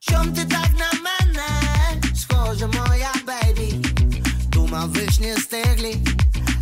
Чом 0.00 0.32
ти 0.32 0.44
так 0.44 0.68
на 0.78 1.00
мене, 1.00 1.48
схожа 2.14 2.66
моя 2.66 3.12
бейбі? 3.26 3.88
Думав 4.52 4.88
вишні 4.88 5.32
стиглі, 5.32 5.96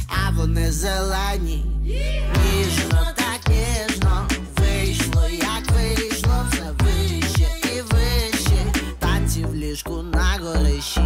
а 0.08 0.30
вони 0.30 0.72
зелені. 0.72 1.64
Ніжно, 1.84 3.08
так 3.16 3.40
ніжно, 3.48 4.28
вийшло, 4.56 5.28
як 5.28 5.70
вийшло, 5.70 6.46
все 6.50 6.72
вище 6.78 7.48
і 7.62 7.80
вище, 7.80 8.72
танці 8.98 9.44
в 9.44 9.54
ліжку 9.54 10.02
на 10.02 10.38
горищі. 10.42 11.00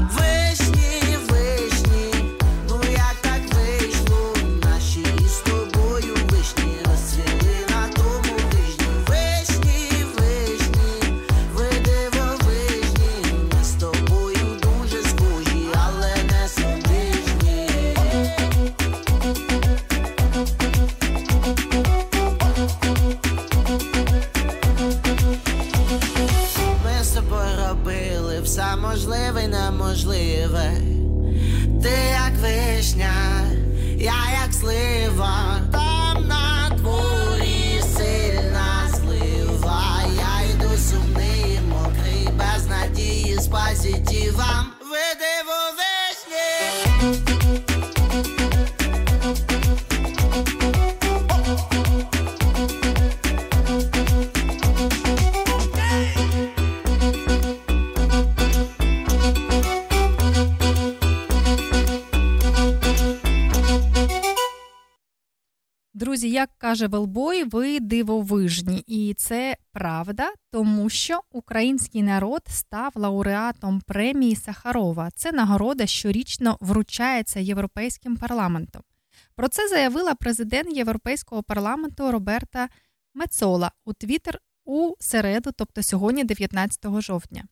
Thank 47.01 47.45
you. 47.45 47.70
Каже 66.61 66.87
Велбой, 66.87 67.45
ви 67.45 67.81
дивовижні, 67.81 68.85
і 68.87 69.15
це 69.15 69.57
правда, 69.73 70.33
тому 70.51 70.89
що 70.89 71.21
український 71.33 72.03
народ 72.03 72.43
став 72.49 72.93
лауреатом 72.95 73.81
премії 73.81 74.37
Сахарова. 74.37 75.11
Це 75.15 75.33
нагорода 75.33 75.87
щорічно 75.87 76.59
вручається 76.61 77.41
Європейським 77.41 78.17
парламентом. 78.17 78.83
Про 79.35 79.49
це 79.49 79.69
заявила 79.69 80.15
президент 80.15 80.77
Європейського 80.77 81.43
парламенту 81.43 82.11
Роберта 82.11 82.69
Мецола 83.15 83.73
у 83.85 83.93
Твіттер 83.93 84.39
у 84.65 84.95
середу, 84.99 85.51
тобто 85.57 85.83
сьогодні, 85.83 86.25
19 86.25 87.01
жовтня. 87.01 87.45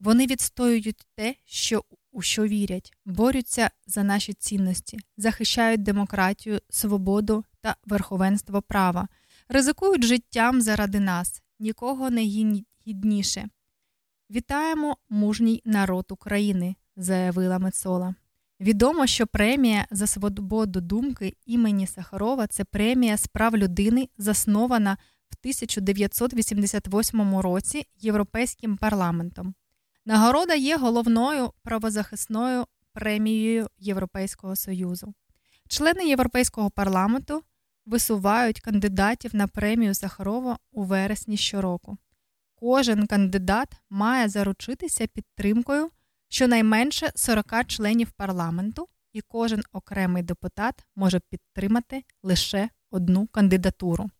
Вони 0.00 0.26
відстоюють 0.26 1.02
те, 1.14 1.34
що 1.44 1.84
у 2.18 2.22
що 2.22 2.46
вірять, 2.46 2.92
борються 3.06 3.70
за 3.86 4.02
наші 4.02 4.32
цінності, 4.32 4.98
захищають 5.16 5.82
демократію, 5.82 6.60
свободу 6.70 7.44
та 7.60 7.76
верховенство 7.86 8.62
права, 8.62 9.08
ризикують 9.48 10.04
життям 10.04 10.60
заради 10.60 11.00
нас, 11.00 11.42
нікого 11.58 12.10
не 12.10 12.22
гідніше. 12.86 13.48
Вітаємо 14.30 14.96
мужній 15.08 15.62
народ 15.64 16.06
України, 16.10 16.74
заявила 16.96 17.58
Мецола. 17.58 18.14
Відомо, 18.60 19.06
що 19.06 19.26
премія 19.26 19.86
за 19.90 20.06
свободу 20.06 20.80
думки 20.80 21.36
імені 21.46 21.86
Сахарова 21.86 22.46
це 22.46 22.64
премія 22.64 23.16
справ 23.16 23.56
людини, 23.56 24.08
заснована 24.18 24.96
в 25.30 25.36
1988 25.40 27.38
році 27.38 27.86
Європейським 28.00 28.76
парламентом. 28.76 29.54
Нагорода 30.08 30.54
є 30.54 30.76
головною 30.76 31.52
правозахисною 31.62 32.64
премією 32.92 33.68
Європейського 33.78 34.56
Союзу. 34.56 35.14
Члени 35.68 36.08
Європейського 36.08 36.70
парламенту 36.70 37.42
висувають 37.86 38.60
кандидатів 38.60 39.34
на 39.34 39.46
премію 39.46 39.94
Сахарова 39.94 40.58
у 40.72 40.84
вересні 40.84 41.36
щороку. 41.36 41.98
Кожен 42.54 43.06
кандидат 43.06 43.72
має 43.90 44.28
заручитися 44.28 45.06
підтримкою 45.06 45.90
щонайменше 46.28 47.10
40 47.14 47.66
членів 47.66 48.10
парламенту, 48.10 48.88
і 49.12 49.20
кожен 49.20 49.62
окремий 49.72 50.22
депутат 50.22 50.86
може 50.96 51.20
підтримати 51.30 52.04
лише 52.22 52.68
одну 52.90 53.26
кандидатуру. 53.26 54.10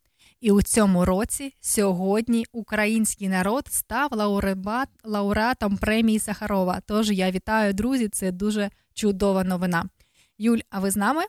І 0.40 0.52
у 0.52 0.62
цьому 0.62 1.04
році 1.04 1.54
сьогодні 1.60 2.46
український 2.52 3.28
народ 3.28 3.64
став 3.70 4.08
лауреат, 4.12 4.88
лауреатом 5.04 5.76
премії 5.76 6.18
Сахарова. 6.18 6.82
Тож 6.86 7.10
я 7.10 7.30
вітаю, 7.30 7.72
друзі, 7.72 8.08
це 8.08 8.32
дуже 8.32 8.70
чудова 8.94 9.44
новина. 9.44 9.88
Юль, 10.38 10.58
а 10.70 10.80
ви 10.80 10.90
з 10.90 10.96
нами? 10.96 11.22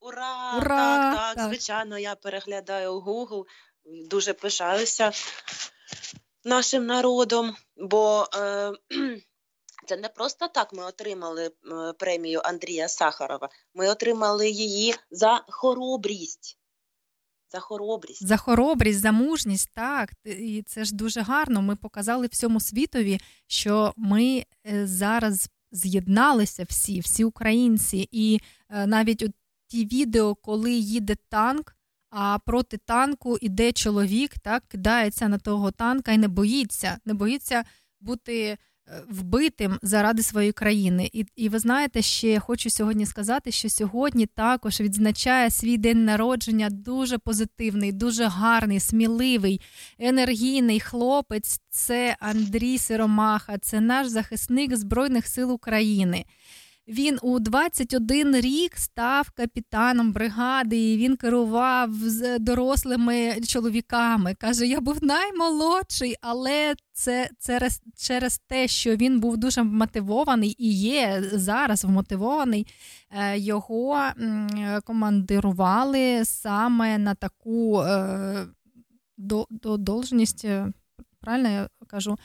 Ура! 0.00 0.56
Ура! 0.56 1.12
Так, 1.12 1.16
так, 1.16 1.36
Так. 1.36 1.48
звичайно, 1.48 1.98
я 1.98 2.14
переглядаю 2.14 3.00
Google, 3.00 3.44
дуже 4.10 4.32
пишаюся 4.32 5.12
нашим 6.44 6.86
народом, 6.86 7.56
бо 7.76 8.26
е, 8.34 8.72
це 9.86 9.96
не 9.96 10.08
просто 10.08 10.48
так 10.48 10.72
ми 10.72 10.84
отримали 10.84 11.46
е, 11.46 11.52
премію 11.98 12.40
Андрія 12.44 12.88
Сахарова. 12.88 13.48
Ми 13.74 13.88
отримали 13.88 14.50
її 14.50 14.94
за 15.10 15.44
хоробрість. 15.48 16.58
За 17.52 17.60
хоробрість. 17.60 18.26
За 18.26 18.36
хоробрість, 18.36 19.00
за 19.00 19.12
мужність, 19.12 19.70
так. 19.74 20.12
І 20.24 20.62
це 20.66 20.84
ж 20.84 20.94
дуже 20.94 21.20
гарно. 21.20 21.62
Ми 21.62 21.76
показали 21.76 22.26
всьому 22.26 22.60
світові, 22.60 23.20
що 23.46 23.94
ми 23.96 24.44
е, 24.66 24.86
зараз 24.86 25.50
з'єдналися 25.72 26.64
всі, 26.64 27.00
всі 27.00 27.24
українці. 27.24 28.08
І 28.12 28.40
е, 28.70 28.86
навіть 28.86 29.22
от 29.22 29.32
ті 29.66 29.84
відео, 29.86 30.34
коли 30.34 30.72
їде 30.72 31.16
танк, 31.28 31.76
а 32.10 32.38
проти 32.38 32.76
танку 32.76 33.38
іде 33.40 33.72
чоловік, 33.72 34.38
так, 34.38 34.68
кидається 34.68 35.28
на 35.28 35.38
того 35.38 35.70
танка 35.70 36.12
і 36.12 36.18
не 36.18 36.28
боїться, 36.28 36.98
не 37.04 37.14
боїться 37.14 37.64
бути 38.00 38.58
вбитим 39.08 39.78
заради 39.82 40.22
своєї 40.22 40.52
країни. 40.52 41.10
І, 41.12 41.24
і 41.36 41.48
ви 41.48 41.58
знаєте, 41.58 42.02
ще 42.02 42.28
я 42.28 42.40
хочу 42.40 42.70
сьогодні 42.70 43.06
сказати, 43.06 43.50
що 43.50 43.70
сьогодні 43.70 44.26
також 44.26 44.80
відзначає 44.80 45.50
свій 45.50 45.78
день 45.78 46.04
народження 46.04 46.70
дуже 46.70 47.18
позитивний, 47.18 47.92
дуже 47.92 48.24
гарний, 48.24 48.80
сміливий, 48.80 49.60
енергійний 49.98 50.80
хлопець. 50.80 51.60
Це 51.70 52.16
Андрій 52.20 52.78
Сиромаха, 52.78 53.58
це 53.58 53.80
наш 53.80 54.06
захисник 54.06 54.76
Збройних 54.76 55.26
сил 55.26 55.52
України. 55.52 56.24
Він 56.88 57.18
у 57.22 57.38
21 57.38 58.36
рік 58.36 58.76
став 58.76 59.30
капітаном 59.30 60.12
бригади, 60.12 60.92
і 60.92 60.96
він 60.96 61.16
керував 61.16 61.90
з 61.94 62.38
дорослими 62.38 63.40
чоловіками. 63.46 64.34
Каже, 64.34 64.66
я 64.66 64.80
був 64.80 65.04
наймолодший, 65.04 66.14
але 66.20 66.74
це 66.92 67.30
через, 67.40 67.82
через 67.96 68.38
те, 68.38 68.68
що 68.68 68.96
він 68.96 69.20
був 69.20 69.36
дуже 69.36 69.62
мотивований 69.62 70.54
і 70.58 70.72
є 70.72 71.22
зараз 71.32 71.84
вмотивований. 71.84 72.66
е, 73.10 73.38
Його 73.38 74.02
командирували 74.84 76.24
саме 76.24 76.98
на 76.98 77.14
таку 77.14 77.80
е, 77.82 78.46
до, 79.16 79.46
до 79.50 79.76
должність. 79.76 80.46
Правильно 81.20 81.48
я 81.48 81.68
кажу? 81.86 82.16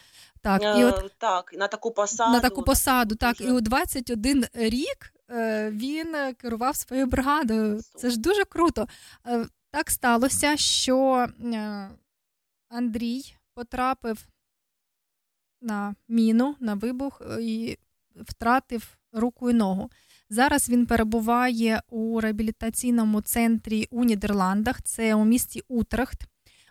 Так, 0.44 0.62
і 0.62 0.66
Е, 0.66 0.86
от 0.86 1.12
так, 1.18 1.54
на 1.54 1.68
таку 1.68 1.92
посаду. 1.92 2.32
на 2.32 2.40
таку 2.40 2.64
посаду. 2.64 3.16
Так, 3.16 3.38
дуже- 3.38 3.50
і 3.50 3.54
у 3.54 3.62
21 3.62 4.46
рік 4.54 5.14
е, 5.32 5.70
він 5.72 6.16
е, 6.16 6.34
керував 6.34 6.76
своєю 6.76 7.08
бригадою. 7.08 7.82
Це 7.96 8.10
ж 8.10 8.20
дуже 8.20 8.46
круто. 8.46 8.88
Так 9.72 9.90
сталося, 9.92 10.58
що 10.58 11.28
Андрій 12.70 13.36
потрапив 13.54 14.28
на 15.62 15.96
міну, 16.08 16.56
на 16.60 16.74
вибух 16.74 17.22
і 17.40 17.78
втратив 18.16 18.98
руку 19.12 19.50
і 19.50 19.54
ногу. 19.54 19.90
Зараз 20.30 20.70
він 20.70 20.86
перебуває 20.86 21.82
у 21.90 22.20
реабілітаційному 22.22 23.22
центрі 23.22 23.88
у 23.92 24.04
Нідерландах, 24.04 24.82
це 24.82 25.16
у 25.16 25.26
місті 25.26 25.64
Утрехт. 25.68 26.22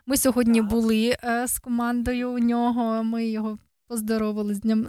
Ми 0.05 0.17
сьогодні 0.17 0.59
Так. 0.59 0.69
були 0.69 1.17
е, 1.23 1.47
з 1.47 1.59
командою 1.59 2.31
у 2.31 2.39
нього. 2.39 3.03
Ми 3.03 3.27
його 3.27 3.57
поздоровили 3.87 4.55
з 4.55 4.59
днем 4.59 4.87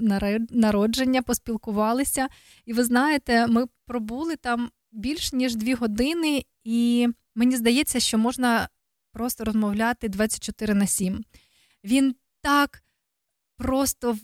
народження, 0.51 1.23
поспілкувалися. 1.23 2.29
І 2.65 2.73
ви 2.73 2.85
знаєте, 2.85 3.47
ми 3.47 3.67
пробули 3.87 4.37
там 4.37 4.71
більш 4.93 5.33
ніж 5.33 5.57
дві 5.57 5.75
години, 5.75 6.45
і 6.65 7.09
мені 7.35 7.57
здається, 7.57 8.01
що 8.01 8.19
можна 8.19 8.69
просто 9.13 9.45
розмовляти 9.45 10.09
24 10.09 10.75
на 10.75 10.87
7. 10.87 11.25
Він 11.85 12.15
так 12.43 12.83
просто 13.57 14.13
в- 14.13 14.19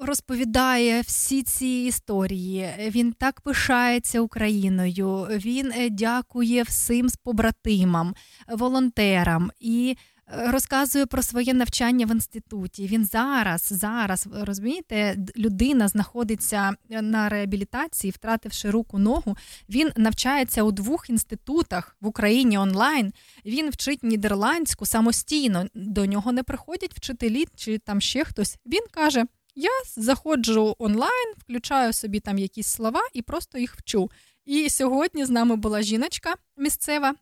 розповідає 0.00 1.00
всі 1.00 1.42
ці 1.42 1.66
історії. 1.66 2.68
Він 2.78 3.12
так 3.12 3.40
пишається 3.40 4.20
Україною. 4.20 5.26
Він 5.30 5.72
е, 5.76 5.90
дякує 5.90 6.62
всім 6.62 7.08
побратимам, 7.24 8.14
волонтерам 8.48 9.50
і 9.60 9.96
е, 10.28 10.50
розказує 10.50 11.06
про 11.06 11.22
своє 11.22 11.54
навчання 11.54 12.06
в 12.06 12.10
інституті. 12.10 12.86
Він 12.86 13.04
зараз, 13.04 13.68
зараз 13.70 14.28
розумієте, 14.32 15.16
людина 15.36 15.88
знаходиться 15.88 16.72
на 16.88 17.28
реабілітації, 17.28 18.10
втративши 18.10 18.70
руку 18.70 18.98
ногу. 18.98 19.36
Він 19.68 19.90
навчається 19.96 20.62
у 20.62 20.72
двох 20.72 21.10
інститутах 21.10 21.96
в 22.00 22.06
Україні 22.06 22.58
онлайн. 22.58 23.12
Він 23.46 23.70
вчить 23.70 24.02
нідерландську 24.02 24.86
самостійно. 24.86 25.66
До 25.74 26.06
нього 26.06 26.32
не 26.32 26.42
приходять 26.42 26.94
вчителі 26.94 27.44
чи 27.56 27.78
там 27.78 28.00
ще 28.00 28.24
хтось. 28.24 28.58
Він 28.66 28.82
каже: 28.90 29.24
Я 29.60 29.70
заходжу 29.96 30.76
онлайн, 30.78 31.34
включаю 31.38 31.92
собі 31.92 32.20
там 32.20 32.38
якісь 32.38 32.66
слова 32.66 33.00
і 33.12 33.22
просто 33.22 33.58
їх 33.58 33.76
вчу. 33.76 34.10
І 34.46 34.70
сьогодні 34.70 35.24
з 35.24 35.30
нами 35.30 35.56
була 35.56 35.82
жіночка 35.82 36.34
місцева, 36.56 37.14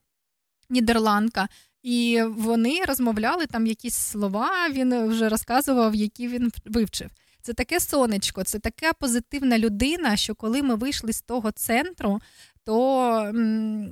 нідерландка. 0.70 1.48
І 1.82 2.22
вони 2.28 2.80
розмовляли 2.88 3.46
там 3.46 3.66
якісь 3.66 3.94
слова. 3.94 4.68
Він 4.70 5.08
вже 5.08 5.28
розказував, 5.28 5.94
які 5.94 6.28
він 6.28 6.52
вивчив. 6.64 7.10
Це 7.42 7.52
таке 7.52 7.80
сонечко, 7.80 8.44
це 8.44 8.58
така 8.58 8.92
позитивна 8.92 9.58
людина, 9.58 10.16
що 10.16 10.34
коли 10.34 10.62
ми 10.62 10.74
вийшли 10.74 11.12
з 11.12 11.22
того 11.22 11.50
центру, 11.50 12.20
то 12.64 13.32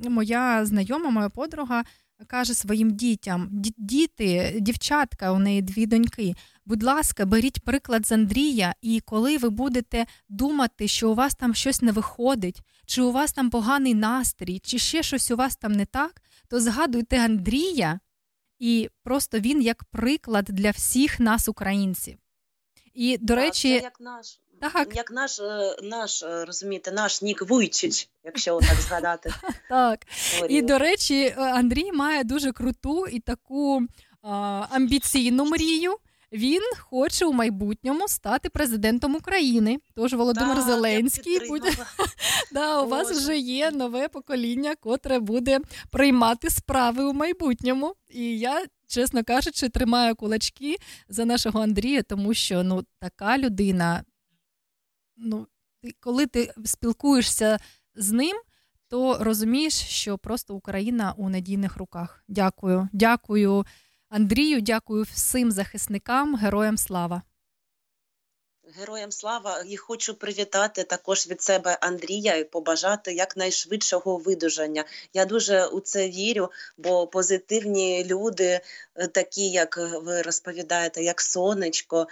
моя 0.09 0.65
знайома, 0.65 1.09
моя 1.09 1.29
подруга 1.29 1.83
каже 2.25 2.53
своїм 2.53 2.91
дітям: 2.91 3.49
діти, 3.77 4.57
дівчатка, 4.61 5.31
у 5.31 5.39
неї 5.39 5.61
дві 5.61 5.85
доньки. 5.85 6.35
Будь 6.65 6.83
ласка, 6.83 7.25
беріть 7.25 7.63
приклад 7.63 8.07
з 8.07 8.11
Андрія, 8.11 8.75
і 8.81 8.99
коли 8.99 9.37
ви 9.37 9.49
будете 9.49 10.05
думати, 10.29 10.87
що 10.87 11.11
у 11.11 11.15
вас 11.15 11.35
там 11.35 11.55
щось 11.55 11.81
не 11.81 11.91
виходить, 11.91 12.61
чи 12.85 13.01
у 13.01 13.11
вас 13.11 13.33
там 13.33 13.49
поганий 13.49 13.93
настрій, 13.93 14.59
чи 14.59 14.79
ще 14.79 15.03
щось 15.03 15.31
у 15.31 15.35
вас 15.35 15.55
там 15.55 15.71
не 15.71 15.85
так, 15.85 16.21
то 16.49 16.59
згадуйте 16.59 17.25
Андрія, 17.25 17.99
і 18.59 18.89
просто 19.03 19.39
він 19.39 19.61
як 19.61 19.83
приклад 19.83 20.45
для 20.45 20.71
всіх 20.71 21.19
нас, 21.19 21.47
українців. 21.47 22.17
І, 22.93 23.17
до 23.17 23.35
Так, 23.35 23.43
речі, 23.43 23.69
як 23.69 23.99
наш, 23.99 24.39
так. 24.59 24.95
як 24.95 25.11
наш, 25.11 25.39
е, 25.39 25.75
наш, 25.83 26.23
е, 26.23 26.45
розумієте, 26.45 26.91
наш 26.91 27.21
Нік 27.21 27.49
Вуйчич, 27.49 28.09
якщо 28.23 28.59
так 28.59 28.81
згадати. 28.81 29.33
Так. 29.69 29.99
І, 30.49 30.61
до 30.61 30.77
речі, 30.77 31.23
е, 31.23 31.35
Андрій 31.37 31.91
має 31.91 32.23
дуже 32.23 32.51
круту 32.51 33.07
і 33.07 33.19
таку 33.19 33.81
а, 34.21 34.65
амбіційну 34.69 35.45
мрію. 35.45 35.97
Він 36.31 36.61
хоче 36.79 37.25
у 37.25 37.33
майбутньому 37.33 38.07
стати 38.07 38.49
президентом 38.49 39.15
України. 39.15 39.77
Тож 39.95 40.13
Володимир 40.13 40.57
я 40.57 40.63
Зеленський 40.63 41.47
буде 41.47 41.69
да, 42.51 42.81
у 42.81 42.87
вас 42.87 43.11
вже 43.11 43.37
є 43.37 43.71
нове 43.71 44.07
покоління, 44.07 44.75
котре 44.79 45.19
буде 45.19 45.59
приймати 45.91 46.49
справи 46.49 47.03
у 47.03 47.13
майбутньому. 47.13 47.93
І 48.09 48.39
я, 48.39 48.65
чесно 48.87 49.23
кажучи, 49.23 49.69
тримаю 49.69 50.15
кулачки 50.15 50.75
за 51.09 51.25
нашого 51.25 51.61
Андрія, 51.61 52.03
тому 52.03 52.33
що 52.33 52.63
ну 52.63 52.83
така 52.99 53.37
людина. 53.37 54.03
Ну, 55.17 55.47
коли 55.99 56.25
ти 56.25 56.53
спілкуєшся 56.65 57.59
з 57.95 58.11
ним, 58.11 58.41
то 58.87 59.17
розумієш, 59.19 59.73
що 59.73 60.17
просто 60.17 60.55
Україна 60.55 61.13
у 61.17 61.29
надійних 61.29 61.77
руках. 61.77 62.23
Дякую, 62.27 62.89
дякую 62.93 63.65
Андрію, 64.09 64.61
дякую 64.61 65.03
всім 65.03 65.51
захисникам, 65.51 66.35
героям 66.35 66.77
слава. 66.77 67.21
Героям 68.75 69.11
слава 69.11 69.63
і 69.67 69.77
хочу 69.77 70.13
привітати 70.13 70.83
також 70.83 71.27
від 71.27 71.41
себе 71.41 71.77
Андрія 71.81 72.35
і 72.35 72.43
побажати 72.43 73.13
якнайшвидшого 73.13 74.17
видужання. 74.17 74.85
Я 75.13 75.25
дуже 75.25 75.65
у 75.65 75.79
це 75.79 76.09
вірю, 76.09 76.51
бо 76.77 77.07
позитивні 77.07 78.05
люди, 78.05 78.61
е, 78.95 79.07
такі 79.07 79.49
як 79.49 79.77
ви 79.77 80.21
розповідаєте, 80.21 81.03
як 81.03 81.21
сонечко. 81.21 82.07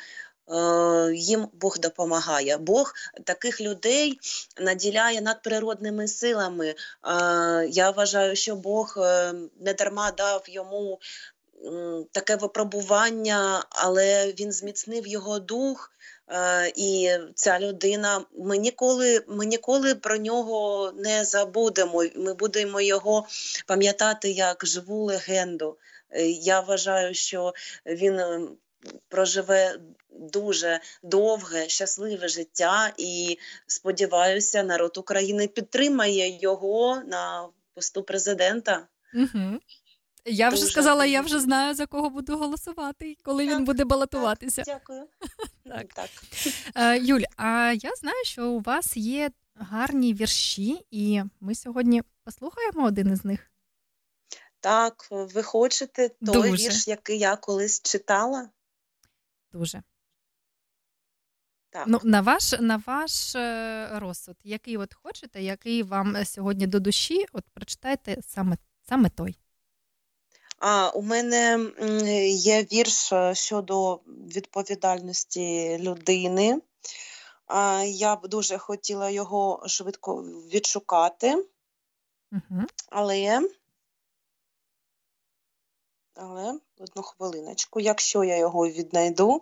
Е, 0.51 1.13
Їм 1.15 1.47
Бог 1.53 1.79
допомагає. 1.79 2.57
Бог 2.57 2.93
таких 3.23 3.61
людей 3.61 4.19
наділяє 4.61 5.21
надприродними 5.21 6.07
силами. 6.07 6.67
Е, 6.67 6.75
Я 7.69 7.91
вважаю, 7.91 8.35
що 8.35 8.55
Бог 8.55 8.95
е, 8.97 9.33
не 9.59 9.73
дарма 9.73 10.11
дав 10.11 10.43
йому 10.47 10.99
таке 12.11 12.35
випробування, 12.35 13.65
але 13.69 14.33
він 14.39 14.51
зміцнив 14.51 15.07
його 15.07 15.39
дух. 15.39 15.91
І 16.75 17.11
ця 17.35 17.59
людина, 17.59 18.25
ми 18.37 18.57
ніколи, 18.57 19.23
ми 19.27 19.45
ніколи 19.45 19.95
про 19.95 20.17
нього 20.17 20.91
не 20.95 21.25
забудемо. 21.25 22.03
Ми 22.15 22.33
будемо 22.33 22.81
його 22.81 23.27
пам'ятати 23.67 24.31
як 24.31 24.65
живу 24.65 25.03
легенду. 25.03 25.77
Я 26.41 26.59
вважаю, 26.59 27.13
що 27.13 27.53
він 27.85 28.19
е, 28.19 28.41
проживе 29.07 29.79
дуже 30.09 30.79
довге, 31.03 31.69
щасливе 31.69 32.27
життя, 32.27 32.93
і 32.97 33.37
сподіваюся, 33.67 34.63
народ 34.63 34.97
України 34.97 35.47
підтримає 35.47 36.39
його 36.41 37.01
на 37.07 37.47
посту 37.73 38.03
президента. 38.03 38.87
Угу. 39.13 39.59
Я 40.25 40.49
вже 40.49 40.57
Дуже 40.61 40.71
сказала, 40.71 41.05
я 41.05 41.21
вже 41.21 41.39
знаю, 41.39 41.75
за 41.75 41.85
кого 41.85 42.09
буду 42.09 42.37
голосувати, 42.37 43.17
коли 43.23 43.47
він 43.47 43.65
буде 43.65 43.85
балотуватися. 43.85 44.63
Дякую. 44.65 45.07
Так. 45.69 45.93
так. 45.93 46.09
Е, 46.75 46.99
Юль, 46.99 47.23
а 47.37 47.73
я 47.81 47.95
знаю, 47.95 48.23
що 48.25 48.47
у 48.47 48.59
вас 48.59 48.97
є 48.97 49.29
гарні 49.55 50.13
вірші, 50.13 50.85
і 50.91 51.21
ми 51.39 51.55
сьогодні 51.55 52.03
послухаємо 52.23 52.85
один 52.85 53.13
із 53.13 53.25
них. 53.25 53.51
Так, 54.59 55.07
ви 55.11 55.43
хочете 55.43 56.09
той 56.09 56.17
Дуже. 56.35 56.51
вірш, 56.51 56.87
який 56.87 57.19
я 57.19 57.35
колись 57.35 57.81
читала? 57.81 58.49
Дуже. 59.55 59.83
Так. 61.69 61.87
Ну, 61.87 61.99
на 62.03 62.21
ваш, 62.21 62.53
на 62.59 62.83
ваш 62.87 63.35
е, 63.35 63.89
розсуд, 63.99 64.35
який 64.43 64.77
от 64.77 64.93
хочете, 64.93 65.41
який 65.41 65.83
вам 65.83 66.15
е, 66.15 66.25
сьогодні 66.25 66.67
до 66.67 66.79
душі, 66.79 67.25
от 67.33 67.43
прочитайте 67.53 68.17
саме, 68.21 68.57
саме 68.89 69.09
той. 69.09 69.37
А, 70.59 70.89
у 70.89 71.01
мене 71.01 71.71
є 72.29 72.63
вірш 72.63 73.13
е, 73.13 73.35
щодо 73.35 73.95
відповідальності 74.07 75.77
людини. 75.79 76.61
А, 77.47 77.83
я 77.87 78.15
б 78.15 78.27
дуже 78.27 78.57
хотіла 78.57 79.09
його 79.09 79.63
швидко 79.67 80.21
відшукати, 80.53 81.45
Угу. 82.31 82.61
але, 82.89 83.41
але 86.15 86.59
одну 86.79 87.01
хвилиночку, 87.03 87.79
якщо 87.79 88.23
я 88.23 88.37
його 88.37 88.67
віднайду, 88.67 89.41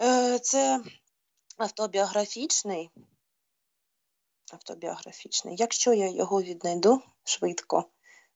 Е, 0.00 0.38
це 0.38 0.80
автобіографічний. 1.56 2.90
Автобіографічний. 4.52 5.56
Якщо 5.58 5.92
я 5.92 6.10
його 6.10 6.42
віднайду 6.42 7.02
швидко, 7.24 7.82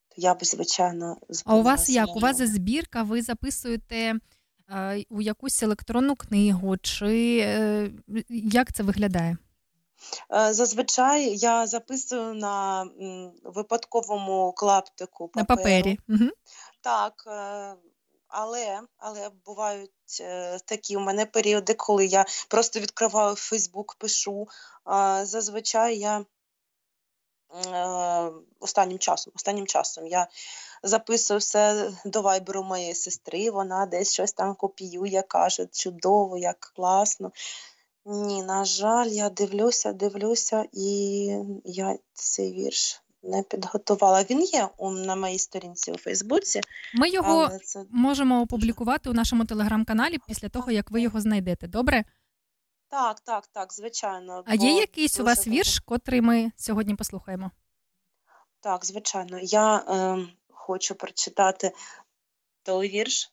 то 0.08 0.14
я 0.16 0.34
б, 0.34 0.44
звичайно, 0.44 1.16
А 1.44 1.56
у 1.56 1.62
вас 1.62 1.88
як? 1.88 2.16
У 2.16 2.18
вас 2.18 2.36
збірка, 2.36 3.02
ви 3.02 3.22
записуєте 3.22 4.14
е, 4.70 5.04
у 5.10 5.20
якусь 5.20 5.62
електронну 5.62 6.16
книгу, 6.16 6.76
чи 6.76 7.38
е, 7.38 7.90
як 8.28 8.72
це 8.72 8.82
виглядає? 8.82 9.36
Е, 10.34 10.54
Зазвичай 10.54 11.36
я 11.36 11.66
записую 11.66 12.34
на 12.34 12.82
м, 12.82 13.32
випадковому 13.44 14.52
клаптику 14.56 15.30
На 15.34 15.44
папері. 15.44 15.98
Угу. 16.08 16.30
Так, 16.82 17.24
е, 17.26 17.76
але, 18.28 18.80
але 18.98 19.30
бувають 19.44 20.18
е, 20.20 20.58
такі 20.58 20.96
у 20.96 21.00
мене 21.00 21.26
періоди, 21.26 21.74
коли 21.74 22.06
я 22.06 22.24
просто 22.48 22.80
відкриваю 22.80 23.36
Фейсбук, 23.36 23.94
пишу. 23.94 24.48
Зазвичай 25.22 25.98
я 25.98 26.24
е, 27.66 28.32
останнім 28.60 28.98
часом, 28.98 29.32
останнім 29.36 29.66
часом 29.66 30.06
я 30.06 30.28
записую 30.82 31.40
все 31.40 31.92
до 32.04 32.22
вайберу 32.22 32.62
моєї 32.62 32.94
сестри, 32.94 33.50
вона 33.50 33.86
десь 33.86 34.12
щось 34.12 34.32
там 34.32 34.54
копіює, 34.54 35.22
каже, 35.28 35.66
чудово, 35.66 36.38
як 36.38 36.60
класно. 36.60 37.32
Ні, 38.04 38.42
на 38.42 38.64
жаль, 38.64 39.08
я 39.08 39.30
дивлюся, 39.30 39.92
дивлюся, 39.92 40.66
і 40.72 41.26
я 41.64 41.98
цей 42.12 42.52
вірш 42.52 43.01
не 43.22 43.42
підготувала. 43.42 44.22
Він 44.22 44.42
є 44.42 44.68
у, 44.76 44.90
на 44.90 45.16
моїй 45.16 45.38
сторінці 45.38 45.92
у 45.92 45.98
Фейсбуці, 45.98 46.60
Ми 46.94 47.08
його 47.08 47.50
це 47.64 47.84
можемо 47.90 48.42
опублікувати 48.42 49.10
у 49.10 49.12
нашому 49.12 49.44
телеграм-каналі 49.44 50.18
після 50.26 50.48
того, 50.48 50.70
як 50.70 50.90
ви 50.90 51.00
його 51.00 51.20
знайдете. 51.20 51.66
Добре? 51.66 52.04
так, 52.92 53.20
так, 53.20 53.46
так, 53.46 53.72
звичайно. 53.72 54.44
А 54.46 54.54
є 54.54 54.72
якийсь 54.72 55.20
у 55.20 55.24
вас 55.24 55.46
вірш, 55.46 55.78
котрий 55.80 56.20
ми 56.20 56.52
сьогодні 56.56 56.94
послухаємо? 56.94 57.50
Так, 58.60 58.84
звичайно. 58.84 59.38
Я 59.42 59.76
е, 59.76 60.18
хочу 60.48 60.94
прочитати 60.94 61.72
той 62.62 62.88
вірш, 62.88 63.32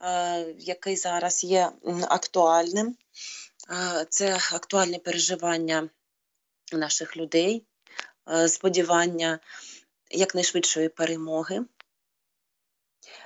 е, 0.00 0.40
який 0.58 0.96
зараз 0.96 1.44
є 1.44 1.72
актуальним. 2.08 2.96
Е, 3.70 4.06
це 4.08 4.34
актуальні 4.52 4.98
переживання 4.98 5.88
наших 6.72 7.16
людей, 7.16 7.66
сподівання 8.48 9.38
якнайшвидшої 10.10 10.88
перемоги. 10.88 11.64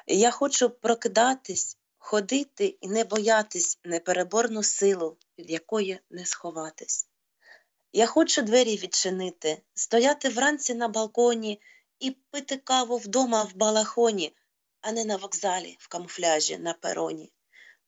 Я 0.07 0.31
хочу 0.31 0.71
прокидатись, 0.71 1.79
ходити 1.99 2.67
і 2.81 2.89
не 2.89 3.05
боятись 3.05 3.79
непереборну 3.85 4.63
силу, 4.63 5.17
від 5.39 5.51
якої 5.51 6.01
не 6.11 6.27
сховатись. 6.27 7.09
Я 7.93 8.07
хочу 8.07 8.43
двері 8.43 8.77
відчинити, 8.77 9.63
стояти 9.75 10.29
вранці 10.29 10.75
на 10.75 10.89
балконі 10.89 11.61
і 11.99 12.11
пити 12.11 12.57
каву 12.57 12.97
вдома 12.97 13.43
в 13.43 13.57
балахоні, 13.57 14.37
а 14.81 14.93
не 14.93 15.05
на 15.05 15.17
вокзалі 15.17 15.77
в 15.81 15.89
камуфляжі 15.89 16.59
на 16.59 16.73
пероні. 16.73 17.33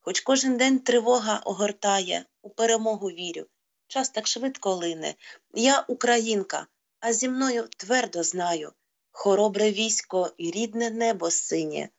Хоч 0.01 0.21
кожен 0.21 0.57
день 0.57 0.79
тривога 0.79 1.41
огортає, 1.45 2.25
у 2.41 2.49
перемогу 2.49 3.07
вірю. 3.07 3.45
Час 3.87 4.09
так 4.09 4.27
швидко 4.27 4.75
лине. 4.75 5.15
Я 5.53 5.85
українка, 5.87 6.67
а 6.99 7.13
зі 7.13 7.29
мною 7.29 7.67
твердо 7.77 8.23
знаю 8.23 8.73
хоробре 9.11 9.71
військо 9.71 10.31
і 10.37 10.51
рідне 10.51 10.89
небо 10.89 11.31
синє. 11.31 11.89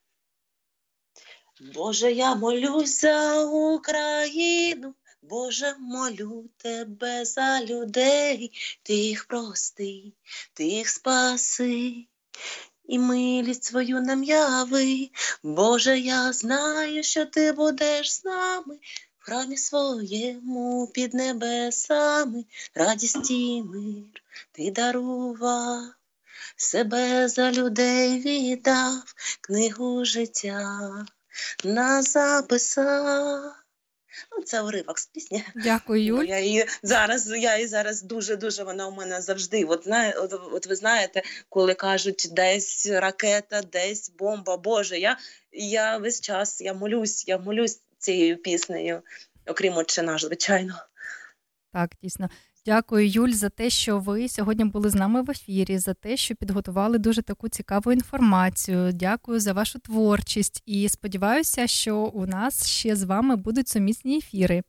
Боже, 1.74 2.12
я 2.12 2.34
молюсь 2.34 3.00
за 3.00 3.44
Україну, 3.44 4.94
Боже, 5.22 5.74
молю 5.78 6.44
тебе 6.56 7.24
за 7.24 7.64
людей, 7.64 8.52
ти 8.82 8.94
їх 8.94 9.24
прости, 9.24 10.12
ти 10.54 10.64
їх 10.64 10.88
спаси, 10.88 12.06
і 12.84 12.98
милість 12.98 13.64
свою 13.64 14.00
нам 14.00 14.24
яви. 14.24 15.10
Боже, 15.42 15.98
я 15.98 16.32
знаю, 16.32 17.02
що 17.02 17.26
ти 17.26 17.52
будеш 17.52 18.12
з 18.12 18.24
нами. 18.24 18.78
В 19.18 19.24
храмі 19.24 19.56
своєму 19.56 20.90
під 20.94 21.14
небесами, 21.14 22.44
радість 22.74 23.30
і 23.30 23.62
мир 23.62 24.22
ти 24.52 24.70
дарував. 24.70 25.82
Себе 26.56 27.28
за 27.28 27.52
людей 27.52 28.20
віддав, 28.20 29.02
книгу 29.40 30.04
життя 30.04 30.90
нас 31.64 32.12
записав. 32.12 33.52
Ну, 34.32 34.42
це 34.44 34.62
уривок 34.62 34.98
з 34.98 35.06
пісні. 35.06 35.44
Дякую, 35.54 36.04
Юль. 36.04 36.24
Я 36.24 36.38
її 36.38 36.66
зараз, 36.82 37.30
я 37.30 37.56
її 37.56 37.68
зараз 37.68 38.02
дуже 38.02 38.36
дуже 38.36 38.64
вона 38.64 38.86
у 38.86 38.90
мене 38.90 39.22
завжди. 39.22 39.64
От 39.64 39.84
знає, 39.84 40.12
от, 40.12 40.32
от 40.52 40.66
ви 40.66 40.76
знаєте, 40.76 41.22
коли 41.48 41.74
кажуть, 41.74 42.28
десь 42.32 42.86
ракета, 42.86 43.62
десь 43.62 44.10
бомба. 44.10 44.56
Боже, 44.56 44.98
я, 44.98 45.18
я 45.52 45.98
весь 45.98 46.20
час 46.20 46.60
я 46.60 46.74
молюсь, 46.74 47.28
я 47.28 47.38
молюсь 47.38 47.82
цією 47.98 48.36
піснею, 48.36 49.02
окрім 49.46 49.76
отче 49.76 50.02
наш, 50.02 50.24
звичайно. 50.24 50.74
Так, 51.72 51.90
дійсно. 52.02 52.28
Дякую, 52.68 53.08
Юль, 53.08 53.32
за 53.32 53.48
те, 53.48 53.70
що 53.70 53.98
ви 53.98 54.28
сьогодні 54.28 54.64
були 54.64 54.90
з 54.90 54.94
нами 54.94 55.22
в 55.22 55.30
ефірі, 55.30 55.78
за 55.78 55.94
те, 55.94 56.16
що 56.16 56.34
підготували 56.34 56.98
дуже 56.98 57.22
таку 57.22 57.48
цікаву 57.48 57.92
інформацію. 57.92 58.92
Дякую 58.92 59.40
за 59.40 59.52
вашу 59.52 59.78
творчість 59.78 60.62
і 60.66 60.88
сподіваюся, 60.88 61.66
що 61.66 61.96
у 61.96 62.26
нас 62.26 62.66
ще 62.66 62.96
з 62.96 63.02
вами 63.02 63.36
будуть 63.36 63.68
сумісні 63.68 64.18
ефіри. 64.18 64.62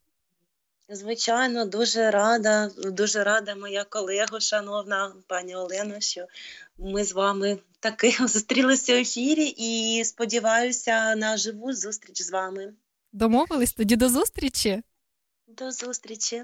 Звичайно, 0.90 1.66
дуже 1.66 2.12
рада, 2.12 2.72
дуже 2.78 3.24
рада 3.24 3.56
моя 3.56 3.84
колега, 3.84 4.40
шановна 4.40 5.14
пані 5.28 5.56
Олена, 5.56 6.00
що 6.00 6.26
ми 6.78 7.04
з 7.04 7.14
вами 7.14 7.60
таки 7.80 8.12
зустрілися 8.28 8.94
в 8.94 8.98
ефірі 8.98 9.54
і 9.58 10.04
сподіваюся 10.06 11.16
на 11.16 11.38
живу 11.38 11.74
зустріч 11.74 12.22
з 12.22 12.32
вами. 12.32 12.74
Домовились 13.12 13.74
тоді 13.74 13.96
до 13.96 14.10
зустрічі. 14.10 14.82
До 15.48 15.72
зустрічі, 15.72 16.44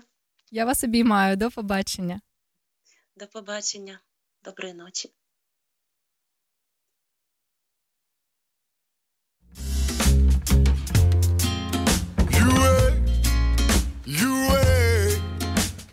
Я 0.56 0.65
вас 0.65 0.84
обіймаю. 0.84 1.36
До 1.38 1.52
побачення. 1.52 2.22
до 3.18 3.27
побачення, 3.27 3.99
доброї 4.44 4.73
ночі. 4.73 5.10
Юе, 12.32 12.94
юе, 14.06 15.19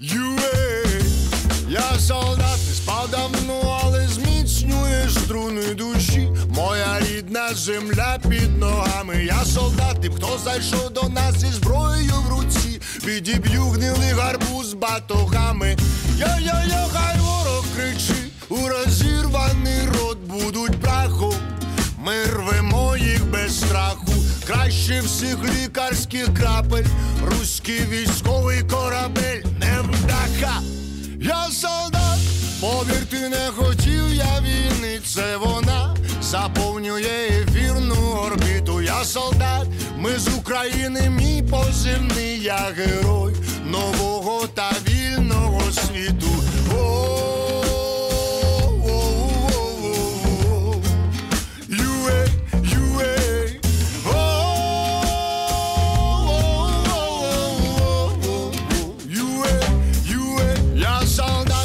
юе, 0.00 0.52
я 1.68 1.98
солдат, 1.98 2.58
не 2.68 2.74
спав 2.74 3.10
давно, 3.10 3.80
але 3.84 4.08
зміцнює 4.08 5.08
струни 5.10 5.74
душі. 5.74 6.28
Моя 6.48 7.00
рідна 7.00 7.54
земля 7.54 8.18
під 8.30 8.58
ногами. 8.58 9.24
Я 9.24 9.44
солдат, 9.44 10.04
і 10.04 10.08
хто 10.08 10.38
зайшов 10.38 10.90
до 10.90 11.08
нас 11.08 11.38
зі 11.38 11.46
зброєю 11.46 12.12
в 12.12 12.28
руці, 12.30 12.71
відіб'ю 13.04 13.62
гнилий 13.62 14.12
гарбуз 14.12 14.74
батогами. 14.74 15.76
Я-я-я, 16.16 16.86
хай 16.92 17.18
ворог 17.18 17.64
кричить, 17.76 18.32
у 18.48 18.68
розірваний 18.68 19.86
рот 19.86 20.18
будуть 20.18 20.80
прахом. 20.80 21.34
Ми 21.98 22.24
рвемо 22.24 22.96
їх 22.96 23.26
без 23.26 23.60
страху, 23.60 24.12
краще 24.46 25.00
всіх 25.00 25.36
лікарських 25.44 26.34
крапель, 26.34 26.86
руський 27.24 27.80
військовий 27.90 28.62
корабель, 28.62 29.42
невдаха. 29.60 30.60
Я 31.20 31.48
солдат, 31.50 32.18
повірте, 32.60 33.28
не 33.28 33.50
хотів 33.56 34.14
я 34.14 34.40
війни, 34.40 35.00
це 35.06 35.36
вона 35.36 35.96
заповнює 36.22 37.28
ефірну 37.28 37.94
орбіту. 38.26 38.82
Я 38.82 39.04
солдат, 39.04 39.66
ми 40.02 40.18
з 40.18 40.28
України, 40.38 41.10
мій 41.10 41.42
позивний, 41.50 42.40
я 42.42 42.72
герой 42.76 43.34
нового 43.64 44.46
та 44.54 44.72
вільного 44.88 45.60
світу. 45.72 46.26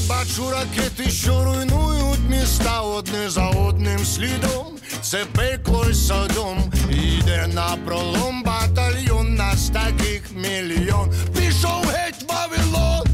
Бачу 0.09 0.51
ракети, 0.51 1.09
що 1.09 1.43
руйнують 1.43 2.29
міста 2.29 2.81
одне 2.81 3.29
за 3.29 3.49
одним 3.49 4.05
слідом. 4.05 4.76
Це 5.11 5.25
пекло 5.25 5.93
содом. 5.93 6.71
Іде 6.89 7.47
на 7.53 7.77
пролом 7.85 8.43
батальйон, 8.43 9.35
нас 9.35 9.69
таких 9.69 10.21
мільйон. 10.35 11.13
Пішов 11.37 11.85
геть 11.85 12.25
Вавилон. 12.29 13.07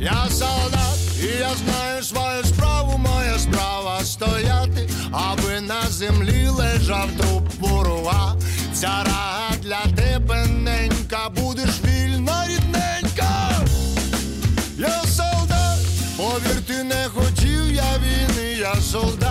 Я 0.00 0.26
солдат, 0.30 0.98
і 1.22 1.26
я 1.26 1.50
знаю 1.54 2.02
свою 2.02 2.44
справу, 2.44 2.98
моя 2.98 3.38
справа 3.38 4.00
стояти, 4.04 4.88
аби 5.12 5.60
на 5.60 5.82
землі 5.90 6.48
лежав 6.48 7.08
труп 7.18 7.48
ворога. 7.60 8.36
Ця 8.74 9.04
рага 9.04 9.50
для 9.62 9.82
тебе 9.96 10.46
ненька, 10.46 11.28
будеш 11.36 11.80
вільна 11.84 12.46
рідненька. 12.48 13.60
Я 14.78 15.02
солдат, 15.06 15.78
повірте, 16.16 16.84
не 16.84 17.08
хотів 17.14 17.72
я 17.72 17.98
війни, 17.98 18.56
я 18.58 18.74
солдат, 18.74 19.21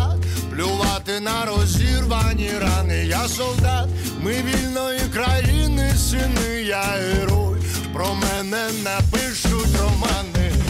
плювати 0.91 1.19
на 1.19 1.45
розірвані 1.45 2.49
рани, 2.61 3.05
я 3.05 3.27
солдат, 3.27 3.87
ми 4.23 4.31
вільної 4.31 4.99
країни, 5.13 5.93
сини, 5.97 6.61
я 6.67 6.81
герой, 6.81 7.59
про 7.93 8.15
мене 8.15 8.69
напишуть 8.83 9.75
романи. 9.79 10.60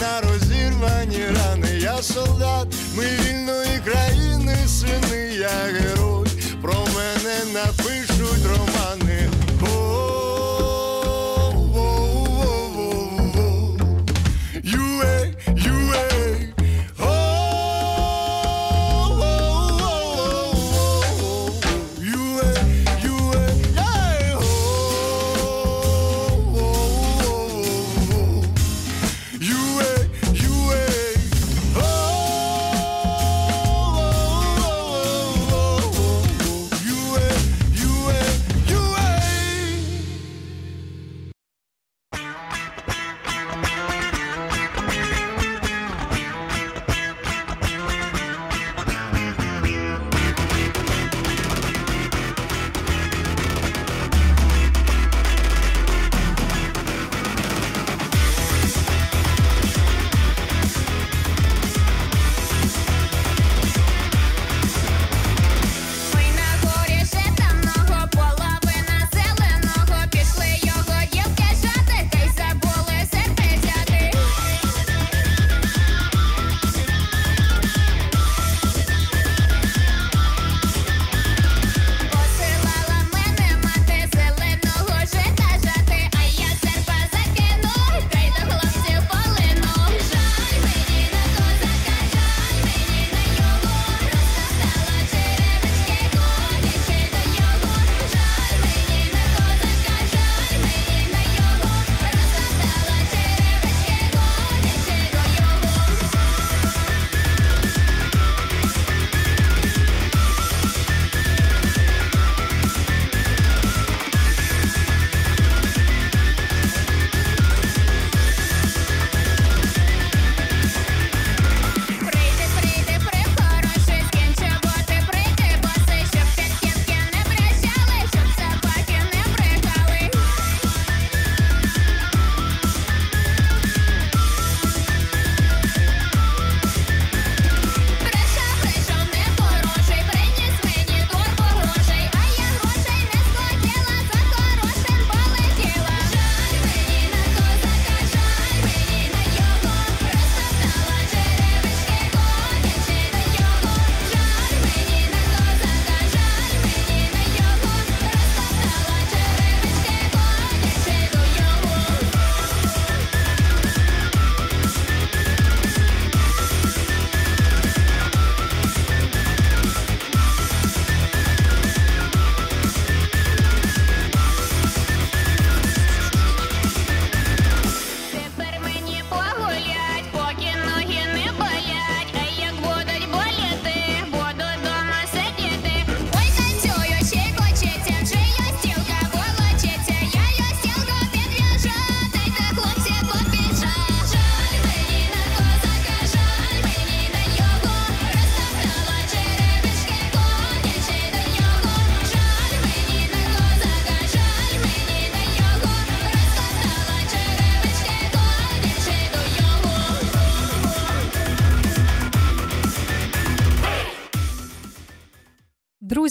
На 0.00 0.20
розірвані 0.20 1.24
рани, 1.36 1.68
я 1.78 2.02
солдат, 2.02 2.66
ми 2.96 3.04
вільної 3.04 3.80
країни, 3.84 4.56
сини, 4.68 5.34
я 5.34 5.48
герой, 5.48 5.93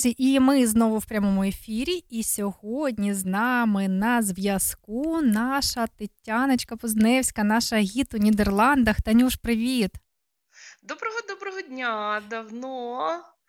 Друзі, 0.03 0.15
і 0.17 0.39
ми 0.39 0.67
знову 0.67 0.97
в 0.97 1.05
прямому 1.05 1.43
ефірі. 1.43 2.03
І 2.09 2.23
сьогодні 2.23 3.13
з 3.13 3.25
нами 3.25 3.87
на 3.87 4.21
зв'язку 4.21 5.21
наша 5.21 5.87
Тетяночка 5.87 6.75
Позневська, 6.75 7.43
наша 7.43 7.77
гід 7.77 8.07
у 8.13 8.17
Нідерландах. 8.17 9.01
Танюш, 9.01 9.35
привіт! 9.35 9.91
Доброго 10.83 11.17
доброго 11.29 11.61
дня! 11.61 12.21
Давно 12.29 12.99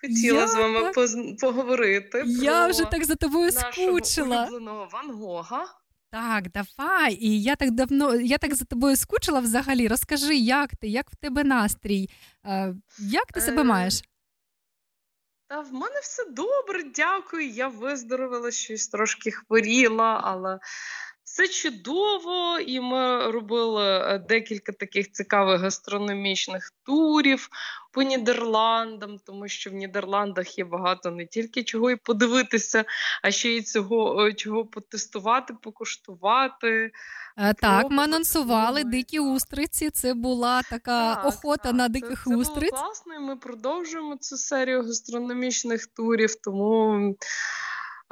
хотіла 0.01 0.41
Я 0.41 0.49
з 0.49 0.55
вами 0.55 0.81
так- 0.81 0.95
поз- 0.95 1.41
поговорити. 1.41 2.23
Я 2.27 2.65
про 2.65 2.71
вже 2.71 2.85
так 2.85 3.05
за 3.05 3.15
тобою 3.15 3.51
скучила. 3.53 4.49
Ван 4.93 5.11
Гога. 5.11 5.65
Так, 6.11 6.51
давай. 6.51 7.15
І 7.21 7.43
я 7.43 7.57
так 7.57 7.71
давно, 7.71 8.15
я 8.15 8.39
так 8.39 8.55
за 8.55 8.65
тобою 8.65 8.97
скучила 8.97 9.41
взагалі. 9.41 9.89
Розкажи, 9.89 10.37
як 10.37 10.77
ти, 10.77 10.89
як 10.89 11.11
в 11.11 11.17
тебе 11.17 11.45
настрій? 11.45 12.11
Е, 12.47 12.75
Як 12.99 13.33
ти 13.33 13.41
себе 13.41 13.61
Е, 13.61 13.65
маєш? 13.65 14.03
Та 15.49 15.61
в 15.61 15.73
мене 15.73 16.01
все 16.03 16.25
добре, 16.31 16.83
дякую. 16.83 17.49
Я 17.49 17.69
виздоровила 17.69 18.51
щось 18.51 18.89
трошки 18.89 19.31
хворіла, 19.31 20.21
але 20.25 20.59
все 21.25 21.49
чудово. 21.49 22.59
І 22.59 22.81
ми 22.81 23.31
робили 23.31 23.85
е, 23.85 24.19
декілька 24.19 24.73
таких 24.73 25.13
цікавих 25.13 25.61
гастрономічних 25.61 26.71
турів 26.87 27.49
по 27.93 28.03
Нідерландам, 28.03 29.19
тому 29.27 29.49
що 29.49 29.71
в 29.71 29.73
Нідерландах 29.73 30.59
є 30.59 30.65
багато 30.65 31.11
не 31.11 31.27
тільки 31.27 31.65
чого 31.65 31.91
і 31.91 31.97
подивитися, 31.97 32.85
а 33.23 33.31
ще 33.31 33.51
й 33.51 33.63
цього 33.63 34.27
е, 34.27 34.33
чого 34.33 34.67
потестувати, 34.67 35.55
покуштувати. 35.63 36.93
Е, 37.37 37.55
Так, 37.55 37.87
ми 37.91 38.03
анонсували 38.03 38.85
дикі 38.85 39.19
устриці. 39.21 39.91
Це 39.91 40.15
була 40.15 40.63
така 40.63 41.15
Так, 41.15 41.27
охота 41.27 41.63
так, 41.63 41.75
на 41.75 41.85
це- 41.87 41.93
диких 41.93 42.25
це 42.25 42.31
було 42.31 42.43
устриць. 42.43 42.71
класно, 42.71 43.15
і 43.15 43.19
ми 43.19 43.37
продовжуємо 43.37 44.17
цю 44.17 44.37
серію 44.37 44.83
гастрономічних 44.83 45.87
турів. 45.87 46.35
Тому 46.35 47.15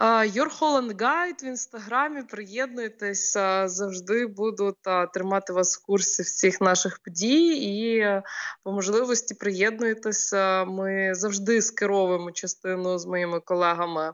Your 0.03 0.59
Holland 0.61 0.93
Guide 0.97 1.43
в 1.43 1.45
інстаграмі. 1.45 2.23
Приєднуйтесь, 2.23 3.33
завжди 3.67 4.27
буду 4.27 4.77
тримати 5.15 5.53
вас 5.53 5.77
в 5.79 5.87
курсі 5.87 6.23
всіх 6.23 6.61
наших 6.61 6.99
подій. 7.05 7.47
І 7.47 7.99
е, 7.99 8.23
по 8.65 8.73
можливості 8.73 9.35
приєднуйтеся. 9.35 10.65
Ми 10.65 11.15
завжди 11.15 11.63
скеровуємо 11.63 12.31
частину 12.33 12.99
з 12.99 13.07
моїми 13.07 13.41
колегами. 13.41 14.13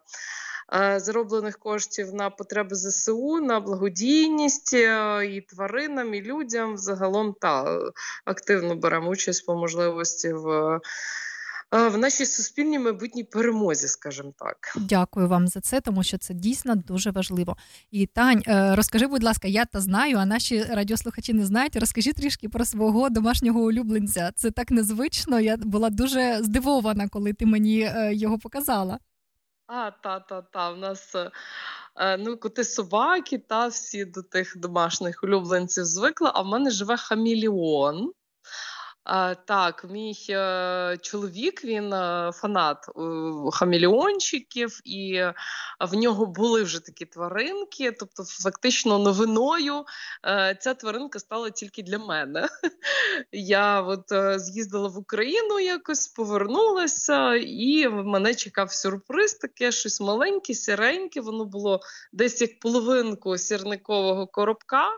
Е, 0.74 1.00
Зароблених 1.00 1.58
коштів 1.58 2.14
на 2.14 2.30
потреби 2.30 2.76
ЗСУ, 2.76 3.40
на 3.40 3.60
благодійність 3.60 4.74
е, 4.74 5.26
і 5.26 5.40
тваринам, 5.40 6.14
і 6.14 6.22
людям 6.22 6.78
загалом 6.78 7.34
та 7.40 7.78
активно 8.24 8.76
беремо 8.76 9.10
участь 9.10 9.46
по 9.46 9.54
можливості 9.54 10.32
в, 10.32 10.48
е, 11.74 11.88
в 11.88 11.98
нашій 11.98 12.26
суспільній 12.26 12.78
майбутній 12.78 13.24
перемозі, 13.24 13.88
скажімо 13.88 14.32
так. 14.38 14.56
Дякую 14.76 15.28
вам 15.28 15.48
за 15.48 15.60
це, 15.60 15.80
тому 15.80 16.02
що 16.02 16.18
це 16.18 16.34
дійсно 16.34 16.74
дуже 16.74 17.10
важливо. 17.10 17.56
І 17.90 18.06
Тань, 18.06 18.42
розкажи, 18.74 19.06
будь 19.06 19.24
ласка, 19.24 19.48
я 19.48 19.64
та 19.64 19.80
знаю, 19.80 20.16
а 20.16 20.26
наші 20.26 20.62
радіослухачі 20.62 21.32
не 21.32 21.46
знають. 21.46 21.76
Розкажи 21.76 22.12
трішки 22.12 22.48
про 22.48 22.64
свого 22.64 23.10
домашнього 23.10 23.60
улюбленця. 23.60 24.32
Це 24.34 24.50
так 24.50 24.70
незвично. 24.70 25.40
Я 25.40 25.56
була 25.56 25.90
дуже 25.90 26.38
здивована, 26.42 27.08
коли 27.08 27.32
ти 27.32 27.46
мені 27.46 27.92
його 28.12 28.38
показала. 28.38 28.98
А, 29.68 29.90
та, 29.90 30.20
та, 30.20 30.42
та. 30.42 30.72
У 30.72 30.76
нас 30.76 31.14
е, 31.14 31.30
е, 31.96 32.16
ну, 32.16 32.36
коти 32.36 32.64
собаки, 32.64 33.38
та 33.38 33.66
всі 33.66 34.04
до 34.04 34.22
тих 34.22 34.56
домашніх 34.56 35.24
улюбленців 35.24 35.84
звикли, 35.84 36.30
а 36.34 36.42
в 36.42 36.46
мене 36.46 36.70
живе 36.70 36.96
хаміліон. 36.96 38.12
Так, 39.44 39.86
мій 39.90 40.26
е, 40.30 40.98
чоловік, 41.02 41.64
він 41.64 41.92
е, 41.92 42.30
фанат 42.34 42.88
е, 42.88 42.92
хаміліончиків, 43.52 44.80
і 44.84 45.22
в 45.80 45.94
нього 45.94 46.26
були 46.26 46.62
вже 46.62 46.80
такі 46.80 47.04
тваринки. 47.04 47.92
Тобто, 47.92 48.24
фактично, 48.24 48.98
новиною 48.98 49.84
ця 50.60 50.74
тваринка 50.74 51.18
стала 51.18 51.50
тільки 51.50 51.82
для 51.82 51.98
мене. 51.98 52.48
Я 53.32 53.82
от 53.82 54.04
з'їздила 54.40 54.88
в 54.88 54.98
Україну 54.98 55.60
якось, 55.60 56.08
повернулася, 56.08 57.34
і 57.34 57.88
мене 57.88 58.34
чекав 58.34 58.72
сюрприз, 58.72 59.34
таке 59.34 59.72
щось 59.72 60.00
маленьке, 60.00 60.54
сіреньке. 60.54 61.20
Воно 61.20 61.44
було 61.44 61.80
десь 62.12 62.40
як 62.40 62.60
половинку 62.60 63.38
сірникового 63.38 64.26
коробка. 64.26 64.90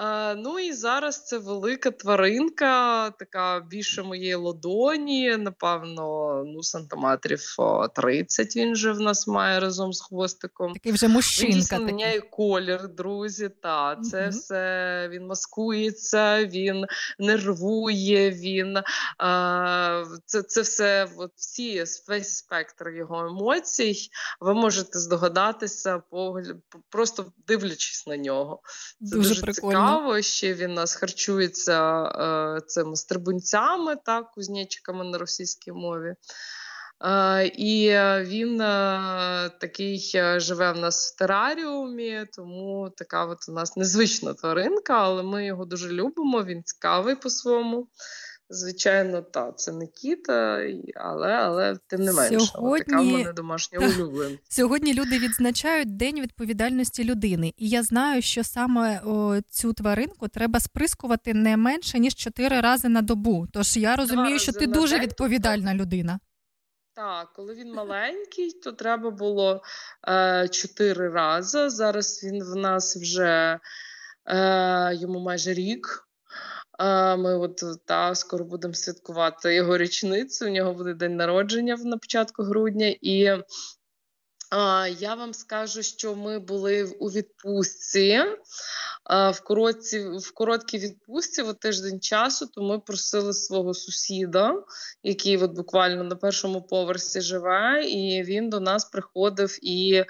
Е, 0.00 0.34
ну 0.34 0.58
і 0.58 0.72
зараз 0.72 1.24
це 1.24 1.38
велика 1.38 1.90
тваринка, 1.90 3.10
така 3.10 3.60
більше 3.60 4.02
моєї 4.02 4.34
ладоні, 4.34 5.36
напевно, 5.36 6.34
ну, 6.46 6.62
сантиметрів 6.62 7.54
о, 7.58 7.88
30 7.88 8.56
він 8.56 8.76
же 8.76 8.92
в 8.92 9.00
нас 9.00 9.26
має 9.26 9.60
разом 9.60 9.92
з 9.92 10.00
хвостиком. 10.02 10.72
Такий 10.72 10.92
вже 10.92 11.06
Він 11.06 11.12
мужчинка. 11.12 11.54
дійсно 11.56 11.78
міняє 11.78 12.20
колір, 12.20 12.88
друзі. 12.88 13.50
Та 13.62 13.96
це 13.96 14.20
Мгм. 14.20 14.30
все 14.30 15.08
він 15.12 15.26
маскується, 15.26 16.44
він 16.44 16.84
нервує, 17.18 18.30
він 18.30 18.78
а, 19.18 20.04
це, 20.26 20.42
це 20.42 20.60
все 20.60 21.08
от 21.16 21.32
всі 21.36 21.84
весь 22.08 22.36
спектр 22.36 22.88
його 22.88 23.26
емоцій. 23.26 23.94
Ви 24.40 24.54
можете 24.54 24.98
здогадатися, 24.98 26.02
погля- 26.12 26.56
просто 26.88 27.32
дивлячись 27.46 28.06
на 28.06 28.16
нього. 28.16 28.60
Це 29.10 29.16
Дуже 29.16 29.28
дуже, 29.28 29.40
прикольно. 29.42 29.89
Цікаво. 29.90 30.22
Ще 30.22 30.54
він 30.54 30.74
нас 30.74 30.94
харчується 30.94 32.02
е, 32.02 32.60
цими 32.66 32.96
стрибунцями, 32.96 33.96
так, 34.04 34.30
кузнечиками 34.30 35.04
на 35.04 35.18
російській 35.18 35.72
мові. 35.72 36.14
Е, 37.04 37.46
і 37.46 37.90
він 38.24 38.60
е, 38.60 39.50
такий 39.60 40.12
е, 40.14 40.40
живе 40.40 40.72
в 40.72 40.76
нас 40.76 41.12
в 41.12 41.18
тераріумі, 41.18 42.26
тому 42.36 42.90
така 42.96 43.26
от 43.26 43.38
у 43.48 43.52
нас 43.52 43.76
незвична 43.76 44.34
тваринка, 44.34 44.94
але 44.94 45.22
ми 45.22 45.46
його 45.46 45.64
дуже 45.64 45.88
любимо. 45.88 46.44
Він 46.44 46.62
цікавий 46.64 47.14
по-своєму. 47.14 47.88
Звичайно, 48.52 49.22
та 49.22 49.52
це 49.52 49.72
не 49.72 49.86
кіт, 49.86 50.28
але, 50.94 51.32
але 51.32 51.76
тим 51.86 52.00
не 52.00 52.12
менше, 52.12 52.30
така 52.30 52.42
в 52.42 52.46
Сьогодні- 52.46 53.12
мене 53.12 53.32
домашня 53.32 53.78
улюблена. 53.98 54.38
Сьогодні 54.48 54.94
люди 54.94 55.18
відзначають 55.18 55.96
День 55.96 56.20
відповідальності 56.20 57.04
людини, 57.04 57.54
і 57.56 57.68
я 57.68 57.82
знаю, 57.82 58.22
що 58.22 58.44
саме 58.44 59.00
о, 59.04 59.40
цю 59.50 59.72
тваринку 59.72 60.28
треба 60.28 60.60
сприскувати 60.60 61.34
не 61.34 61.56
менше 61.56 61.98
ніж 61.98 62.14
чотири 62.14 62.60
рази 62.60 62.88
на 62.88 63.02
добу. 63.02 63.46
Тож 63.52 63.76
я 63.76 63.96
розумію, 63.96 64.38
що 64.38 64.52
ти 64.52 64.66
дуже 64.66 64.94
день, 64.94 65.02
відповідальна 65.06 65.74
людина. 65.74 66.20
Так, 66.94 67.32
коли 67.32 67.54
він 67.54 67.72
маленький, 67.74 68.52
то 68.52 68.72
треба 68.72 69.10
було 69.10 69.62
е, 70.08 70.48
чотири 70.48 71.08
рази. 71.08 71.70
Зараз 71.70 72.24
він 72.24 72.44
в 72.44 72.56
нас 72.56 72.96
вже 72.96 73.58
е, 74.26 74.94
йому 74.94 75.20
майже 75.20 75.54
рік. 75.54 76.06
Е, 76.80 77.16
ми 77.16 77.38
от 77.38 77.62
та 77.84 78.14
скоро 78.14 78.44
будемо 78.44 78.74
святкувати 78.74 79.54
його 79.54 79.78
річницю. 79.78 80.46
У 80.46 80.48
нього 80.48 80.74
буде 80.74 80.94
день 80.94 81.16
народження 81.16 81.76
на 81.76 81.98
початку 81.98 82.42
грудня. 82.42 82.94
І 83.00 83.22
е, 83.24 83.44
я 84.98 85.14
вам 85.14 85.34
скажу, 85.34 85.82
що 85.82 86.14
ми 86.14 86.38
були 86.38 86.84
у 86.84 87.10
відпустці. 87.10 88.20
В 89.10 89.40
коротці, 89.44 90.00
в 90.00 90.34
короткій 90.34 90.78
відпустці 90.78 91.42
в 91.42 91.54
тиждень 91.54 92.00
часу, 92.00 92.46
то 92.46 92.62
ми 92.62 92.78
просили 92.78 93.32
свого 93.32 93.74
сусіда, 93.74 94.54
який 95.02 95.36
от 95.36 95.52
буквально 95.52 96.04
на 96.04 96.16
першому 96.16 96.62
поверсі 96.62 97.20
живе, 97.20 97.84
і 97.84 98.22
він 98.22 98.50
до 98.50 98.60
нас 98.60 98.84
приходив 98.84 99.58
і 99.62 100.04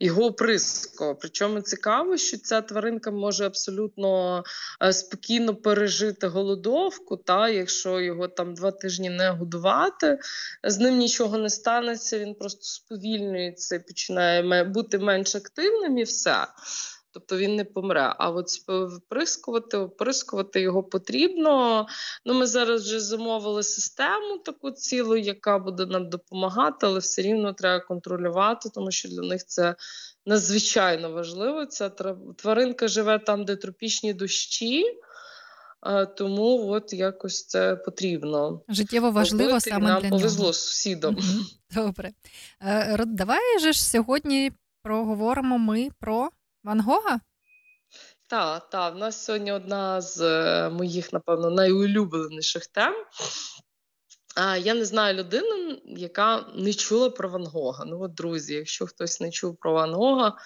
його 0.00 0.24
оприскував. 0.24 1.18
Причому 1.20 1.60
цікаво, 1.60 2.16
що 2.16 2.38
ця 2.38 2.60
тваринка 2.60 3.10
може 3.10 3.46
абсолютно 3.46 4.42
е, 4.82 4.92
спокійно 4.92 5.54
пережити 5.54 6.26
голодовку, 6.26 7.16
та 7.16 7.48
якщо 7.48 8.00
його 8.00 8.28
там 8.28 8.54
два 8.54 8.70
тижні 8.70 9.10
не 9.10 9.30
годувати, 9.30 10.18
з 10.64 10.78
ним 10.78 10.96
нічого 10.96 11.38
не 11.38 11.50
станеться, 11.50 12.18
він 12.18 12.34
просто 12.34 12.62
сповільнюється 12.62 13.78
починає 13.86 14.64
бути 14.64 14.98
менш 14.98 15.34
активним 15.34 15.98
і 15.98 16.02
все. 16.02 16.46
Тобто 17.16 17.36
він 17.36 17.56
не 17.56 17.64
помре. 17.64 18.14
А 18.18 18.30
от 18.30 18.48
вприскувати, 18.68 19.76
оприскувати 19.76 20.60
його 20.60 20.82
потрібно. 20.82 21.86
Ну, 22.24 22.34
ми 22.34 22.46
зараз 22.46 22.82
вже 22.82 23.00
замовили 23.00 23.62
систему 23.62 24.38
таку 24.38 24.70
цілу, 24.70 25.16
яка 25.16 25.58
буде 25.58 25.86
нам 25.86 26.08
допомагати, 26.10 26.86
але 26.86 26.98
все 26.98 27.22
рівно 27.22 27.52
треба 27.52 27.84
контролювати, 27.84 28.68
тому 28.74 28.90
що 28.90 29.08
для 29.08 29.22
них 29.22 29.46
це 29.46 29.74
надзвичайно 30.26 31.10
важливо. 31.10 31.66
Ця 31.66 31.88
тваринка 32.36 32.88
живе 32.88 33.18
там, 33.18 33.44
де 33.44 33.56
тропічні 33.56 34.14
дощі. 34.14 34.84
Тому 36.16 36.68
от 36.70 36.92
якось 36.92 37.46
це 37.46 37.76
потрібно. 37.76 38.60
Життєво 38.68 39.10
важливо 39.10 39.48
робити, 39.48 39.70
саме 39.70 39.88
нам 39.88 40.02
для 40.02 40.08
повезло 40.08 40.42
нього. 40.42 40.52
з 40.52 40.66
сусідом. 40.66 41.16
Добре. 41.74 42.12
Е, 42.60 43.04
Давай 43.06 43.58
же 43.60 43.72
ж 43.72 43.84
сьогодні 43.84 44.52
проговоримо 44.82 45.58
ми 45.58 45.88
про 46.00 46.30
Ван 46.64 46.80
Гога. 46.80 47.20
Так, 48.28 48.70
так, 48.70 48.94
в 48.94 48.98
нас 48.98 49.24
сьогодні 49.24 49.52
одна 49.52 50.00
з 50.00 50.20
е, 50.20 50.70
моїх, 50.70 51.12
напевно, 51.12 51.50
найулюбленіших 51.50 52.66
тем. 52.66 52.94
Я 54.36 54.74
не 54.74 54.84
знаю 54.84 55.16
людину, 55.16 55.78
яка 55.84 56.46
не 56.54 56.74
чула 56.74 57.10
про 57.10 57.28
Ван 57.28 57.46
Гога. 57.46 57.84
Ну, 57.84 58.02
от, 58.02 58.14
друзі, 58.14 58.54
якщо 58.54 58.86
хтось 58.86 59.20
не 59.20 59.30
чув 59.30 59.56
про 59.56 59.72
Ван 59.72 59.94
Гога, 59.94 60.36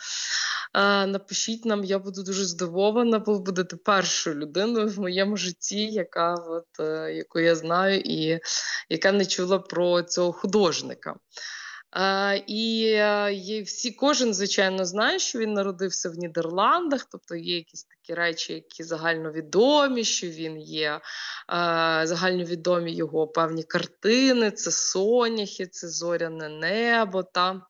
напишіть 1.06 1.64
нам, 1.64 1.84
я 1.84 1.98
буду 1.98 2.22
дуже 2.22 2.44
здивована, 2.44 3.18
бо 3.18 3.32
ви 3.32 3.38
будете 3.38 3.76
першою 3.76 4.36
людиною 4.36 4.88
в 4.88 5.00
моєму 5.00 5.36
житті, 5.36 5.86
яка 5.86 6.34
от, 6.34 6.80
е, 6.80 7.14
яку 7.14 7.40
я 7.40 7.54
знаю, 7.54 8.00
і 8.04 8.40
яка 8.88 9.12
не 9.12 9.26
чула 9.26 9.58
про 9.58 10.02
цього 10.02 10.32
художника. 10.32 11.14
І 12.46 13.62
всі, 13.66 13.90
кожен, 13.90 14.34
звичайно, 14.34 14.84
знає, 14.84 15.18
що 15.18 15.38
він 15.38 15.52
народився 15.52 16.10
в 16.10 16.14
Нідерландах, 16.14 17.06
тобто 17.12 17.36
є 17.36 17.56
якісь 17.56 17.84
такі 17.84 18.14
речі, 18.14 18.52
які 18.52 18.84
загальновідомі, 18.84 20.04
що 20.04 20.26
він 20.26 20.60
є 20.60 21.00
загальновідомі 22.04 22.94
його 22.94 23.26
певні 23.28 23.62
картини, 23.62 24.50
це 24.50 24.70
соняхи, 24.70 25.66
це 25.66 25.88
зоряне 25.88 26.48
небо. 26.48 27.22
Та. 27.22 27.60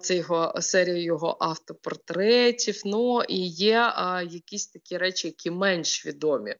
Це 0.00 0.16
його 0.16 0.54
серія 0.60 1.02
його 1.02 1.36
автопортретів. 1.40 2.82
Ну 2.84 3.22
і 3.22 3.46
є 3.48 3.92
а, 3.94 4.22
якісь 4.22 4.66
такі 4.66 4.98
речі, 4.98 5.28
які 5.28 5.50
менш 5.50 6.06
відомі. 6.06 6.54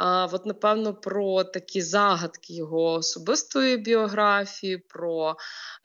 А, 0.00 0.28
От, 0.32 0.46
напевно, 0.46 0.94
про 0.94 1.44
такі 1.44 1.82
загадки 1.82 2.54
його 2.54 2.92
особистої 2.92 3.76
біографії, 3.76 4.78
про 4.78 5.36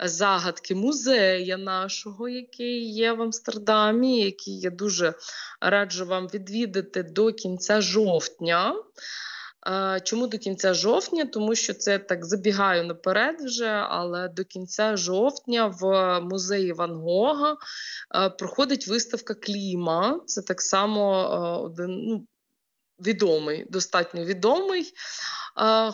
загадки 0.06 0.76
музея 0.76 1.57
нашого, 1.57 2.30
який 2.30 2.94
є 2.94 3.14
в 3.14 3.22
Амстердамі, 3.22 4.22
який 4.22 4.60
я 4.60 4.69
дуже 4.69 5.14
раджу 5.61 6.06
вам 6.06 6.27
відвідати 6.27 7.03
до 7.03 7.34
кінця 7.34 7.81
жовтня. 7.81 8.76
Чому 10.03 10.27
до 10.27 10.38
кінця 10.38 10.73
жовтня? 10.73 11.26
Тому 11.26 11.56
що 11.56 11.73
це 11.73 11.99
так 11.99 12.26
забігаю 12.26 12.84
наперед 12.84 13.35
вже, 13.41 13.69
але 13.69 14.27
до 14.27 14.44
кінця 14.44 14.98
жовтня 14.98 15.68
в 15.68 16.19
музеї 16.22 16.73
Ван 16.73 16.91
Гога 16.91 17.57
проходить 18.40 18.88
виставка 18.88 19.34
Кліма. 19.34 20.19
Це 20.26 20.41
так 20.41 20.61
само 20.61 21.30
один 21.64 22.06
ну, 22.07 22.27
відомий, 22.99 23.65
достатньо 23.70 24.26
відомий 24.26 24.94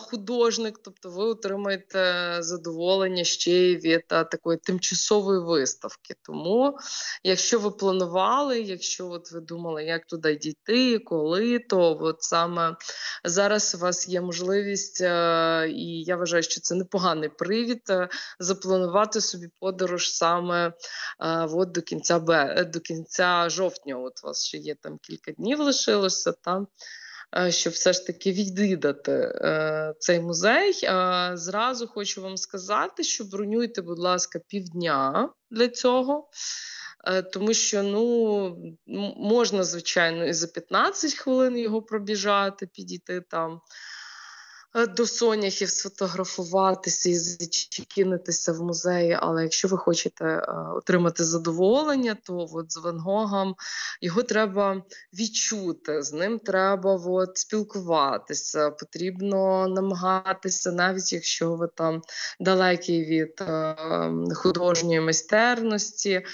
художник, 0.00 0.78
тобто 0.84 1.10
ви 1.10 1.24
отримаєте 1.24 2.36
задоволення 2.40 3.24
ще 3.24 3.50
й 3.50 3.76
від 3.76 4.06
такої 4.06 4.58
тимчасової 4.58 5.40
виставки. 5.40 6.14
Тому, 6.22 6.78
якщо 7.24 7.58
ви 7.58 7.70
планували, 7.70 8.60
якщо 8.60 9.08
от 9.08 9.32
ви 9.32 9.40
думали, 9.40 9.84
як 9.84 10.06
туди 10.06 10.36
дійти, 10.36 10.98
коли, 10.98 11.58
то 11.58 11.98
от 12.00 12.22
саме 12.22 12.76
зараз 13.24 13.74
у 13.74 13.78
вас 13.78 14.08
є 14.08 14.20
можливість, 14.20 15.00
і 15.70 16.02
я 16.06 16.16
вважаю, 16.16 16.42
що 16.42 16.60
це 16.60 16.74
непоганий 16.74 17.28
привід 17.28 17.82
запланувати 18.38 19.20
собі 19.20 19.48
подорож 19.60 20.12
саме 20.12 20.72
от 21.52 21.72
до 21.72 21.82
кінця 21.82 22.18
до 22.72 22.80
кінця 22.80 23.48
жовтня. 23.50 23.96
От 23.98 24.12
у 24.24 24.26
вас 24.26 24.44
ще 24.44 24.58
є 24.58 24.74
там 24.74 24.98
кілька 25.02 25.32
днів 25.32 25.60
лишилося 25.60 26.32
там. 26.32 26.66
Е, 27.36 27.52
щоб 27.52 27.72
все 27.72 27.92
ж 27.92 28.06
таки 28.06 28.32
відвідати 28.32 29.12
е, 29.12 29.94
цей 29.98 30.20
музей. 30.20 30.72
Зразу 31.34 31.86
хочу 31.86 32.22
вам 32.22 32.36
сказати, 32.36 33.02
що 33.02 33.24
бронюйте, 33.24 33.82
будь 33.82 33.98
ласка, 33.98 34.40
півдня 34.48 35.28
для 35.50 35.68
цього. 35.68 36.28
Е, 37.04 37.22
тому 37.22 37.54
що 37.54 37.82
ну, 37.82 38.76
можна, 39.16 39.64
звичайно, 39.64 40.26
і 40.26 40.32
за 40.32 40.46
15 40.46 41.14
хвилин 41.14 41.58
його 41.58 41.82
пробіжати, 41.82 42.66
підійти 42.66 43.20
там 43.20 43.60
Е, 43.60 43.60
до 44.74 45.06
соняхів 45.06 45.70
сфотографуватися 45.70 47.08
і 47.08 47.14
зачекінитися 47.14 48.52
в 48.52 48.62
музеї. 48.62 49.18
Але 49.20 49.42
якщо 49.42 49.68
ви 49.68 49.76
хочете 49.76 50.24
е, 50.24 50.44
отримати 50.74 51.24
задоволення, 51.24 52.16
то 52.26 52.48
от 52.52 52.72
з 52.72 52.76
Ван 52.76 52.98
Гогом 52.98 53.54
його 54.00 54.22
треба 54.22 54.82
відчути, 55.14 56.02
з 56.02 56.12
ним 56.12 56.38
треба 56.38 57.00
от, 57.06 57.38
спілкуватися, 57.38 58.70
потрібно 58.70 59.68
намагатися, 59.68 60.72
навіть 60.72 61.12
якщо 61.12 61.54
ви 61.54 61.68
там 61.74 62.02
далекі 62.40 63.04
від 63.04 63.40
е, 63.40 63.76
художньої 64.34 65.00
майстерності, 65.00 66.12
е, 66.12 66.24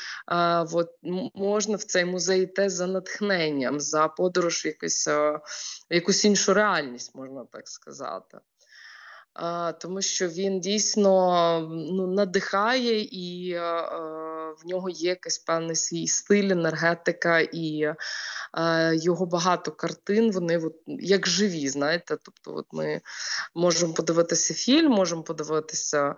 от, 0.73 0.89
можна 1.35 1.77
в 1.77 1.83
цей 1.83 2.05
музей 2.05 2.43
йти 2.43 2.71
за 2.71 2.87
натхненням, 2.87 3.81
за 3.81 4.09
подорож 4.09 4.65
в 4.65 4.67
якусь, 4.67 5.09
е, 5.09 5.41
в 5.91 5.95
якусь 5.95 6.25
іншу 6.25 6.55
реальність, 6.55 7.15
можна 7.15 7.45
так 7.53 7.69
сказати 7.69 8.26
тому 9.81 10.03
що 10.03 10.29
він 10.29 10.61
дійсно 10.61 11.61
ну, 11.71 12.07
надихає 12.07 13.01
і 13.01 13.55
в 14.57 14.67
нього 14.67 14.89
є 14.89 15.11
якийсь 15.11 15.39
певний 15.39 15.77
свій 15.77 16.07
стиль, 16.07 16.51
енергетика, 16.51 17.41
і 17.41 17.95
його 18.93 19.27
багато 19.27 19.73
картин. 19.73 20.33
Вони 20.33 20.59
от, 20.59 20.75
як 20.87 21.27
живі, 21.27 21.69
знаєте. 21.69 22.17
Тобто, 22.23 22.55
от 22.55 22.67
ми 22.73 23.01
можемо 23.55 23.95
подивитися 23.95 24.55
фільм, 24.55 24.93
можемо 24.93 25.23
подивитися 25.23 26.15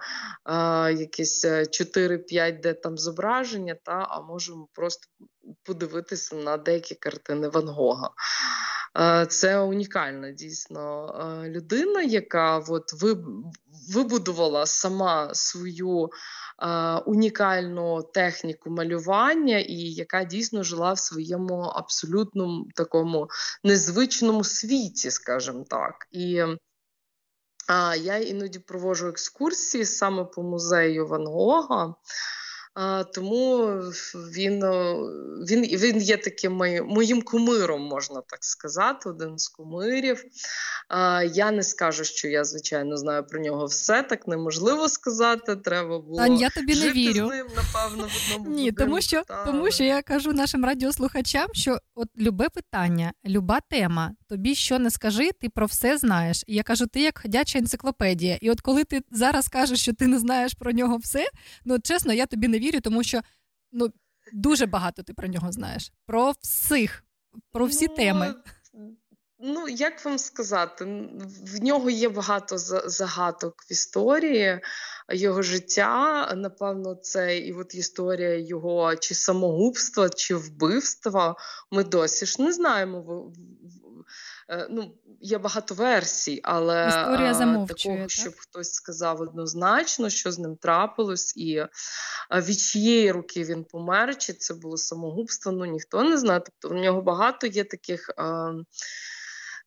якісь 0.99 1.45
4-5 1.45 2.61
де 2.61 2.74
там 2.74 2.99
зображення, 2.99 3.77
та, 3.82 4.07
а 4.11 4.20
можемо 4.20 4.69
просто 4.73 5.09
подивитися 5.62 6.36
на 6.36 6.57
деякі 6.57 6.95
картини 6.95 7.49
Ван 7.49 7.69
Гога. 7.69 8.11
Це 9.29 9.59
унікальна 9.59 10.31
дійсно 10.31 11.15
людина, 11.47 12.03
яка 12.03 12.59
от 12.59 12.93
вибудувала 13.95 14.66
сама 14.66 15.35
свою 15.35 16.11
унікальну 17.07 18.03
техніку 18.03 18.70
малювання, 18.70 19.59
і 19.59 19.75
яка 19.75 20.25
дійсно 20.25 20.62
жила 20.62 20.93
в 20.93 20.99
своєму 20.99 21.61
абсолютно 21.61 22.65
такому 22.75 23.29
незвичному 23.65 24.45
світі, 24.45 25.11
скажімо 25.11 25.65
так. 25.70 25.95
І 26.11 26.45
Я 28.01 28.16
іноді 28.19 28.59
проводжу 28.59 29.09
екскурсії 29.09 29.85
саме 29.85 30.25
по 30.25 30.43
музею 30.43 31.07
Ван 31.07 31.27
Гога. 31.27 31.95
Тому 33.15 33.67
він 34.15 34.65
він, 35.51 35.65
він 35.65 36.03
є 36.03 36.17
таким 36.17 36.53
моїм 36.87 37.23
кумиром, 37.23 37.83
можна 37.83 38.21
так 38.27 38.45
сказати, 38.45 39.09
один 39.09 39.39
з 39.39 39.49
кумирів. 39.49 40.25
Я 41.33 41.51
не 41.51 41.63
скажу, 41.63 42.05
що 42.05 42.29
я, 42.29 42.45
звичайно, 42.45 42.97
знаю 42.97 43.25
про 43.25 43.41
нього 43.41 43.67
все, 43.67 44.03
так 44.03 44.29
неможливо 44.29 44.89
сказати. 44.89 45.57
Треба 45.57 45.99
було 45.99 46.17
Тань, 46.19 46.41
я 46.41 46.51
тобі 46.51 46.75
жити 46.75 46.87
не 46.87 46.93
вірю. 46.95 47.27
з 47.27 47.31
ним, 47.31 47.47
напевно, 47.57 48.09
в 48.09 48.35
одному 48.35 48.57
Ні, 48.57 48.73
тому 48.73 49.01
що, 49.01 49.23
та, 49.29 49.45
тому 49.45 49.71
що 49.71 49.85
я 49.85 50.03
кажу 50.03 50.33
нашим 50.33 50.65
радіослухачам, 50.65 51.49
що 51.53 51.79
от 51.95 52.09
любе 52.19 52.49
питання, 52.49 53.13
люба 53.27 53.61
тема, 53.71 54.13
тобі 54.29 54.55
що 54.55 54.79
не 54.79 54.91
скажи, 54.91 55.31
ти 55.41 55.49
про 55.49 55.67
все 55.67 55.99
знаєш. 55.99 56.45
І 56.47 56.55
я 56.55 56.63
кажу, 56.63 56.87
ти 56.87 57.01
як 57.01 57.19
ходяча 57.23 57.59
енциклопедія. 57.59 58.39
І 58.41 58.51
от 58.51 58.61
коли 58.61 58.85
ти 58.85 59.01
зараз 59.11 59.49
кажеш, 59.49 59.81
що 59.81 59.93
ти 59.93 60.07
не 60.07 60.19
знаєш 60.19 60.55
про 60.55 60.73
нього 60.73 60.97
все, 60.97 61.27
ну 61.65 61.79
чесно, 61.79 62.13
я 62.13 62.27
тобі 62.27 62.49
не 62.49 62.59
вірю, 62.59 62.68
тому 62.81 63.03
що 63.03 63.20
ну 63.73 63.93
дуже 64.32 64.66
багато 64.66 65.03
ти 65.03 65.15
про 65.15 65.28
нього 65.28 65.53
знаєш. 65.53 65.93
Про 66.07 66.35
всіх, 66.40 67.05
про 67.53 67.66
всі 67.66 67.86
ну, 67.89 67.97
теми. 67.97 68.35
Ну, 69.39 69.69
як 69.69 70.05
вам 70.05 70.19
сказати, 70.19 70.85
в 71.55 71.62
нього 71.62 71.90
є 71.90 72.09
багато 72.09 72.59
загадок 72.89 73.55
в 73.70 73.73
історії 73.73 74.61
його 75.09 75.43
життя. 75.43 76.33
Напевно, 76.37 76.95
це 76.95 77.39
і 77.39 77.53
от 77.53 77.75
історія 77.75 78.37
його 78.37 78.97
чи 78.97 79.15
самогубства, 79.15 80.09
чи 80.09 80.35
вбивства. 80.35 81.37
Ми 81.71 81.85
досі 81.85 82.27
ж 82.27 82.43
не 82.43 82.53
знаємо. 82.53 83.33
Е, 84.49 84.67
ну, 84.71 84.95
Є 85.21 85.39
багато 85.39 85.75
версій, 85.75 86.41
але 86.43 86.89
Історія 86.89 87.35
замовчує, 87.35 87.77
такого, 87.77 87.99
так? 87.99 88.11
щоб 88.11 88.35
хтось 88.37 88.73
сказав 88.73 89.21
однозначно, 89.21 90.11
що 90.11 90.33
з 90.33 90.39
ним 90.39 90.57
трапилось, 90.57 91.37
і 91.37 91.65
від 92.31 92.61
чиєї 92.61 93.13
руки 93.13 93.45
він 93.45 93.65
помер, 93.65 94.19
чи 94.19 94.33
це 94.33 94.55
було 94.55 94.77
самогубство, 94.77 95.53
ну 95.53 95.65
ніхто 95.65 96.03
не 96.03 96.19
знає. 96.19 96.41
Тобто 96.41 96.77
в 96.77 96.79
нього 96.79 97.03
багато 97.03 97.47
є 97.47 97.65
таких 97.65 98.11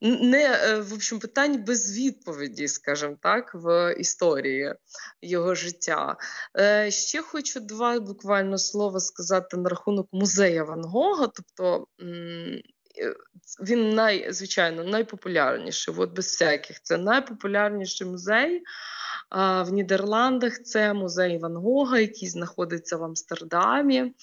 не 0.01 0.43
е, 0.43 0.79
в 0.79 0.93
общем, 0.93 1.19
питань 1.19 1.63
без 1.63 1.97
відповіді, 1.97 2.67
скажімо 2.67 3.17
так, 3.21 3.51
в 3.53 3.95
історії 3.99 4.75
його 5.21 5.55
життя. 5.55 6.17
Е, 6.59 6.91
ще 6.91 7.21
хочу 7.21 7.59
два 7.59 7.99
буквально 7.99 8.57
слова 8.57 8.99
сказати 8.99 9.57
на 9.57 9.69
рахунок 9.69 10.07
музея 10.11 10.63
Ван 10.63 10.83
Гога. 10.83 11.27
Тобто 11.27 11.87
е, 12.01 13.15
він 13.63 13.89
най, 13.89 14.31
найпопулярніший, 14.85 15.93
от 15.97 16.11
без 16.11 16.25
всяких. 16.25 16.81
Це 16.81 16.97
найпопулярніший 16.97 18.07
музей. 18.07 18.63
В 19.65 19.69
Нідерландах 19.71 20.63
це 20.63 20.93
музей 20.93 21.37
Ван 21.37 21.55
Гога, 21.55 21.99
який 21.99 22.29
знаходиться 22.29 22.97
в 22.97 23.03
Амстердамі. 23.03 24.13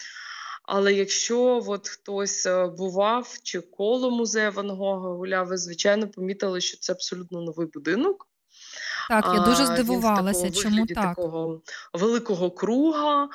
Але 0.71 0.93
якщо 0.93 1.63
от 1.67 1.89
хтось 1.89 2.47
е, 2.47 2.67
бував 2.67 3.37
чи 3.43 3.61
коло 3.61 4.11
музею 4.11 4.53
Ван 4.53 4.71
Гога 4.71 5.09
гуляв, 5.09 5.47
ви 5.47 5.57
звичайно 5.57 6.09
помітили, 6.09 6.61
що 6.61 6.79
це 6.79 6.93
абсолютно 6.93 7.41
новий 7.41 7.67
будинок. 7.67 8.29
Так, 9.09 9.31
я 9.35 9.41
дуже 9.41 9.63
А, 9.63 9.67
він 9.67 9.73
в 9.73 9.75
здивувалася, 9.75 10.51
такому 10.51 10.63
чому 10.63 10.87
так. 10.87 10.97
такого 10.97 11.63
великого 11.93 12.51
круга, 12.51 13.29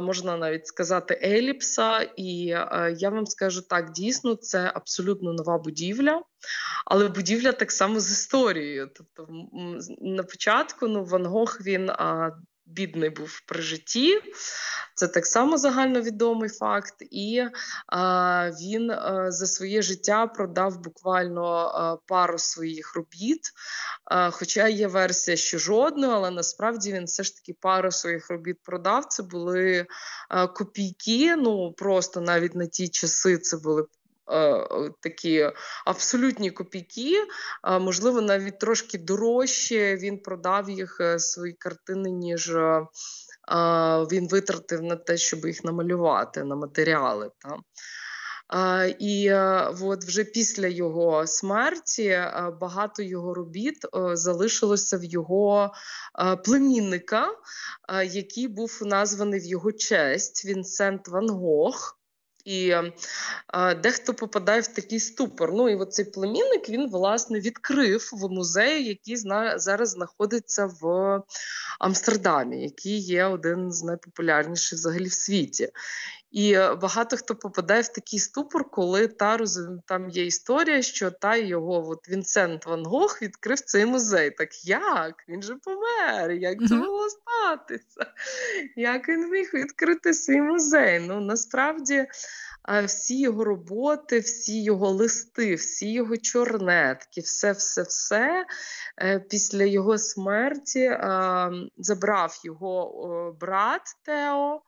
можна 0.00 0.36
навіть 0.36 0.66
сказати, 0.66 1.20
еліпса. 1.22 2.00
І 2.16 2.48
е, 2.48 2.94
я 2.98 3.10
вам 3.10 3.26
скажу 3.26 3.62
так: 3.62 3.92
дійсно, 3.92 4.34
це 4.34 4.72
абсолютно 4.74 5.32
нова 5.32 5.58
будівля, 5.58 6.22
але 6.86 7.08
будівля 7.08 7.52
так 7.52 7.72
само 7.72 8.00
з 8.00 8.12
історією. 8.12 8.90
Тобто, 8.96 9.32
на 10.00 10.22
початку 10.22 10.88
ну, 10.88 11.04
Ван 11.04 11.26
Гог 11.26 11.58
він 11.60 11.90
бідний 12.72 13.10
був 13.10 13.42
при 13.46 13.62
житті. 13.62 14.20
Це 14.94 15.08
так 15.08 15.26
само 15.26 15.58
загальновідомий 15.58 16.48
факт. 16.48 16.94
І 17.00 17.44
а, 17.86 18.50
він 18.50 18.90
а, 18.90 19.30
за 19.30 19.46
своє 19.46 19.82
життя 19.82 20.26
продав 20.26 20.80
буквально 20.80 21.44
а, 21.44 21.96
пару 22.06 22.38
своїх 22.38 22.96
робіт. 22.96 23.40
А, 24.04 24.30
Хоча 24.30 24.68
є 24.68 24.86
версія, 24.86 25.36
що 25.36 25.58
жодної, 25.58 26.12
але 26.12 26.30
насправді 26.30 26.92
він 26.92 27.04
все 27.04 27.22
ж 27.22 27.36
таки 27.36 27.56
пару 27.60 27.90
своїх 27.90 28.30
робіт 28.30 28.56
продав. 28.62 29.04
Це 29.04 29.22
були 29.22 29.86
копійки. 30.54 31.36
Ну 31.36 31.72
просто 31.72 32.20
навіть 32.20 32.54
на 32.54 32.66
ті 32.66 32.88
часи 32.88 33.38
це 33.38 33.56
були. 33.56 33.84
Е, 34.32 34.66
Такі 35.00 35.50
абсолютні 35.84 36.50
копійки, 36.50 37.24
можливо, 37.80 38.20
навіть 38.20 38.58
трошки 38.58 38.98
дорожче 38.98 39.96
він 39.96 40.18
продав 40.18 40.70
їх 40.70 41.00
е, 41.00 41.18
свої 41.18 41.52
картини, 41.52 42.10
ніж 42.10 42.50
е, 42.50 42.86
він 44.12 44.28
витратив 44.28 44.82
на 44.82 44.96
те, 44.96 45.16
щоб 45.16 45.46
їх 45.46 45.64
намалювати 45.64 46.44
на 46.44 46.56
матеріали. 46.56 47.30
І 48.98 49.26
е, 49.26 49.68
от 49.82 50.04
вже 50.04 50.24
після 50.24 50.66
його 50.66 51.26
смерті 51.26 52.06
е, 52.06 52.52
багато 52.60 53.02
його 53.02 53.34
робіт 53.34 53.84
е, 53.84 54.16
залишилося 54.16 54.98
в 54.98 55.04
його 55.04 55.72
е, 56.20 56.36
племінника, 56.36 57.28
е, 57.88 58.06
який 58.06 58.48
був 58.48 58.78
названий 58.82 59.40
в 59.40 59.44
його 59.44 59.72
честь 59.72 60.44
Вінсент 60.44 61.08
Ван 61.08 61.30
Гог. 61.30 62.01
І 62.44 62.68
е, 62.68 63.74
дехто 63.74 64.14
попадає 64.14 64.60
в 64.60 64.66
такий 64.66 65.00
ступор. 65.00 65.52
Ну 65.52 65.68
і 65.68 65.74
оцей 65.74 66.04
цей 66.04 66.12
племінник 66.12 66.68
він 66.68 66.90
власне 66.90 67.40
відкрив 67.40 68.10
в 68.12 68.28
музеї, 68.28 68.84
який 68.84 69.16
зна- 69.16 69.58
зараз 69.58 69.90
знаходиться 69.90 70.66
в 70.80 71.22
Амстердамі, 71.80 72.62
який 72.62 72.98
є 72.98 73.24
один 73.24 73.72
з 73.72 73.82
найпопулярніших 73.82 74.78
взагалі 74.78 75.06
в 75.06 75.12
світі. 75.12 75.68
І 76.32 76.56
багато 76.56 77.16
хто 77.16 77.34
попадає 77.34 77.82
в 77.82 77.88
такий 77.88 78.18
ступор, 78.18 78.70
коли 78.70 79.08
та 79.08 79.38
там 79.86 80.08
є 80.08 80.26
історія, 80.26 80.82
що 80.82 81.10
та 81.10 81.36
його 81.36 81.88
от 81.88 82.08
Вінсент 82.08 82.66
Ван 82.66 82.86
Гог 82.86 83.18
відкрив 83.22 83.60
цей 83.60 83.86
музей. 83.86 84.30
Так 84.30 84.64
як? 84.64 85.24
Він 85.28 85.42
же 85.42 85.54
помер, 85.54 86.30
як 86.30 86.58
це 86.68 86.74
могло 86.74 87.08
статися? 87.08 88.12
Як 88.76 89.08
він 89.08 89.30
міг 89.30 89.50
відкрити 89.54 90.14
свій 90.14 90.40
музей? 90.40 90.98
Ну 91.00 91.20
насправді 91.20 92.06
всі 92.84 93.20
його 93.20 93.44
роботи, 93.44 94.18
всі 94.18 94.62
його 94.62 94.90
листи, 94.90 95.54
всі 95.54 95.92
його 95.92 96.16
чорнетки, 96.16 97.20
все, 97.20 97.52
все, 97.52 97.82
все 97.82 98.46
е, 99.02 99.18
після 99.30 99.64
його 99.64 99.98
смерті 99.98 100.98
забрав 101.76 102.40
його 102.44 103.36
брат 103.40 103.82
Тео. 104.04 104.62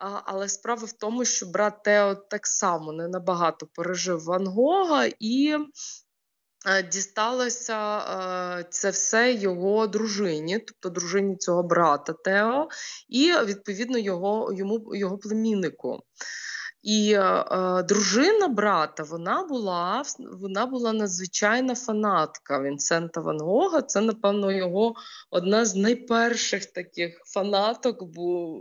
А, 0.00 0.22
Але 0.24 0.48
справа 0.48 0.84
в 0.84 0.92
тому, 0.92 1.24
що 1.24 1.46
брат 1.46 1.82
Тео 1.82 2.14
так 2.14 2.46
само 2.46 2.92
не 2.92 3.08
набагато 3.08 3.66
пережив 3.66 4.24
Ван 4.24 4.46
Гога 4.46 5.08
і 5.20 5.56
е, 6.66 6.82
дісталося 6.82 7.98
е, 7.98 8.64
це 8.70 8.90
все 8.90 9.32
його 9.32 9.86
дружині, 9.86 10.58
тобто 10.58 10.88
дружині 10.88 11.36
цього 11.36 11.62
брата 11.62 12.12
Тео, 12.12 12.68
і 13.08 13.32
відповідно 13.44 13.98
його, 13.98 14.52
йому, 14.52 14.94
його 14.94 15.18
племіннику. 15.18 16.02
І 16.82 17.12
е, 17.12 17.82
дружина 17.82 18.48
брата 18.48 19.02
вона 19.02 19.42
була 19.42 20.02
вона 20.40 20.66
була 20.66 20.92
надзвичайна 20.92 21.74
фанатка 21.74 22.62
Вінсента 22.62 23.20
Ван 23.20 23.40
Гога. 23.40 23.82
Це, 23.82 24.00
напевно, 24.00 24.52
його 24.52 24.94
одна 25.30 25.64
з 25.64 25.76
найперших 25.76 26.66
таких 26.66 27.22
фанаток. 27.24 28.02
Бо 28.02 28.60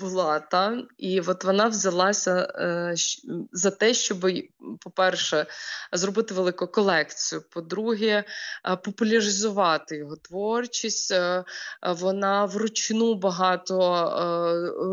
була 0.00 0.40
та 0.40 0.82
і 0.98 1.20
от 1.20 1.44
вона 1.44 1.68
взялася 1.68 2.52
е, 2.54 2.94
за 3.52 3.70
те, 3.70 3.94
щоб, 3.94 4.26
по-перше, 4.80 5.46
зробити 5.92 6.34
велику 6.34 6.66
колекцію. 6.66 7.42
По-друге, 7.50 8.24
е, 8.64 8.76
популяризувати 8.76 9.96
його 9.96 10.16
творчість. 10.16 11.12
Е, 11.12 11.44
Вона 11.82 12.44
вручну 12.44 13.14
багато 13.14 13.76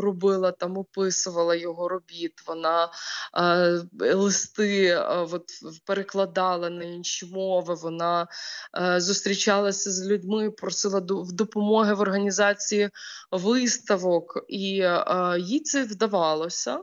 робила 0.02 0.52
там, 0.52 0.78
описувала 0.78 1.54
його 1.54 1.88
робіт. 1.88 2.32
Вона 2.46 2.88
листи 4.00 4.96
от, 5.06 5.44
перекладала 5.86 6.70
на 6.70 6.84
інші 6.84 7.26
мови. 7.26 7.74
Вона 7.74 8.26
зустрічалася 8.96 9.90
з 9.90 10.06
людьми, 10.06 10.50
просила 10.50 11.00
допомоги 11.30 11.94
в 11.94 12.00
організації 12.00 12.90
виставок, 14.04 14.44
і 14.48 14.80
е, 14.80 15.04
їй 15.40 15.60
це 15.60 15.84
вдавалося. 15.84 16.80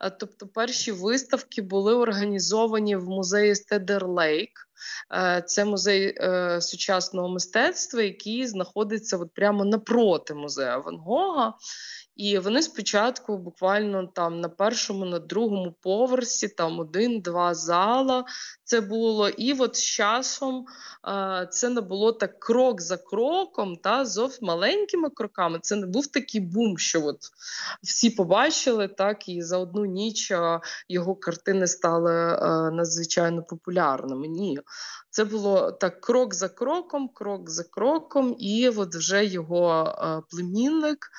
Е, 0.00 0.10
Тобто, 0.10 0.46
перші 0.46 0.92
виставки 0.92 1.62
були 1.62 1.94
організовані 1.94 2.96
в 2.96 3.08
музеї 3.08 3.54
Стедерлейк. 3.54 4.50
Це 5.46 5.64
музей 5.64 6.14
е, 6.16 6.60
сучасного 6.60 7.28
мистецтва, 7.28 8.02
який 8.02 8.46
знаходиться 8.46 9.16
от 9.16 9.34
прямо 9.34 9.64
напроти 9.64 10.34
музею 10.34 10.82
Ван 10.82 10.96
Гога. 10.96 11.54
І 12.16 12.38
вони 12.38 12.62
спочатку 12.62 13.38
буквально 13.38 14.06
там 14.06 14.40
на 14.40 14.48
першому, 14.48 15.04
на 15.04 15.18
другому 15.18 15.74
поверсі, 15.82 16.48
там 16.48 16.78
один-два 16.78 17.54
зала 17.54 18.24
це 18.64 18.80
було. 18.80 19.28
І 19.28 19.52
от 19.52 19.76
з 19.76 19.82
часом 19.82 20.66
це 21.50 21.68
не 21.68 21.80
було 21.80 22.12
так 22.12 22.40
крок 22.40 22.80
за 22.80 22.96
кроком, 22.96 23.76
та 23.76 24.04
зовсім 24.04 24.46
маленькими 24.46 25.10
кроками. 25.10 25.58
Це 25.62 25.76
не 25.76 25.86
був 25.86 26.06
такий 26.06 26.40
бум, 26.40 26.78
що 26.78 27.06
от 27.06 27.18
всі 27.82 28.10
побачили, 28.10 28.88
так 28.88 29.28
і 29.28 29.42
за 29.42 29.58
одну 29.58 29.84
ніч 29.84 30.32
його 30.88 31.14
картини 31.14 31.66
стали 31.66 32.12
надзвичайно 32.72 33.42
популярними. 33.42 34.28
Ні, 34.28 34.60
це 35.10 35.24
було 35.24 35.72
так 35.72 36.00
крок 36.00 36.34
за 36.34 36.48
кроком, 36.48 37.08
крок 37.08 37.50
за 37.50 37.64
кроком, 37.64 38.36
і 38.38 38.68
от 38.68 38.94
вже 38.94 39.24
його 39.24 39.94
племінник 40.30 41.10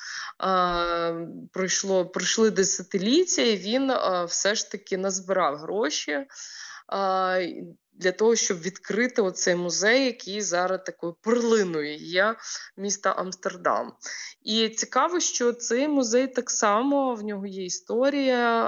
пройшло, 1.52 2.06
пройшли 2.06 2.50
десятиліття, 2.50 3.42
і 3.42 3.56
він 3.56 3.92
все 4.28 4.54
ж 4.54 4.70
таки 4.70 4.98
назбирав 4.98 5.56
гроші. 5.56 6.26
Для 7.98 8.12
того, 8.18 8.36
щоб 8.36 8.60
відкрити 8.60 9.22
оцей 9.22 9.54
музей, 9.54 10.04
який 10.04 10.40
зараз 10.40 10.80
такою 10.86 11.16
перлиною 11.20 11.96
є 11.96 12.34
міста 12.76 13.10
Амстердам. 13.12 13.92
І 14.42 14.68
цікаво, 14.68 15.20
що 15.20 15.52
цей 15.52 15.88
музей 15.88 16.26
так 16.26 16.50
само 16.50 17.14
в 17.14 17.22
нього 17.22 17.46
є 17.46 17.64
історія. 17.64 18.66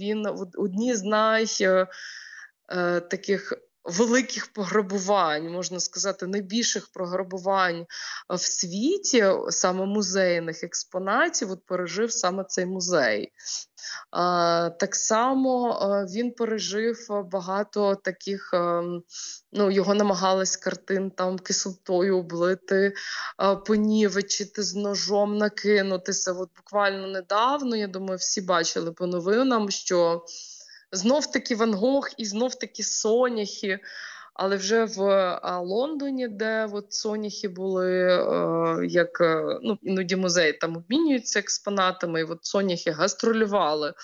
Він 0.00 0.26
од- 0.26 0.54
одні 0.56 0.94
з 0.94 1.02
най 1.02 1.46
е, 1.60 1.86
е, 2.72 3.00
таких 3.00 3.52
великих 3.88 4.52
пограбувань, 4.52 5.50
можна 5.50 5.80
сказати, 5.80 6.26
найбільших 6.26 6.88
пограбувань 6.92 7.86
в 8.30 8.40
світі, 8.40 9.26
саме 9.48 9.86
музейних 9.86 10.64
експонатів, 10.64 11.50
от 11.50 11.66
пережив 11.66 12.12
саме 12.12 12.44
цей 12.44 12.66
музей. 12.66 13.32
Так 14.80 14.94
само 14.94 15.78
він 16.14 16.32
пережив 16.32 17.06
багато 17.32 17.94
таких, 17.94 18.50
ну, 19.52 19.70
його 19.70 19.94
намагались 19.94 20.56
картин 20.56 21.10
там 21.10 21.38
кислотою 21.38 22.18
облити, 22.18 22.92
понівечити 23.66 24.62
з 24.62 24.74
ножом 24.74 25.38
накинутися. 25.38 26.32
От 26.32 26.50
буквально 26.56 27.06
недавно, 27.06 27.76
я 27.76 27.86
думаю, 27.86 28.16
всі 28.16 28.40
бачили 28.40 28.92
по 28.92 29.06
новинам, 29.06 29.70
що 29.70 30.24
знов 30.92 31.30
таки 31.30 31.54
Ван 31.54 31.74
Гог 31.74 32.08
і 32.16 32.24
знов 32.24 32.54
таки 32.54 32.82
Соняхи. 32.82 33.80
Але 34.38 34.56
вже 34.56 34.84
в 34.84 35.00
Лондоні, 35.62 36.28
де 36.28 36.68
от 36.72 36.92
соняхи 36.92 37.48
були, 37.48 37.92
е, 37.92 38.86
як 38.86 39.20
е, 39.20 39.58
ну, 39.62 39.78
іноді 39.82 40.16
музеї 40.16 40.52
там 40.52 40.76
обмінюються 40.76 41.38
експонатами, 41.38 42.20
і 42.20 42.24
от 42.24 42.44
соняхи 42.44 42.90
гастролювали 42.90 43.94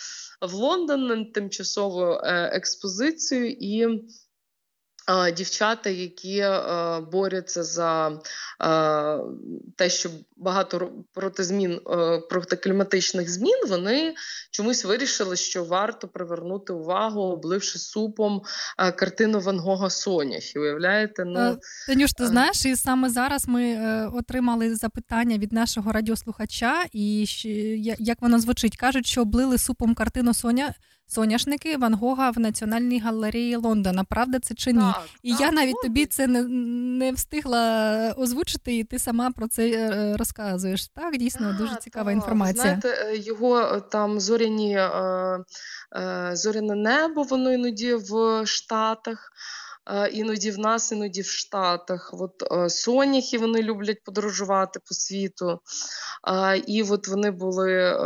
в 0.40 0.54
Лондон 0.54 1.06
на 1.06 1.24
тимчасову 1.24 2.12
е, 2.12 2.50
експозицію, 2.52 3.50
і 3.50 4.02
Дівчата, 5.36 5.90
які 5.90 6.38
е, 6.38 6.60
борються 7.12 7.64
за 7.64 8.08
е, 8.08 9.18
те, 9.76 9.90
що 9.90 10.10
багато 10.36 10.90
проти 11.14 11.44
змін 11.44 11.80
е, 11.90 12.18
проти 12.18 12.56
кліматичних 12.56 13.30
змін, 13.30 13.54
вони 13.68 14.14
чомусь 14.50 14.84
вирішили, 14.84 15.36
що 15.36 15.64
варто 15.64 16.08
привернути 16.08 16.72
увагу, 16.72 17.20
обливши 17.20 17.78
супом 17.78 18.42
е, 18.78 18.92
картину 18.92 19.40
Ван 19.40 19.58
Гога 19.58 19.90
Соняхи. 19.90 20.58
Уявляєте? 20.58 21.24
Ну, 21.24 21.40
е, 21.40 21.56
Танюш, 21.86 22.12
ти 22.12 22.26
знаєш, 22.26 22.64
і 22.66 22.76
саме 22.76 23.10
зараз 23.10 23.48
ми 23.48 23.62
е, 23.62 24.10
отримали 24.14 24.74
запитання 24.74 25.38
від 25.38 25.52
нашого 25.52 25.92
радіослухача, 25.92 26.84
і 26.92 27.26
як 27.98 28.22
воно 28.22 28.40
звучить, 28.40 28.76
кажуть, 28.76 29.06
що 29.06 29.22
облили 29.22 29.58
супом 29.58 29.94
картину 29.94 30.34
Соня 30.34 30.74
соняшники 31.06 31.76
Ван 31.76 31.94
Гога 31.94 32.30
в 32.30 32.38
Національній 32.38 33.00
галереї 33.00 33.56
Лондона. 33.56 34.04
Правда, 34.04 34.38
це 34.38 34.54
чи 34.54 34.72
ні? 34.72 34.78
Так, 34.78 35.08
і 35.22 35.30
так, 35.30 35.40
я 35.40 35.52
навіть 35.52 35.82
тобі 35.82 36.06
це 36.06 36.26
не 36.26 36.42
не 36.98 37.12
встигла 37.12 38.14
озвучити, 38.16 38.76
і 38.76 38.84
ти 38.84 38.98
сама 38.98 39.30
про 39.30 39.48
це 39.48 39.68
е, 39.68 40.16
розказуєш. 40.16 40.88
Так, 40.88 41.16
дійсно, 41.16 41.48
так, 41.48 41.56
дуже 41.56 41.76
цікава 41.76 42.12
інформація. 42.12 42.62
Знаєте, 42.62 43.06
е, 43.08 43.16
його 43.16 43.60
е, 43.60 43.80
там 43.80 44.20
зоряні 44.20 44.78
зоряне 46.32 46.74
небо, 46.74 47.22
воно 47.22 47.52
іноді 47.52 47.94
в 47.94 48.42
Штатах. 48.46 49.32
Іноді 50.12 50.50
в 50.50 50.58
нас, 50.58 50.92
іноді 50.92 51.22
в 51.22 51.26
Штатах. 51.26 52.10
От 52.12 52.70
Соняхи 52.72 53.38
вони 53.38 53.62
люблять 53.62 54.04
подорожувати 54.04 54.80
по 54.88 54.94
світу. 54.94 55.60
І 56.66 56.82
от 56.82 57.08
вони 57.08 57.30
були 57.30 57.96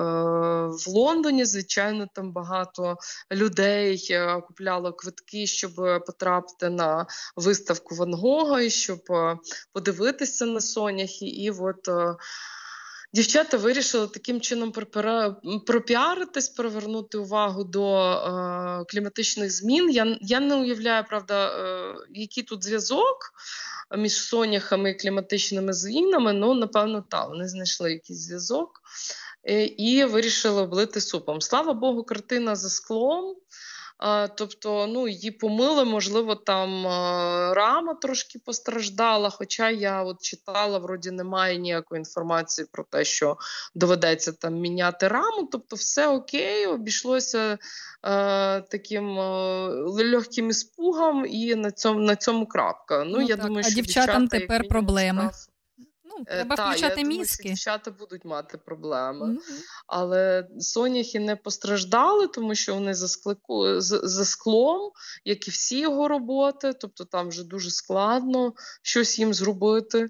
в 0.68 0.88
Лондоні. 0.88 1.44
Звичайно, 1.44 2.08
там 2.14 2.32
багато 2.32 2.96
людей 3.32 4.08
е, 4.10 4.40
купляло 4.40 4.92
квитки, 4.92 5.46
щоб 5.46 5.74
потрапити 6.06 6.68
на 6.68 7.06
виставку 7.36 7.94
Ван 7.94 8.14
Гога 8.14 8.60
і 8.60 8.70
щоб 8.70 9.00
е, 9.10 9.38
подивитися 9.72 10.46
на 10.46 10.60
Соняхи. 10.60 11.26
І 11.26 11.50
от 11.50 11.88
е, 11.88 12.16
Дівчата 13.12 13.56
вирішили 13.56 14.08
таким 14.08 14.40
чином 14.40 14.72
пропіаритись, 15.66 16.48
привернути 16.48 17.18
увагу 17.18 17.64
до 17.64 18.00
е, 18.00 18.84
кліматичних 18.88 19.50
змін. 19.50 19.90
Я 19.90 20.18
я 20.20 20.40
не 20.40 20.54
уявляю, 20.54 21.04
правда, 21.08 21.46
е, 21.46 21.94
який 22.10 22.42
тут 22.42 22.64
зв'язок 22.64 23.32
між 23.96 24.12
соняхами 24.12 24.90
і 24.90 24.94
кліматичними 24.94 25.72
змінами. 25.72 26.32
Ну, 26.32 26.54
напевно, 26.54 27.04
так, 27.10 27.28
вони 27.28 27.48
знайшли 27.48 27.92
якийсь 27.92 28.18
зв'язок 28.18 28.80
е, 29.44 29.64
і 29.64 30.04
вирішили 30.04 30.62
облити 30.62 31.00
супом. 31.00 31.40
Слава 31.40 31.72
Богу, 31.72 32.04
картина 32.04 32.56
за 32.56 32.70
склом. 32.70 33.36
Тобто, 34.34 34.86
ну, 34.86 35.08
її 35.08 35.30
помили, 35.30 35.84
можливо, 35.84 36.34
там 36.34 36.86
рама 37.54 37.94
трошки 37.94 38.38
постраждала. 38.38 39.30
Хоча 39.30 39.70
я 39.70 40.02
от 40.02 40.22
читала, 40.22 40.78
вроді 40.78 41.10
немає 41.10 41.58
ніякої 41.58 41.98
інформації 41.98 42.66
про 42.72 42.84
те, 42.84 43.04
що 43.04 43.36
доведеться 43.74 44.32
там 44.32 44.54
міняти 44.54 45.08
раму. 45.08 45.48
Тобто, 45.52 45.76
все 45.76 46.08
окей, 46.08 46.66
обійшлося 46.66 47.58
е, 48.04 48.60
таким 48.60 49.18
е, 49.18 49.68
легким 49.86 50.50
іспугом, 50.50 51.26
і 51.26 51.54
на 51.54 51.70
цьому 51.70 52.00
на 52.00 52.16
цьому 52.16 52.46
крапка. 52.46 53.04
Ну, 53.04 53.16
ну 53.18 53.20
я 53.20 53.36
так. 53.36 53.46
думаю, 53.46 53.64
а 53.66 53.70
що 53.70 53.74
дівчатам 53.74 54.22
дівчата, 54.22 54.40
тепер 54.40 54.68
проблеми. 54.68 55.22
Цікав... 55.22 55.57
Ну, 56.08 56.24
е, 56.26 56.34
треба 56.34 56.56
Та, 56.56 56.70
включати 56.70 57.00
я 57.00 57.06
мізки. 57.06 57.14
Думаю, 57.14 57.26
що 57.26 57.42
дівчата 57.42 57.90
будуть 57.90 58.24
мати 58.24 58.58
проблеми. 58.58 59.26
Mm-hmm. 59.26 59.62
Але 59.86 60.48
соняхи 60.58 61.20
не 61.20 61.36
постраждали, 61.36 62.26
тому 62.26 62.54
що 62.54 62.74
вони 62.74 62.94
за, 62.94 63.08
склику, 63.08 63.80
за, 63.80 63.98
за 64.02 64.24
склом, 64.24 64.90
як 65.24 65.48
і 65.48 65.50
всі 65.50 65.80
його 65.80 66.08
роботи. 66.08 66.72
Тобто 66.72 67.04
там 67.04 67.28
вже 67.28 67.44
дуже 67.44 67.70
складно 67.70 68.52
щось 68.82 69.18
їм 69.18 69.34
зробити. 69.34 70.08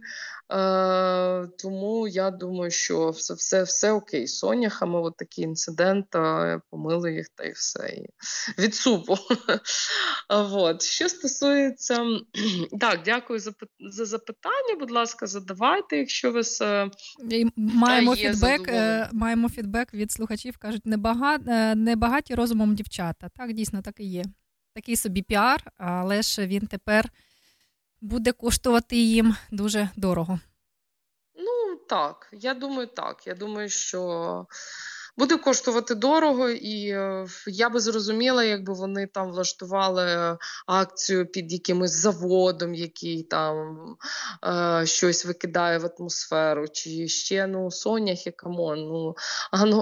Е, 0.52 1.48
Тому 1.58 2.08
я 2.08 2.30
думаю, 2.30 2.70
що 2.70 3.10
все 3.10 3.34
все, 3.34 3.62
все 3.62 3.92
окей. 3.92 4.26
З 4.26 4.38
соняхами 4.38 5.00
от 5.00 5.16
такий 5.16 5.44
інцидент, 5.44 6.06
помили 6.70 7.12
їх 7.12 7.28
та 7.28 7.44
й 7.44 7.52
все. 7.52 7.88
І 7.88 8.10
від 8.58 8.74
супу. 8.74 9.18
Що 10.80 11.08
стосується. 11.08 12.06
Так, 12.80 13.00
дякую 13.04 13.40
за 13.80 14.04
запитання. 14.04 14.74
Будь 14.78 14.90
ласка, 14.90 15.26
задавайте, 15.26 15.87
якщо 15.96 16.32
ви 16.32 16.42
маємо 17.56 18.16
фідбек, 18.16 18.68
е, 18.68 19.08
маємо 19.12 19.48
фідбек 19.48 19.94
від 19.94 20.12
слухачів, 20.12 20.56
кажуть, 20.56 20.86
небага, 20.86 21.38
е, 21.48 21.74
небагаті 21.74 22.34
розумом 22.34 22.74
дівчата. 22.74 23.28
Так, 23.28 23.52
дійсно, 23.52 23.82
так 23.82 24.00
і 24.00 24.04
є. 24.04 24.24
Такий 24.74 24.96
собі 24.96 25.22
піар, 25.22 25.72
але 25.76 26.22
ж 26.22 26.46
він 26.46 26.66
тепер 26.66 27.10
буде 28.00 28.32
коштувати 28.32 28.96
їм 28.96 29.36
дуже 29.50 29.88
дорого. 29.96 30.40
Ну, 31.36 31.76
так, 31.88 32.28
я 32.32 32.54
думаю, 32.54 32.86
так. 32.86 33.26
Я 33.26 33.34
думаю, 33.34 33.68
що 33.68 34.46
буде 35.18 35.36
коштувати 35.36 35.94
дорого, 35.94 36.48
і 36.48 36.88
е, 36.88 37.26
я 37.46 37.68
би 37.68 37.80
зрозуміла, 37.80 38.44
якби 38.44 38.72
вони 38.72 39.06
там 39.06 39.30
влаштували 39.30 40.36
акцію 40.66 41.26
під 41.26 41.52
якимось 41.52 41.92
заводом, 41.92 42.74
який 42.74 43.22
там 43.22 43.78
е, 44.44 44.86
щось 44.86 45.26
викидає 45.26 45.78
в 45.78 45.90
атмосферу, 45.98 46.68
чи 46.68 47.08
ще 47.08 47.46
ну 47.46 47.70
соняхи, 47.70 48.30
come 48.30 48.58
on. 48.58 48.78
Ну 48.78 49.14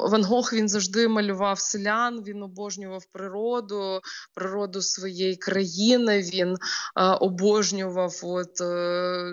Ван 0.08 0.24
Гог 0.24 0.50
він 0.52 0.68
завжди 0.68 1.08
малював 1.08 1.60
селян, 1.60 2.22
він 2.22 2.42
обожнював 2.42 3.04
природу, 3.12 4.00
природу 4.34 4.82
своєї 4.82 5.36
країни. 5.36 6.20
Він 6.20 6.52
е, 6.52 6.56
обожнював 7.04 8.20
от. 8.22 8.60
Е, 8.60 9.32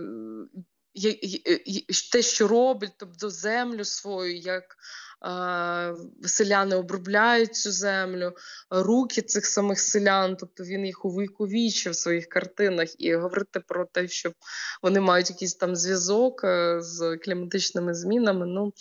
те, 2.12 2.22
що 2.22 2.48
робить, 2.48 2.92
тобто 2.98 3.30
землю 3.30 3.86
свою, 3.86 4.38
як 4.38 4.64
селяни 6.26 6.76
обробляють 6.76 7.56
цю 7.56 7.72
землю, 7.72 8.34
руки 8.70 9.22
цих 9.22 9.46
самих 9.46 9.80
селян, 9.80 10.36
тобто 10.36 10.64
він 10.64 10.86
їх 10.86 11.06
увіковічив 11.06 11.94
в 11.94 11.96
своїх 11.96 12.28
картинах 12.28 12.90
і 12.98 13.16
говорити 13.16 13.60
про 13.60 13.86
те, 13.86 14.08
що 14.08 14.32
вони 14.82 15.00
мають 15.00 15.30
якийсь 15.30 15.56
там 15.56 15.76
зв'язок 15.76 16.44
е, 16.44 16.78
з 16.82 17.18
кліматичними 17.18 17.94
змінами. 17.94 18.46
ну 18.46 18.74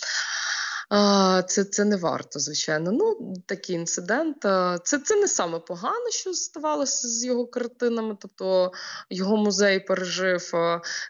це 1.47 1.65
це 1.65 1.85
не 1.85 1.97
варто, 1.97 2.39
звичайно. 2.39 2.93
Ну, 2.93 3.35
Такий 3.47 3.77
інцидент. 3.77 4.37
Це 4.85 4.99
це 5.05 5.17
не 5.17 5.29
саме 5.29 5.59
погане, 5.59 6.11
що 6.11 6.35
ставалося 6.35 7.09
з 7.09 7.25
його 7.25 7.47
картинами. 7.47 8.17
Тобто 8.21 8.73
його 9.11 9.37
музей 9.37 9.81
пережив 9.81 10.53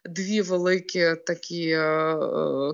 дві 0.04 0.42
великі 0.42 1.16
такі 1.26 1.78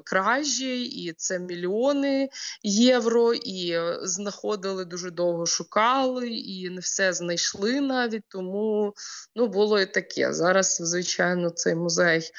кражі, 0.04 0.82
і 0.82 1.12
це 1.12 1.38
мільйони 1.38 2.28
євро. 2.62 3.34
І 3.34 3.78
знаходили 4.02 4.84
дуже 4.84 5.10
довго 5.10 5.46
шукали, 5.46 6.28
і 6.28 6.70
не 6.70 6.80
все 6.80 7.12
знайшли 7.12 7.80
навіть. 7.80 8.24
Тому 8.28 8.94
ну, 9.34 9.46
було 9.46 9.80
і 9.80 9.86
таке. 9.86 10.32
Зараз, 10.32 10.78
звичайно, 10.80 11.50
цей 11.50 11.74
музей 11.74 12.30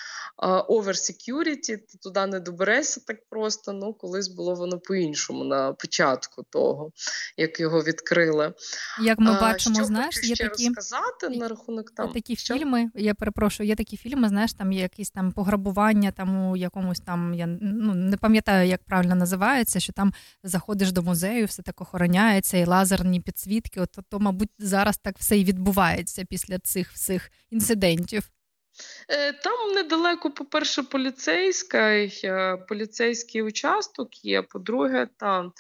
over 0.70 0.94
security, 0.94 1.78
ти 1.78 1.98
туди 2.04 2.26
не 2.26 2.40
доберешся 2.40 3.02
так 3.08 3.18
просто. 3.30 3.74
Ну, 3.74 3.94
колись 3.94 4.28
було 4.28 4.59
воно 4.60 4.80
по-іншому 4.80 5.44
на 5.44 5.74
початку 5.74 6.44
того, 6.50 6.92
як 7.38 7.60
його 7.60 7.84
відкрили. 7.84 8.54
Як 9.02 9.20
ми 9.20 9.32
бачимо, 9.42 9.76
Що 9.76 9.86
знаєш, 9.86 10.24
є 10.24 10.36
ще 10.36 10.50
такі 10.50 10.68
розказати 10.68 11.30
на 11.30 11.48
рахунок 11.48 11.92
там 11.92 12.08
є 12.08 12.14
такі 12.14 12.36
що? 12.36 12.54
фільми. 12.54 12.92
Я 12.96 13.14
перепрошую, 13.14 13.70
є 13.70 13.76
такі 13.76 13.98
фільми, 13.98 14.30
знаєш, 14.30 14.54
там 14.54 14.72
є 14.72 14.82
якісь 14.82 15.12
там 15.12 15.32
пограбування, 15.32 16.12
там 16.12 16.50
у 16.50 16.58
якомусь 16.58 17.00
там 17.00 17.34
я 17.34 17.48
ну 17.48 17.94
не 17.94 18.18
пам'ятаю, 18.18 18.68
як 18.68 18.84
правильно 18.84 19.16
називається, 19.16 19.80
що 19.80 19.94
там 19.94 20.14
заходиш 20.44 20.92
до 20.92 21.04
музею, 21.04 21.46
все 21.46 21.62
так 21.62 21.82
охороняється, 21.82 22.58
і 22.58 22.66
лазерні 22.66 23.22
підсвітки. 23.22 23.82
От 23.82 23.98
то, 24.10 24.20
мабуть, 24.20 24.50
зараз 24.60 24.98
так 24.98 25.18
все 25.18 25.38
і 25.38 25.44
відбувається 25.44 26.26
після 26.26 26.60
цих 26.60 26.92
всіх 26.92 27.32
інцидентів. 27.52 28.32
Е, 29.10 29.34
там 29.34 29.72
недалеко, 29.72 30.32
по-перше, 30.32 30.84
поліцейський, 30.84 32.22
е, 32.24 32.58
поліцейський 32.58 33.44
участок 33.44 34.26
є. 34.26 34.42
По-друге, 34.42 35.08
там 35.18 35.54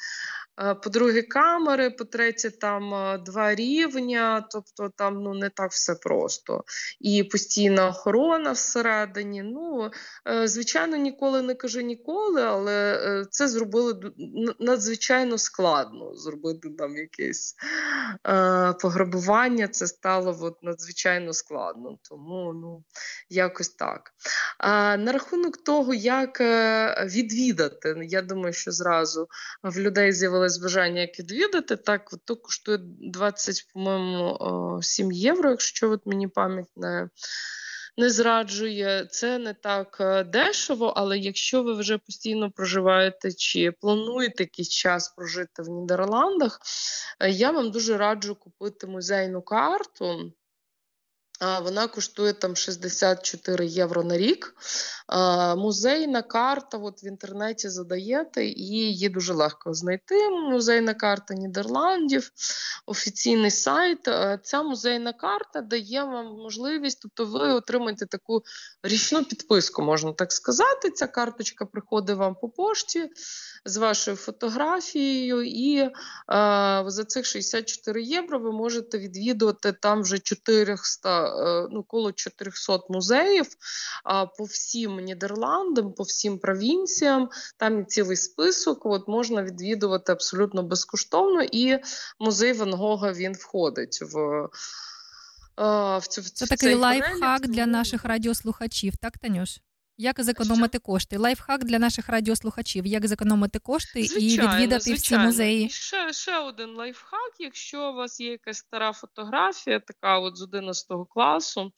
по-друге, 0.83 1.21
камери, 1.21 1.89
по-третє, 1.89 2.49
там 2.49 2.93
е, 2.93 3.17
два 3.17 3.55
рівня, 3.55 4.47
тобто 4.51 4.91
там 4.95 5.23
ну 5.23 5.33
не 5.33 5.49
так 5.49 5.71
все 5.71 5.95
просто. 5.95 6.63
І 6.99 7.23
постійна 7.23 7.87
охорона 7.87 8.51
всередині. 8.51 9.43
Ну, 9.43 9.91
е, 10.27 10.47
звичайно, 10.47 10.97
ніколи 10.97 11.41
не 11.41 11.55
кажу 11.55 11.81
ніколи, 11.81 12.41
але 12.41 13.25
це 13.31 13.47
зробили 13.47 14.13
надзвичайно 14.59 15.37
складно 15.37 16.15
зробити 16.15 16.69
там 16.77 16.95
якесь 16.97 17.55
пограбування. 18.81 19.67
Це 19.67 19.87
стало 19.87 20.37
от, 20.41 20.63
надзвичайно 20.63 21.33
складно. 21.33 21.97
Тому 22.09 22.53
ну, 22.53 22.83
якось 23.29 23.69
так. 23.69 24.11
На 24.99 25.11
рахунок 25.11 25.57
того, 25.57 25.93
як 25.93 26.39
відвідати, 27.05 27.95
я 28.03 28.21
думаю, 28.21 28.53
що 28.53 28.71
зразу 28.71 29.27
в 29.63 29.79
людей 29.79 30.11
з'явилися 30.11 30.48
з'явилось 30.49 30.57
бажання 30.57 31.01
як 31.01 31.19
відвідати, 31.19 31.75
так 31.75 32.11
то 32.25 32.35
коштує 32.35 32.77
20, 32.81 33.67
по-моєму, 33.73 34.79
7 34.83 35.11
євро, 35.11 35.49
якщо 35.49 35.91
от 35.91 36.05
мені 36.05 36.27
пам'ять 36.27 36.69
не, 36.75 37.09
не 37.97 38.09
зраджує. 38.09 39.07
Це 39.11 39.37
не 39.37 39.53
так 39.53 39.97
е, 39.99 40.23
дешево, 40.23 40.93
але 40.95 41.17
якщо 41.17 41.63
ви 41.63 41.73
вже 41.73 41.97
постійно 41.97 42.51
проживаєте 42.51 43.33
чи 43.33 43.71
плануєте 43.71 44.43
якийсь 44.43 44.69
час 44.69 45.09
прожити 45.09 45.61
в 45.61 45.69
Нідерландах, 45.69 46.59
е, 47.19 47.29
я 47.29 47.51
вам 47.51 47.71
дуже 47.71 47.97
раджу 47.97 48.37
купити 48.39 48.87
музейну 48.87 49.41
карту. 49.41 50.31
Вона 51.41 51.87
коштує 51.87 52.33
там 52.33 52.55
64 52.55 53.65
євро 53.65 54.03
на 54.03 54.17
рік. 54.17 54.55
Музейна 55.57 56.21
карта, 56.21 56.77
от 56.77 57.03
в 57.03 57.05
інтернеті 57.05 57.69
задаєте, 57.69 58.45
і 58.45 58.63
її 58.63 59.09
дуже 59.09 59.33
легко 59.33 59.73
знайти. 59.73 60.29
Музейна 60.29 60.93
карта 60.93 61.33
Нідерландів, 61.33 62.31
офіційний 62.85 63.51
сайт. 63.51 64.09
Ця 64.43 64.63
музейна 64.63 65.13
карта 65.13 65.61
дає 65.61 66.03
вам 66.03 66.25
можливість, 66.25 66.99
тобто 67.01 67.25
ви 67.25 67.53
отримаєте 67.53 68.05
таку 68.05 68.43
річну 68.83 69.23
підписку, 69.23 69.81
можна 69.81 70.13
так 70.13 70.31
сказати. 70.31 70.91
Ця 70.91 71.07
карточка 71.07 71.65
приходить 71.65 72.17
вам 72.17 72.35
по 72.35 72.49
пошті 72.49 73.09
з 73.65 73.77
вашою 73.77 74.17
фотографією, 74.17 75.43
і 75.43 75.89
за 76.85 77.03
цих 77.07 77.25
64 77.25 78.03
євро 78.03 78.39
ви 78.39 78.51
можете 78.51 78.97
відвідувати 78.97 79.71
там 79.71 80.01
вже 80.01 80.19
400 80.19 81.28
Е, 81.28 81.28
ну, 81.71 81.83
коло 81.83 82.11
400 82.11 82.79
музеїв 82.89 83.47
по 84.37 84.43
всім 84.43 84.95
Нідерландам, 84.95 85.93
по 85.93 86.03
всім 86.03 86.39
провінціям. 86.39 87.29
Там 87.57 87.85
цілий 87.85 88.17
список. 88.17 88.85
От 88.85 89.07
можна 89.07 89.43
відвідувати 89.43 90.11
абсолютно 90.11 90.63
безкоштовно, 90.63 91.43
і 91.51 91.79
музей 92.19 92.53
Ван 92.53 92.73
Гога 92.73 93.11
він 93.11 93.33
входить 93.33 93.99
в. 94.01 94.17
е, 95.59 95.97
В 95.97 96.07
цю, 96.07 96.21
в 96.21 96.29
Це 96.29 96.45
в 96.45 96.49
такий 96.49 96.75
лайфхак 96.75 97.47
для 97.47 97.65
наших 97.65 98.05
радіослухачів, 98.05 98.97
так, 98.97 99.17
Танюш? 99.17 99.59
Як 100.01 100.23
зекономити 100.23 100.79
кошти? 100.79 101.17
Лайфхак 101.17 101.63
для 101.63 101.79
наших 101.79 102.09
радіослухачів. 102.09 102.85
Як 102.85 103.07
зекономити 103.07 103.59
кошти 103.59 104.01
і 104.01 104.39
відвідати 104.39 104.93
всі 104.93 105.17
музеї? 105.17 105.65
І 105.65 105.69
ще, 105.69 106.13
ще 106.13 106.39
один 106.39 106.69
лайфхак. 106.69 107.31
Якщо 107.39 107.91
у 107.91 107.93
вас 107.93 108.19
є 108.19 108.31
якась 108.31 108.57
стара 108.57 108.93
фотографія, 108.93 109.79
така 109.79 110.19
от 110.19 110.37
з 110.37 110.41
11 110.41 110.87
класу, 111.09 111.71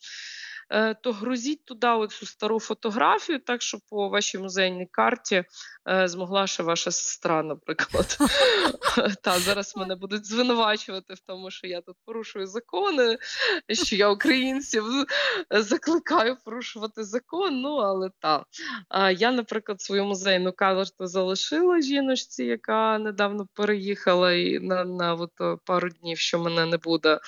то 1.02 1.12
грузіть 1.12 1.64
туди 1.64 2.06
цю 2.10 2.26
стару 2.26 2.60
фотографію, 2.60 3.38
так 3.38 3.62
щоб 3.62 3.80
по 3.90 4.08
вашій 4.08 4.38
музейній 4.38 4.86
карті 4.90 5.44
е, 5.88 6.08
змогла 6.08 6.46
ще 6.46 6.62
ваша 6.62 6.90
сестра, 6.90 7.42
наприклад. 7.42 8.18
Та 9.22 9.38
зараз 9.38 9.76
мене 9.76 9.94
будуть 9.94 10.26
звинувачувати 10.26 11.14
в 11.14 11.20
тому, 11.20 11.50
що 11.50 11.66
я 11.66 11.80
тут 11.80 11.96
порушую 12.04 12.46
закони, 12.46 13.18
що 13.68 13.96
я 13.96 14.08
українців 14.08 14.84
закликаю 15.50 16.36
порушувати 16.44 17.04
закон. 17.04 17.60
Ну 17.60 17.76
але 17.76 18.10
так. 18.20 18.46
Я, 19.16 19.32
наприклад, 19.32 19.80
свою 19.80 20.04
музейну 20.04 20.52
карту 20.52 21.06
залишила 21.06 21.80
жіночці, 21.80 22.44
яка 22.44 22.98
недавно 22.98 23.46
переїхала 23.54 24.32
і 24.32 24.58
на, 24.58 24.84
на 24.84 25.14
от, 25.14 25.30
е, 25.40 25.56
пару 25.64 25.88
днів, 25.88 26.18
що 26.18 26.38
мене 26.38 26.66
не 26.66 26.76
буде. 26.76 27.20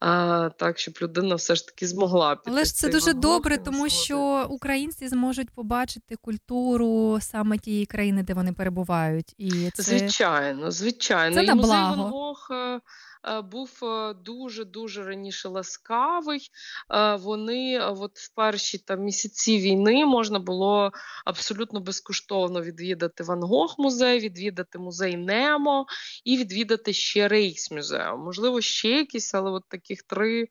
А, 0.00 0.50
Так, 0.58 0.78
щоб 0.78 0.94
людина 1.02 1.34
все 1.34 1.54
ж 1.54 1.66
таки 1.66 1.86
змогла 1.86 2.36
піти. 2.36 2.50
Це 2.74 2.88
дуже 2.88 3.12
добре, 3.12 3.58
тому 3.58 3.88
що 3.88 4.46
українці 4.50 5.08
зможуть 5.08 5.50
побачити 5.50 6.16
культуру 6.16 7.18
саме 7.20 7.58
тієї 7.58 7.86
країни, 7.86 8.22
де 8.22 8.34
вони 8.34 8.52
перебувають. 8.52 9.34
І 9.38 9.70
це 9.74 9.82
Звичайно, 9.82 10.70
звичайно. 10.70 11.36
Це 11.36 11.44
і 11.44 11.46
на 11.46 11.54
музей 11.54 11.70
благо. 11.70 12.02
Ван 12.02 12.10
Гог 12.10 12.48
е, 12.50 12.80
е, 13.24 13.40
був 13.40 13.80
дуже 14.24 14.64
дуже 14.64 15.04
раніше 15.04 15.48
ласкавий. 15.48 16.48
Е, 16.90 17.16
Вони 17.16 17.80
от 17.80 18.18
в 18.18 18.34
перші 18.34 18.78
там 18.78 19.00
місяці 19.00 19.58
війни 19.58 20.06
можна 20.06 20.38
було 20.38 20.92
абсолютно 21.24 21.80
безкоштовно 21.80 22.62
відвідати 22.62 23.24
Van 23.24 23.42
Gogh 23.42 23.74
музей, 23.78 24.20
відвідати 24.20 24.78
музей 24.78 25.16
Немо 25.16 25.86
і 26.24 26.36
відвідати 26.36 26.92
ще 26.92 27.28
Rijksmuseum. 27.28 28.20
Можливо, 28.20 28.60
ще 28.60 28.88
якісь, 28.88 29.34
але 29.34 29.50
от 29.50 29.64
таких 29.68 30.02
три. 30.02 30.48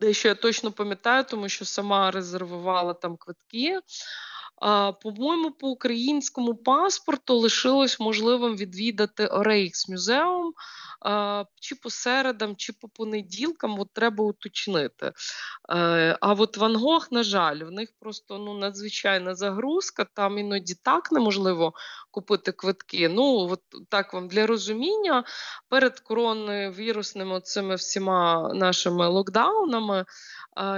Дещо 0.00 0.28
я 0.28 0.34
точно 0.34 0.72
пам'ятаю, 0.72 1.24
тому 1.24 1.48
що 1.48 1.64
сама 1.64 2.10
резервувала 2.10 2.94
там 2.94 3.16
квитки. 3.16 3.80
По-моєму, 5.02 5.50
по 5.50 5.68
українському 5.68 6.54
паспорту 6.54 7.36
лишилось 7.36 8.00
можливим 8.00 8.56
відвідати 8.56 9.28
Rijksmuseum 9.32 10.52
чи 11.60 11.74
по 11.74 11.90
середам, 11.90 12.56
чи 12.56 12.72
по 12.72 12.88
понеділкам. 12.88 13.80
От 13.80 13.92
треба 13.92 14.24
уточнити. 14.24 15.12
Е, 15.70 16.18
А 16.20 16.32
от 16.32 16.56
Ван 16.56 16.76
Гог, 16.76 17.08
на 17.10 17.22
жаль, 17.22 17.64
в 17.64 17.70
них 17.70 17.88
просто 18.00 18.38
ну, 18.38 18.58
надзвичайна 18.58 19.34
загрузка. 19.34 20.06
Там 20.14 20.38
іноді 20.38 20.74
так 20.82 21.12
неможливо 21.12 21.72
купити 22.10 22.52
квитки. 22.52 23.08
Ну, 23.08 23.48
от 23.50 23.60
так 23.88 24.14
вам 24.14 24.28
для 24.28 24.46
розуміння, 24.46 25.24
перед 25.68 26.00
коронавірусними 26.00 27.40
цими 27.40 27.74
всіма 27.74 28.52
нашими 28.54 29.08
локдаунами. 29.08 30.04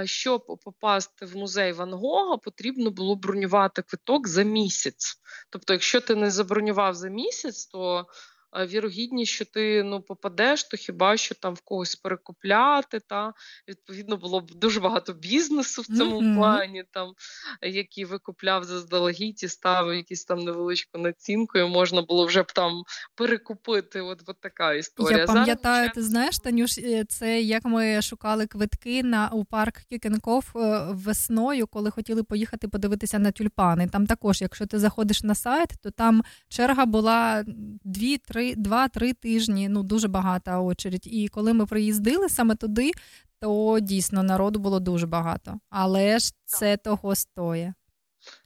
Щоб 0.05 0.45
попасти 0.45 1.25
в 1.25 1.35
музей 1.35 1.71
Ван 1.71 1.93
Гога, 1.93 2.37
потрібно 2.37 2.91
було 2.91 3.15
бронювати 3.15 3.81
квиток 3.81 4.27
за 4.27 4.43
місяць. 4.43 5.15
Тобто, 5.49 5.73
якщо 5.73 6.01
ти 6.01 6.15
не 6.15 6.31
забронював 6.31 6.95
за 6.95 7.09
місяць, 7.09 7.65
то 7.65 8.07
вірогідність, 8.55 9.31
що 9.31 9.45
ти 9.45 9.83
ну, 9.83 10.01
попадеш, 10.01 10.63
то 10.63 10.77
хіба 10.77 11.17
що 11.17 11.35
там 11.35 11.53
в 11.53 11.61
когось 11.61 11.95
перекупляти. 11.95 12.99
Та 12.99 13.33
відповідно 13.67 14.17
було 14.17 14.41
б 14.41 14.51
дуже 14.51 14.79
багато 14.79 15.13
бізнесу 15.13 15.81
в 15.81 15.97
цьому 15.97 16.21
Мгм. 16.21 16.35
плані, 16.35 16.83
там 16.91 17.13
який 17.61 18.05
викупляв 18.05 18.63
заздалегідь 18.63 19.43
і 19.43 19.47
ставив 19.47 19.95
якісь 19.95 20.25
там 20.25 20.39
невеличку 20.39 20.97
націнку, 20.97 21.57
і 21.57 21.69
можна 21.69 22.01
було 22.01 22.25
вже 22.25 22.41
б 22.41 22.51
там 22.51 22.83
перекупити. 23.15 24.01
От, 24.01 24.23
от 24.27 24.41
така 24.41 24.73
історія. 24.73 25.17
Я 25.17 25.27
Зараз 25.27 25.39
пам'ятаю, 25.39 25.89
ти 25.95 26.03
знаєш, 26.03 26.39
Танюш, 26.39 26.77
е, 26.77 27.05
це 27.09 27.41
як 27.41 27.65
ми 27.65 28.01
шукали 28.01 28.47
квитки 28.47 29.03
на 29.03 29.29
у 29.29 29.45
парк 29.45 29.75
Кікенков 29.89 30.45
е, 30.55 30.87
весною, 30.89 31.67
коли 31.67 31.91
хотіли 31.91 32.23
поїхати 32.23 32.67
подивитися 32.67 33.19
на 33.19 33.31
тюльпани. 33.31 33.87
Там 33.87 34.07
також, 34.07 34.41
якщо 34.41 34.65
ти 34.65 34.79
заходиш 34.79 35.23
на 35.23 35.35
сайт, 35.35 35.69
то 35.83 35.91
там 35.91 36.23
черга 36.49 36.85
була 36.85 37.43
дві, 37.83 38.17
три, 38.39 38.55
два-три 38.55 39.13
тижні. 39.13 39.69
Ну 39.69 39.83
дуже 39.83 40.07
багата 40.07 40.59
очередь. 40.59 41.07
І 41.07 41.27
коли 41.27 41.53
ми 41.53 41.65
приїздили 41.65 42.29
саме 42.29 42.55
туди, 42.55 42.91
то 43.39 43.79
дійсно 43.79 44.23
народу 44.23 44.59
було 44.59 44.79
дуже 44.79 45.07
багато. 45.07 45.59
Але 45.69 46.19
ж 46.19 46.33
це 46.45 46.77
того 46.77 47.15
стоє. 47.15 47.73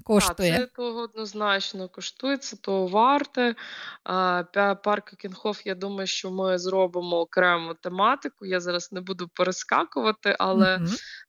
Коштує. 0.03 0.51
Так, 0.51 0.59
це 0.59 0.75
того 0.75 1.01
однозначно 1.01 1.89
коштує, 1.89 2.38
це 2.38 2.57
того 2.57 2.88
варте. 2.88 3.55
Парк 4.84 5.13
Кінхоф, 5.17 5.65
я 5.65 5.75
думаю, 5.75 6.07
що 6.07 6.31
ми 6.31 6.57
зробимо 6.57 7.19
окрему 7.19 7.73
тематику. 7.73 8.45
Я 8.45 8.59
зараз 8.59 8.91
не 8.91 9.01
буду 9.01 9.27
перескакувати, 9.34 10.35
але 10.39 10.80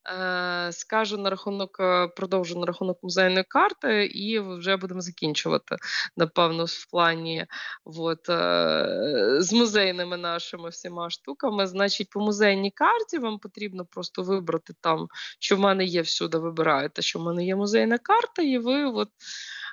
е, 0.09 0.73
скажу 0.73 1.19
на 1.19 1.31
рахунок, 1.31 1.77
е, 1.81 2.09
продовжу 2.09 2.59
на 2.59 2.67
рахунок 2.67 2.99
музейної 3.03 3.45
карти, 3.45 4.07
і 4.07 4.41
вже 4.41 4.77
будемо 4.77 5.01
закінчувати, 5.01 5.77
напевно, 6.17 6.65
в 6.65 6.91
плані 6.91 7.47
от, 7.85 8.29
е, 8.29 9.37
з 9.39 9.53
музейними 9.53 10.17
нашими 10.17 10.69
всіма 10.69 11.11
штуками. 11.11 11.67
Значить, 11.67 12.11
по 12.11 12.21
музейній 12.21 12.71
карті 12.71 13.19
вам 13.19 13.39
потрібно 13.39 13.85
просто 13.85 14.23
вибрати 14.23 14.75
там, 14.81 15.09
що 15.39 15.57
в 15.57 15.61
мене 15.61 15.85
є 15.85 16.03
всюди, 16.03 16.39
вибираєте, 16.39 17.03
що 17.03 17.19
в 17.19 17.23
мене 17.23 17.45
є 17.45 17.57
музейна 17.57 17.99
карта, 17.99 18.43
і 18.43 18.59
ви 18.65 18.85
от. 18.85 19.09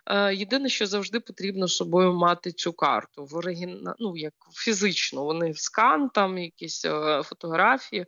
Е, 0.07 0.35
Єдине, 0.35 0.69
що 0.69 0.87
завжди 0.87 1.19
потрібно 1.19 1.67
з 1.67 1.75
собою 1.75 2.13
мати 2.13 2.51
цю 2.51 2.73
карту 2.73 3.25
в 3.25 3.35
оригіна... 3.35 3.95
ну, 3.99 4.17
як 4.17 4.33
фізично. 4.53 5.23
Вони 5.23 5.51
в 5.51 5.59
скан, 5.59 6.09
там 6.09 6.37
якісь 6.37 6.85
е, 6.85 7.21
фотографії. 7.23 8.05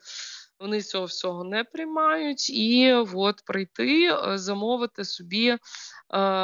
Вони 0.59 0.81
цього 0.81 1.05
всього 1.05 1.43
не 1.43 1.63
приймають, 1.63 2.49
і 2.49 2.93
от 2.93 3.41
прийти, 3.45 4.05
е, 4.05 4.38
замовити 4.38 5.05
собі 5.05 5.49
е, 5.49 5.57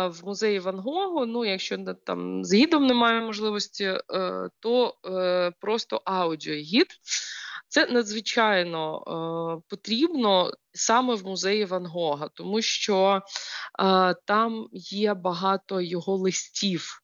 в 0.08 0.22
музеї 0.24 0.60
Ван 0.60 0.80
Гогу. 0.80 1.26
Ну, 1.26 1.46
якщо 1.46 1.78
там 2.06 2.46
з 2.46 2.54
гідом 2.54 2.88
немає 2.88 3.22
можливості, 3.22 3.84
е, 3.84 4.02
то 4.60 4.96
просто 5.60 6.02
аудіогід. 6.06 6.88
Це 7.70 7.86
надзвичайно 7.86 8.98
е, 8.98 9.62
потрібно 9.70 10.52
саме 10.74 11.16
в 11.16 11.26
музеї 11.26 11.66
Ван 11.66 11.86
Гога, 11.86 12.30
тому 12.34 12.62
що 12.62 13.22
е, 13.80 14.16
там 14.26 14.68
є 14.74 15.14
багато 15.14 15.82
його 15.82 16.16
листів. 16.16 17.02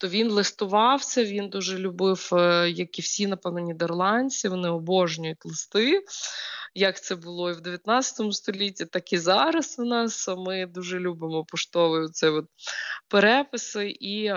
Тобто 0.00 0.16
він 0.16 0.30
листувався, 0.30 1.24
він 1.24 1.48
дуже 1.48 1.78
любив, 1.78 2.30
е, 2.32 2.70
як 2.70 2.98
і 2.98 3.02
всі, 3.02 3.26
напевно, 3.26 3.60
нідерландці, 3.60 4.48
вони 4.48 4.68
обожнюють 4.68 5.44
листи. 5.44 6.04
як 6.74 7.00
це 7.00 7.14
було 7.14 7.50
і 7.50 7.52
в 7.52 7.60
19 7.60 8.34
столітті, 8.34 8.86
так 8.86 9.12
і 9.12 9.18
зараз 9.18 9.76
у 9.78 9.84
нас. 9.84 10.28
Ми 10.38 10.66
дуже 10.66 11.00
любимо 11.00 11.44
поштовий 11.44 12.08
це 12.08 12.42
переписи, 13.08 13.90
і 13.90 14.24
е, 14.26 14.36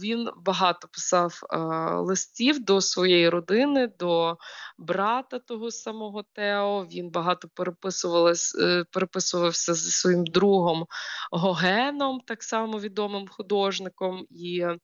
він 0.00 0.28
багато 0.36 0.88
писав 0.88 1.40
е, 1.50 1.58
листів 1.94 2.64
до 2.64 2.80
своєї 2.80 3.28
родини, 3.28 3.90
до 3.98 4.36
брата 4.78 5.38
того 5.38 5.70
самого 5.70 6.24
Тео. 6.32 6.86
Він 6.92 7.10
багато 7.10 7.48
переписувався, 7.54 8.58
е, 8.58 8.84
переписувався 8.90 9.74
зі 9.74 9.90
своїм 9.90 10.24
другом 10.26 10.86
Гогеном, 11.30 12.20
так 12.26 12.42
само 12.42 12.78
відомим 12.78 13.28
художником. 13.28 14.26
І 14.34 14.60
е, 14.60 14.78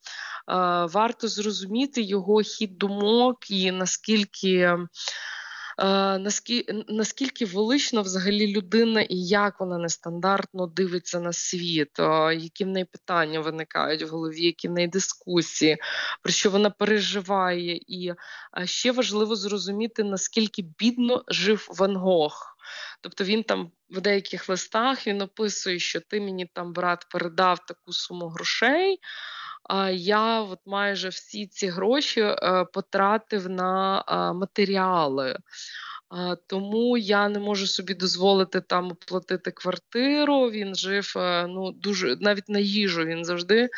варто 0.87 1.29
зрозуміти 1.29 2.03
його 2.03 2.41
хід 2.41 2.79
думок 2.79 3.51
і 3.51 3.71
наскільки. 3.71 4.77
Наскільки 6.19 6.85
наскільки 6.89 7.45
велично 7.45 8.03
взагалі 8.03 8.53
людина 8.57 9.01
і 9.01 9.17
як 9.17 9.61
вона 9.61 9.79
нестандартно 9.79 10.67
дивиться 10.67 11.21
на 11.21 11.33
світ, 11.33 11.99
які 12.39 12.65
в 12.65 12.69
неї 12.69 12.85
питання 12.85 13.41
виникають 13.41 14.03
в 14.03 14.09
голові, 14.09 14.45
які 14.45 14.69
в 14.69 14.71
неї 14.71 14.89
дискусії, 14.89 15.79
про 16.23 16.33
що 16.33 16.51
вона 16.51 16.71
переживає, 16.71 17.81
і 17.87 18.15
ще 18.65 18.93
важливо 18.93 19.37
зрозуміти, 19.37 20.05
наскільки 20.05 20.63
бідно 20.79 21.25
жив 21.29 21.69
Ван 21.71 21.97
Гог. 21.97 22.57
Тобто 23.01 23.25
він 23.25 23.43
там 23.43 23.71
в 23.91 24.01
деяких 24.01 24.49
листах 24.49 25.07
він 25.07 25.23
описує, 25.23 25.79
що 25.79 26.01
ти 26.01 26.21
мені 26.21 26.47
там 26.47 26.73
брат 26.73 27.07
передав 27.11 27.59
таку 27.67 27.93
суму 27.93 28.29
грошей 28.29 28.99
А 29.63 29.91
я 29.91 30.41
от 30.41 30.59
майже 30.67 31.09
всі 31.09 31.47
ці 31.47 31.67
гроші 31.67 32.21
е, 32.21 32.67
потратив 32.73 33.51
на 33.51 34.05
матеріали. 34.35 35.37
Тому 36.47 36.97
я 36.97 37.29
не 37.29 37.39
можу 37.39 37.67
собі 37.67 37.95
дозволити 37.95 38.61
там 38.61 38.91
оплатити 38.91 39.51
квартиру. 39.51 40.51
Він 40.51 40.75
жив 40.75 41.15
е, 41.17 41.47
ну 41.47 41.73
дуже 41.73 42.17
навіть 42.21 42.49
на 42.49 42.59
їжу. 42.59 43.05
Він 43.05 43.25
завжди 43.25 43.69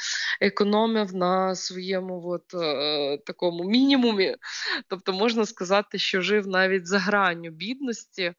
економив 0.40 1.14
на 1.14 1.54
своєму 1.54 2.28
от, 2.28 2.54
е, 2.54 3.18
такому 3.18 3.64
мінімумі. 3.64 4.36
Тобто 4.88 5.12
можна 5.12 5.46
сказати, 5.46 5.98
що 5.98 6.20
жив 6.22 6.46
навіть 6.46 6.86
за 6.86 6.98
гранню 6.98 7.50
бідності. 7.50 8.34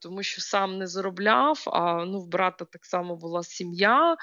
Тому 0.00 0.22
що 0.22 0.40
сам 0.40 0.78
не 0.78 0.86
заробляв, 0.86 1.62
а 1.66 2.04
ну 2.04 2.20
в 2.20 2.28
брата 2.28 2.64
так 2.64 2.84
само 2.84 3.16
була 3.16 3.42
сім'я. 3.42 4.16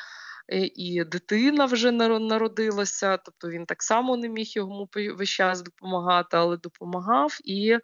Е, 0.49 0.69
і 0.75 1.03
дитина 1.03 1.65
вже 1.65 1.91
народилася, 1.91 3.17
тобто 3.17 3.49
він 3.49 3.65
так 3.65 3.83
само 3.83 4.17
не 4.17 4.29
міг 4.29 4.47
йому 4.47 4.89
весь 5.15 5.29
час 5.29 5.61
допомагати, 5.61 6.37
але 6.37 6.57
допомагав. 6.57 7.37
І 7.43 7.77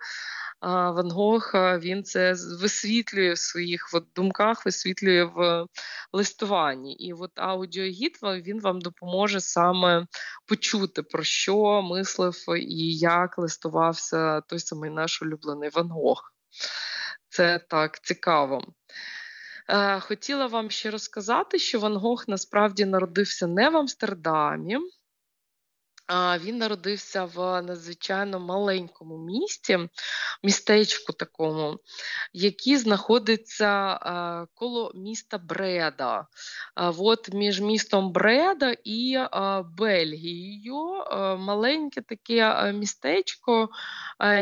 Ван 0.62 1.12
Гог 1.12 1.52
він 1.56 2.04
це 2.04 2.36
висвітлює 2.62 3.34
в 3.34 3.38
своїх 3.38 3.90
от 3.94 4.06
думках, 4.16 4.66
висвітлює 4.66 5.24
в 5.24 5.66
листуванні. 6.14 6.94
І 6.94 7.14
от 7.14 7.32
аудіогід 7.36 8.18
він 8.24 8.62
вам 8.62 8.82
допоможе 8.82 9.42
саме 9.42 10.06
почути, 10.48 11.04
про 11.04 11.24
що 11.24 11.82
мислив 11.82 12.36
і 12.58 12.98
як 12.98 13.38
листувався 13.38 14.42
той 14.42 14.60
самий 14.60 14.90
наш 14.90 15.22
улюблений 15.22 15.70
Ван 15.70 15.92
Гог. 15.92 16.34
Це 17.34 17.60
так 17.60 18.00
цікаво. 18.04 18.62
Е, 19.70 20.00
хотіла 20.00 20.48
вам 20.48 20.72
ще 20.72 20.92
розказати, 20.92 21.60
що 21.60 21.80
Ван 21.80 21.98
Гог 21.98 22.24
насправді 22.28 22.86
народився 22.86 23.48
не 23.48 23.70
в 23.70 23.78
Амстердамі. 23.78 24.78
Він 26.40 26.58
народився 26.58 27.26
в 27.26 27.62
надзвичайно 27.62 28.40
маленькому 28.40 29.18
місті, 29.18 29.80
містечку 30.44 31.14
такому, 31.14 31.78
який 32.34 32.78
знаходиться 32.78 34.00
коло 34.56 34.92
міста 34.96 35.38
Бреда. 35.38 36.28
От 36.98 37.34
Між 37.34 37.62
містом 37.62 38.12
Бреда 38.12 38.76
і 38.84 39.18
Бельгією 39.78 41.04
маленьке 41.38 42.02
таке 42.02 42.74
містечко, 42.74 43.70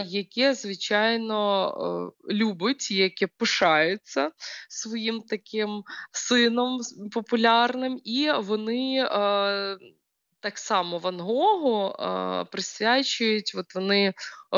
яке, 0.05 0.53
звичайно, 0.53 2.13
любить, 2.29 2.91
яке 2.91 3.27
пишається 3.27 4.31
своїм 4.69 5.21
таким 5.21 5.83
сином 6.11 6.79
популярним, 7.11 8.01
і 8.03 8.31
вони 8.31 9.07
так 10.41 10.57
само 10.57 10.97
Ван 10.97 11.19
Гогу 11.19 11.87
е, 11.87 12.45
присвячують, 12.51 13.51
от 13.55 13.75
вони 13.75 14.05
е, 14.07 14.13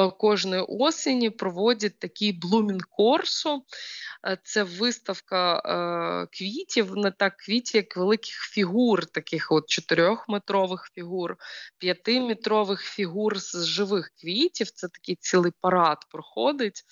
кожної 0.09 0.61
осені 0.61 1.29
проводять 1.29 1.99
такий 1.99 2.31
блумін 2.31 2.79
корсу. 2.89 3.65
Е, 4.27 4.37
це 4.43 4.63
виставка 4.63 5.55
е, 5.55 6.27
квітів, 6.37 6.95
не 6.95 7.11
так 7.11 7.37
квітів, 7.37 7.75
як 7.75 7.97
великих 7.97 8.35
фігур, 8.35 9.05
таких 9.05 9.51
от 9.51 9.69
чотирьохметрових 9.69 10.89
фігур, 10.95 11.35
п'ятиметрових 11.77 12.81
фігур 12.81 13.39
з 13.39 13.65
живих 13.65 14.11
квітів. 14.21 14.71
Це 14.71 14.87
такий 14.87 15.15
цілий 15.15 15.51
парад 15.61 15.97
проходить. 16.09 16.83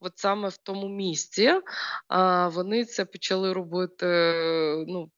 От 0.00 0.12
саме 0.16 0.48
в 0.48 0.56
тому 0.56 0.88
місці 0.88 1.52
вони 2.46 2.84
це 2.84 3.04
почали 3.04 3.52
робити 3.52 4.06
ну, 4.88 5.10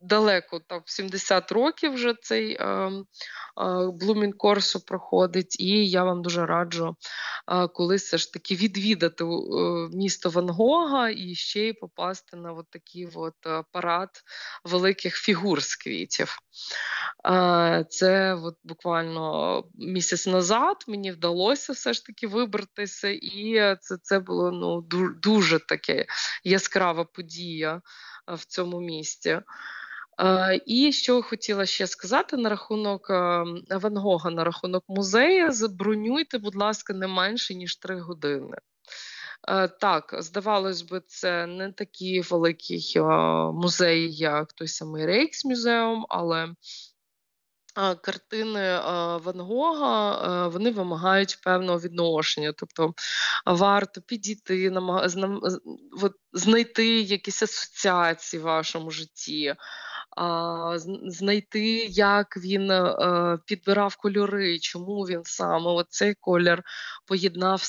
далеко, 0.00 0.60
так, 0.60 0.82
70 0.86 1.52
років 1.52 1.92
вже 1.92 2.14
цей 2.22 2.56
е, 2.60 2.66
е, 2.66 3.02
Блумін 3.92 4.32
Корсо 4.32 4.80
проходить, 4.80 5.60
і 5.60 5.90
я 5.90 6.04
вам 6.04 6.22
дуже 6.22 6.46
раджу 6.46 6.96
е, 7.48 7.68
колись 7.68 8.04
все 8.04 8.18
ж 8.18 8.32
таки 8.32 8.54
відвідати 8.54 9.24
е, 9.24 9.28
місто 9.92 10.30
Ван 10.30 10.50
Гога 10.50 11.10
і 11.10 11.34
ще 11.34 11.68
й 11.68 11.72
попасти 11.72 12.36
на 12.36 12.52
от 12.52 12.70
такий 12.70 13.08
от 13.14 13.34
парад 13.72 14.10
великих 14.64 15.16
фігур 15.16 15.62
з 15.62 15.76
квітів. 15.76 16.38
Це 17.88 18.34
от 18.34 18.54
буквально 18.64 19.64
місяць 19.74 20.26
назад 20.26 20.76
мені 20.88 21.12
вдалося 21.12 21.72
все 21.72 21.92
ж 21.92 22.06
таки 22.06 22.26
вибратися, 22.26 23.08
і 23.08 23.76
це 23.80 23.96
це 24.02 24.18
було 24.18 24.50
ну, 24.50 24.80
дуже 25.22 25.58
таке 25.58 26.06
яскрава 26.44 27.04
подія 27.04 27.82
в 28.28 28.44
цьому 28.44 28.80
місті. 28.80 29.40
І 30.66 30.92
що 30.92 31.22
хотіла 31.22 31.66
ще 31.66 31.86
сказати 31.86 32.36
на 32.36 32.48
рахунок 32.48 33.10
Ван 33.70 33.96
Гога, 33.96 34.30
на 34.30 34.44
рахунок 34.44 34.84
музею, 34.88 35.52
забронюйте, 35.52 36.38
будь 36.38 36.56
ласка, 36.56 36.94
не 36.94 37.06
менше 37.06 37.54
ніж 37.54 37.76
три 37.76 38.00
години. 38.00 38.56
Так, 39.80 40.14
здавалось 40.18 40.82
би, 40.82 41.02
це 41.06 41.46
не 41.46 41.72
такі 41.72 42.20
великі 42.20 43.00
музеї, 43.52 44.14
як 44.14 44.52
той 44.52 44.68
самий 44.68 45.06
Рейксмюзеум, 45.06 46.06
але 46.08 46.48
картини 48.02 48.80
Ван 49.24 49.40
Гога 49.40 50.48
вони 50.48 50.70
вимагають 50.70 51.38
певного 51.44 51.80
відношення. 51.80 52.52
Тобто 52.56 52.94
варто 53.46 54.00
підійти, 54.00 54.72
знайти 56.32 57.00
якісь 57.00 57.42
асоціації 57.42 58.42
в 58.42 58.44
вашому 58.44 58.90
житті 58.90 59.54
знайти, 61.06 61.76
як 61.86 62.36
він 62.36 62.70
е, 62.70 63.38
підбирав 63.46 63.96
кольори, 63.96 64.58
чому 64.58 65.02
він 65.02 65.20
саме 65.24 65.84
цей 65.88 66.14
колір 66.14 66.62
поєднав 67.06 67.60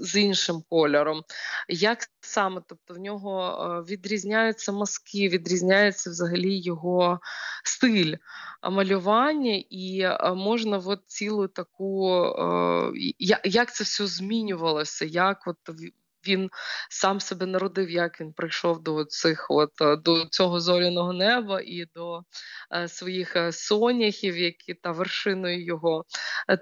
з 0.00 0.16
іншим 0.16 0.62
кольором. 0.70 1.22
Як 1.68 1.98
саме, 2.20 2.62
тобто 2.66 2.94
в 2.94 2.98
нього 2.98 3.58
е, 3.64 3.92
відрізняються 3.92 4.72
маски, 4.72 5.28
відрізняється 5.28 6.10
взагалі 6.10 6.58
його 6.58 7.20
стиль 7.64 8.16
малювання, 8.70 9.64
і 9.70 10.00
е, 10.00 10.34
можна 10.34 10.78
от 10.78 11.00
цілу 11.06 11.48
таку, 11.48 12.26
як 13.44 13.74
це 13.74 13.84
все 13.84 14.06
змінювалося, 14.06 15.04
як 15.04 15.46
от 15.46 15.56
він 16.26 16.50
сам 16.90 17.20
себе 17.20 17.46
народив, 17.46 17.90
як 17.90 18.20
він 18.20 18.32
прийшов 18.32 18.82
до 18.82 19.04
цих 19.04 19.46
от 19.50 19.80
е, 19.80 19.96
до 19.96 20.26
цього 20.26 20.60
зоряного 20.60 21.12
неба 21.12 21.60
і 21.64 21.86
до 21.94 22.22
е, 22.74 22.88
своїх 22.88 23.36
е, 23.36 23.52
соняхів, 23.52 24.38
які 24.38 24.74
та 24.74 24.90
вершиною 24.90 25.64
його 25.64 26.04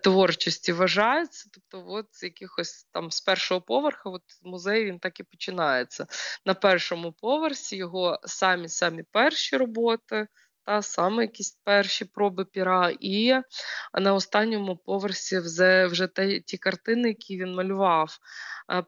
творчості 0.02 0.72
вважаються. 0.72 1.48
Тобто, 1.52 1.92
от 1.92 2.06
з 2.10 2.22
якихось 2.22 2.88
там 2.92 3.10
з 3.10 3.20
першого 3.20 3.60
поверха, 3.60 4.10
от 4.10 4.22
музей 4.42 4.84
він 4.84 4.98
так 4.98 5.20
і 5.20 5.22
починається. 5.22 6.06
На 6.46 6.54
першому 6.54 7.12
поверсі 7.12 7.76
його 7.76 8.20
самі 8.24 8.68
самі 8.68 9.02
перші 9.12 9.56
роботи 9.56 10.26
та 10.70 10.82
саме 10.82 11.22
якісь 11.22 11.59
перші 11.64 12.05
проби 12.05 12.44
піра, 12.44 12.92
і 13.01 13.34
на 14.01 14.14
останньому 14.14 14.76
поверсі 14.76 15.38
вже 15.38 15.86
вже 15.86 16.09
ті 16.47 16.59
картини, 16.59 17.09
які 17.09 17.38
він 17.38 17.55
малював 17.55 18.18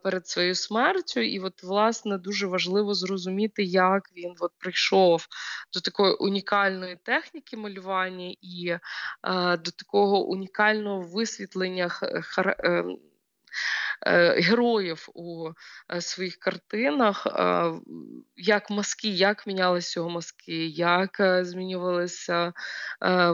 перед 0.03 0.27
своєю 0.27 0.55
смертю. 0.55 1.19
І 1.19 1.39
от, 1.39 1.63
власне, 1.63 2.17
дуже 2.17 2.47
важливо 2.47 2.93
зрозуміти, 2.93 3.63
як 3.63 4.03
він 4.17 4.35
от 4.39 4.51
прийшов 4.57 5.27
до 5.73 5.79
такої 5.79 6.13
унікальної 6.13 6.95
техніки 7.03 7.57
малювання 7.57 8.35
і 8.41 8.77
до 9.57 9.71
такого 9.71 10.25
унікального 10.25 11.01
висвітлення. 11.01 11.91
Е, 12.47 12.83
героїв 14.37 15.07
у 15.13 15.49
е, 15.93 16.01
своїх 16.01 16.35
картинах, 16.35 17.27
е, 17.27 17.71
як 18.35 18.69
мазки, 18.69 19.09
як 19.09 19.47
мінялися 19.47 19.99
його 19.99 20.09
мазки, 20.09 20.67
як 20.67 21.19
е, 21.19 21.45
змінювалися, 21.45 22.53
е, 23.03 23.33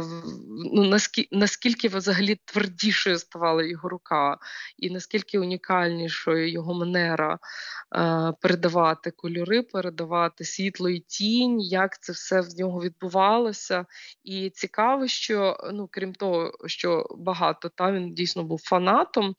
ну, 0.74 1.00
наскільки, 1.32 1.88
взагалі 1.88 2.40
твердішою 2.46 3.20
ставала 3.20 3.64
його 3.64 3.90
рука, 3.90 4.38
і 4.78 4.90
наскільки 4.90 5.40
унікальнішою 5.40 6.52
його 6.52 6.74
манера 6.74 7.40
е, 7.96 8.34
передавати 8.42 9.12
кольори, 9.12 9.62
передавати 9.62 10.44
світло 10.44 10.90
і 10.90 11.00
тінь, 11.00 11.62
як 11.62 12.02
це 12.02 12.12
все 12.14 12.42
в 12.42 12.50
нього 12.58 12.82
відбувалося. 12.82 13.86
І 14.24 14.50
цікаво, 14.50 15.08
що 15.08 15.58
ну, 15.74 15.90
крім 15.92 16.14
того, 16.14 16.52
що 16.66 17.06
багато 17.18 17.70
та 17.70 17.92
він 17.92 18.14
дійсно 18.14 18.44
був 18.44 18.62
фанатом. 18.64 19.36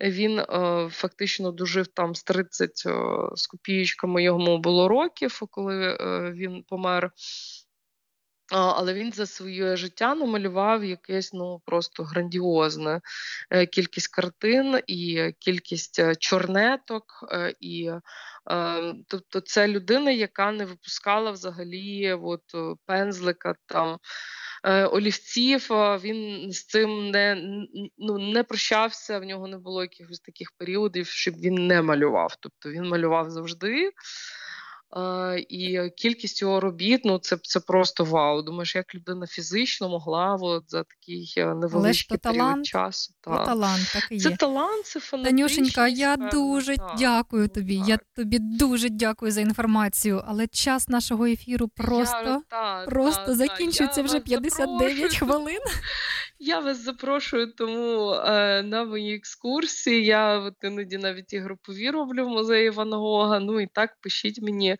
Він 0.00 0.38
е, 0.38 0.63
фактично 0.90 1.52
дожив 1.52 1.86
там 1.86 2.14
з 2.14 2.22
30 2.22 2.70
е, 2.86 2.92
з 3.34 3.46
копієчками 3.46 4.22
йому 4.22 4.58
було 4.58 4.88
років, 4.88 5.40
коли 5.50 5.98
е, 6.00 6.32
він 6.36 6.62
помер. 6.68 7.10
Але 8.52 8.94
він 8.94 9.12
за 9.12 9.26
своє 9.26 9.76
життя 9.76 10.14
намалював 10.14 10.84
якесь 10.84 11.32
ну 11.32 11.62
просто 11.64 12.02
грандіозне 12.02 13.00
е, 13.50 13.66
кількість 13.66 14.08
картин 14.08 14.80
і 14.86 15.32
кількість 15.38 15.98
е, 15.98 16.14
чорнеток. 16.16 17.04
е, 17.32 17.54
І 17.60 17.90
е, 18.50 18.94
тобто 19.08 19.40
це 19.40 19.68
людина, 19.68 20.10
яка 20.10 20.52
не 20.52 20.64
випускала 20.64 21.30
взагалі 21.30 22.12
от, 22.12 22.42
е, 22.54 22.74
пензлика 22.86 23.54
там. 23.66 23.98
Е, 24.64 24.84
Олівців 24.84 25.66
він 25.70 26.52
з 26.52 26.64
цим 26.64 27.10
не, 27.10 27.36
ну, 27.98 28.18
не 28.18 28.42
прощався, 28.42 29.18
в 29.18 29.24
нього 29.24 29.48
не 29.48 29.58
було 29.58 29.82
якихось 29.82 30.20
таких 30.20 30.52
періодів, 30.58 31.06
щоб 31.06 31.34
він 31.34 31.66
не 31.66 31.82
малював. 31.82 32.36
Тобто 32.40 32.70
він 32.70 32.88
малював 32.88 33.30
завжди. 33.30 33.90
І 35.48 35.90
кількість 35.96 36.42
його 36.42 36.60
робіт, 36.60 37.00
ну 37.04 37.18
це, 37.18 37.36
це 37.42 37.60
просто 37.60 38.04
вау. 38.04 38.42
Думаєш, 38.42 38.74
як 38.74 38.94
людина 38.94 39.26
фізично 39.26 39.88
могла 39.88 40.38
от, 40.40 40.70
за 40.70 40.82
такий 40.84 41.34
е, 41.36 41.54
невеличкий 41.54 42.18
період 42.18 42.38
талант, 42.38 42.66
часу. 42.66 43.14
та. 43.20 43.44
талант, 43.44 43.90
так 43.92 44.08
і 44.10 44.20
Це 44.20 44.30
талант, 44.30 44.86
це 44.86 45.00
фанатичність. 45.00 45.56
Танюшенька, 45.56 45.88
я 45.88 46.16
дуже 46.16 46.76
так. 46.76 46.94
дякую 46.98 47.48
тобі. 47.48 47.82
Я 47.86 47.98
тобі 48.16 48.38
дуже 48.38 48.88
дякую 48.88 49.32
за 49.32 49.40
інформацію. 49.40 50.22
Але 50.26 50.46
час 50.46 50.88
нашого 50.88 51.26
ефіру 51.26 51.68
просто, 51.68 52.24
Я, 52.24 52.42
та, 52.48 52.84
просто 52.84 53.26
та, 53.26 53.34
закінчується 53.34 54.02
вже 54.02 54.14
вас 54.14 54.22
59 54.24 54.96
запрошую. 54.96 55.30
хвилин. 55.30 55.60
Я 56.46 56.60
вас 56.60 56.84
запрошую 56.84 57.52
тому 57.52 58.12
е, 58.12 58.62
на 58.62 58.84
мої 58.84 59.16
екскурсії. 59.16 60.04
Я 60.04 60.38
от 60.38 60.54
іноді 60.62 60.98
навіть 60.98 61.32
і 61.32 61.38
групові 61.38 61.90
роблю 61.90 62.26
в 62.26 62.28
музеї 62.28 62.70
Ван 62.70 62.92
Гога. 62.92 63.40
Ну 63.40 63.60
і 63.60 63.66
так 63.66 63.90
пишіть 64.00 64.42
мені 64.42 64.76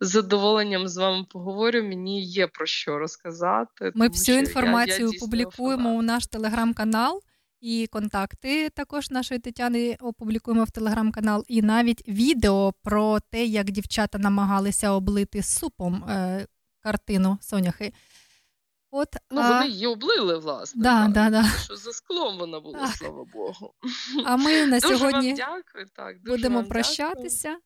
з 0.00 0.08
задоволенням 0.08 0.88
з 0.88 0.96
вами 0.96 1.24
поговорю. 1.30 1.82
Мені 1.82 2.22
є 2.24 2.46
про 2.46 2.66
що 2.66 2.98
розказати. 2.98 3.92
Ми 3.94 4.08
всю 4.08 4.22
що 4.24 4.32
я- 4.32 4.38
інформацію 4.38 5.06
я 5.06 5.10
дійсно 5.12 5.26
опублікуємо 5.26 5.90
у 5.90 6.02
наш 6.02 6.26
телеграм-канал. 6.26 7.22
І 7.60 7.86
контакти 7.90 8.70
також 8.70 9.10
нашої 9.10 9.40
Тетяни 9.40 9.96
опублікуємо 10.00 10.64
в 10.64 10.70
телеграм-канал, 10.70 11.44
і 11.48 11.62
навіть 11.62 12.08
відео 12.08 12.72
про 12.82 13.20
те, 13.30 13.44
як 13.44 13.70
дівчата 13.70 14.18
намагалися 14.18 14.90
облити 14.90 15.42
супом 15.42 16.04
е, 16.04 16.46
картину 16.80 17.38
Соняхи. 17.40 17.92
От, 18.94 19.08
Ну, 19.30 19.40
а, 19.40 19.48
вони 19.50 19.68
її 19.70 19.86
облили, 19.86 20.38
власне. 20.38 20.82
Да, 20.82 21.02
так, 21.02 21.12
да, 21.12 21.30
да. 21.30 21.44
Що 21.64 21.76
за 21.76 21.92
склом 21.92 22.38
вона 22.38 22.60
була, 22.60 22.78
Так. 22.78 22.96
слава 22.96 23.24
Богу. 23.34 23.74
а 24.24 24.36
ми 24.36 24.66
на 24.66 24.80
Дуже 24.80 24.98
сьогодні 24.98 25.28
вам 25.28 25.36
дякую. 25.36 25.86
Так, 25.96 26.16
дуже 26.22 26.36
будемо 26.36 26.54
вам 26.54 26.64
дякую. 26.64 26.68
прощатися. 26.70 27.56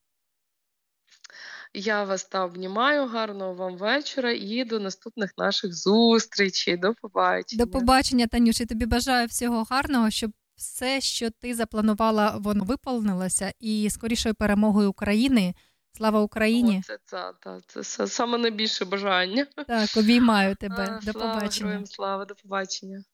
Я 1.75 2.05
вас 2.05 2.25
та 2.25 2.45
обнімаю, 2.45 3.07
гарного 3.07 3.55
вам 3.55 3.77
вечора 3.77 4.33
і 4.33 4.65
до 4.65 4.81
наступних 4.81 5.31
наших 5.39 5.75
зустрічей. 5.75 6.77
До 6.77 6.95
побачення. 6.95 7.65
До 7.65 7.71
побачення, 7.71 8.27
Танюш, 8.27 8.61
і 8.61 8.67
тобі 8.67 8.87
бажаю 8.87 9.27
всього 9.27 9.67
гарного, 9.71 10.11
щоб 10.11 10.31
все, 10.57 11.01
що 11.01 11.31
ти 11.31 11.55
запланувала, 11.55 12.37
воно 12.41 12.65
виповнилося, 12.65 13.53
і 13.61 13.91
скорішою 13.91 14.35
перемогою 14.35 14.91
України. 14.91 15.55
Слава 15.97 16.21
Україні! 16.21 16.79
О, 16.79 16.83
це, 16.87 16.99
це, 17.05 17.33
це, 17.45 17.61
це, 17.67 17.83
це 17.83 18.07
саме 18.07 18.39
найбільше 18.39 18.85
бажання. 18.85 19.47
Так, 19.67 19.89
обіймаю 19.97 20.57
тебе. 20.61 20.99
А, 21.03 21.07
До 21.07 21.13
слава 21.13 21.35
побачення. 21.35 21.67
Героям 21.67 21.87
слава, 21.87 22.25
до 22.25 22.35
побачення. 22.35 23.05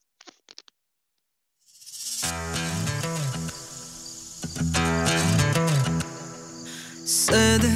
Сиди 7.07 7.73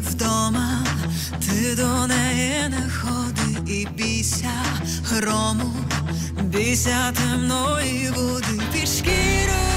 вдома, 0.00 0.86
ти 1.40 1.76
до 1.76 2.06
неї 2.06 2.68
не 2.68 2.90
ходи 2.90 3.72
і 3.72 3.86
бійся 3.86 4.52
грому, 5.04 5.74
бійся 6.42 7.12
темної 7.12 8.10
води 8.10 8.62
під 8.72 8.88
шкірою 8.88 9.69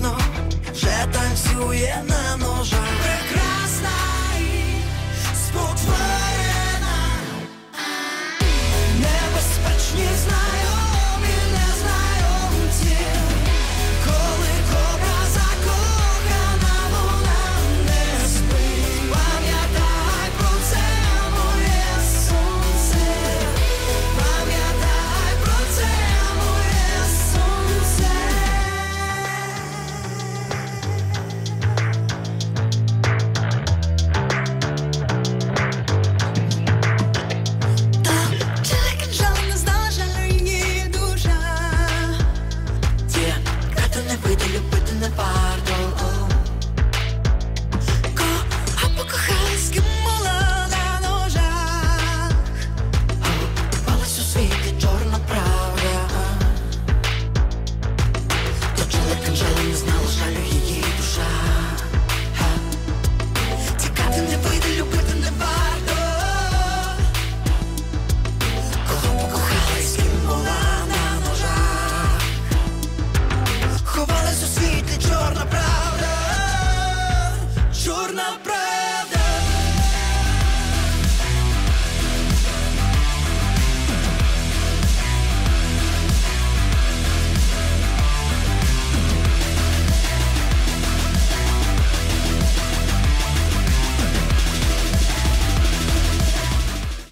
пізно, 0.00 0.18
вже 0.72 1.06
танцює 1.12 2.04
на. 2.08 2.29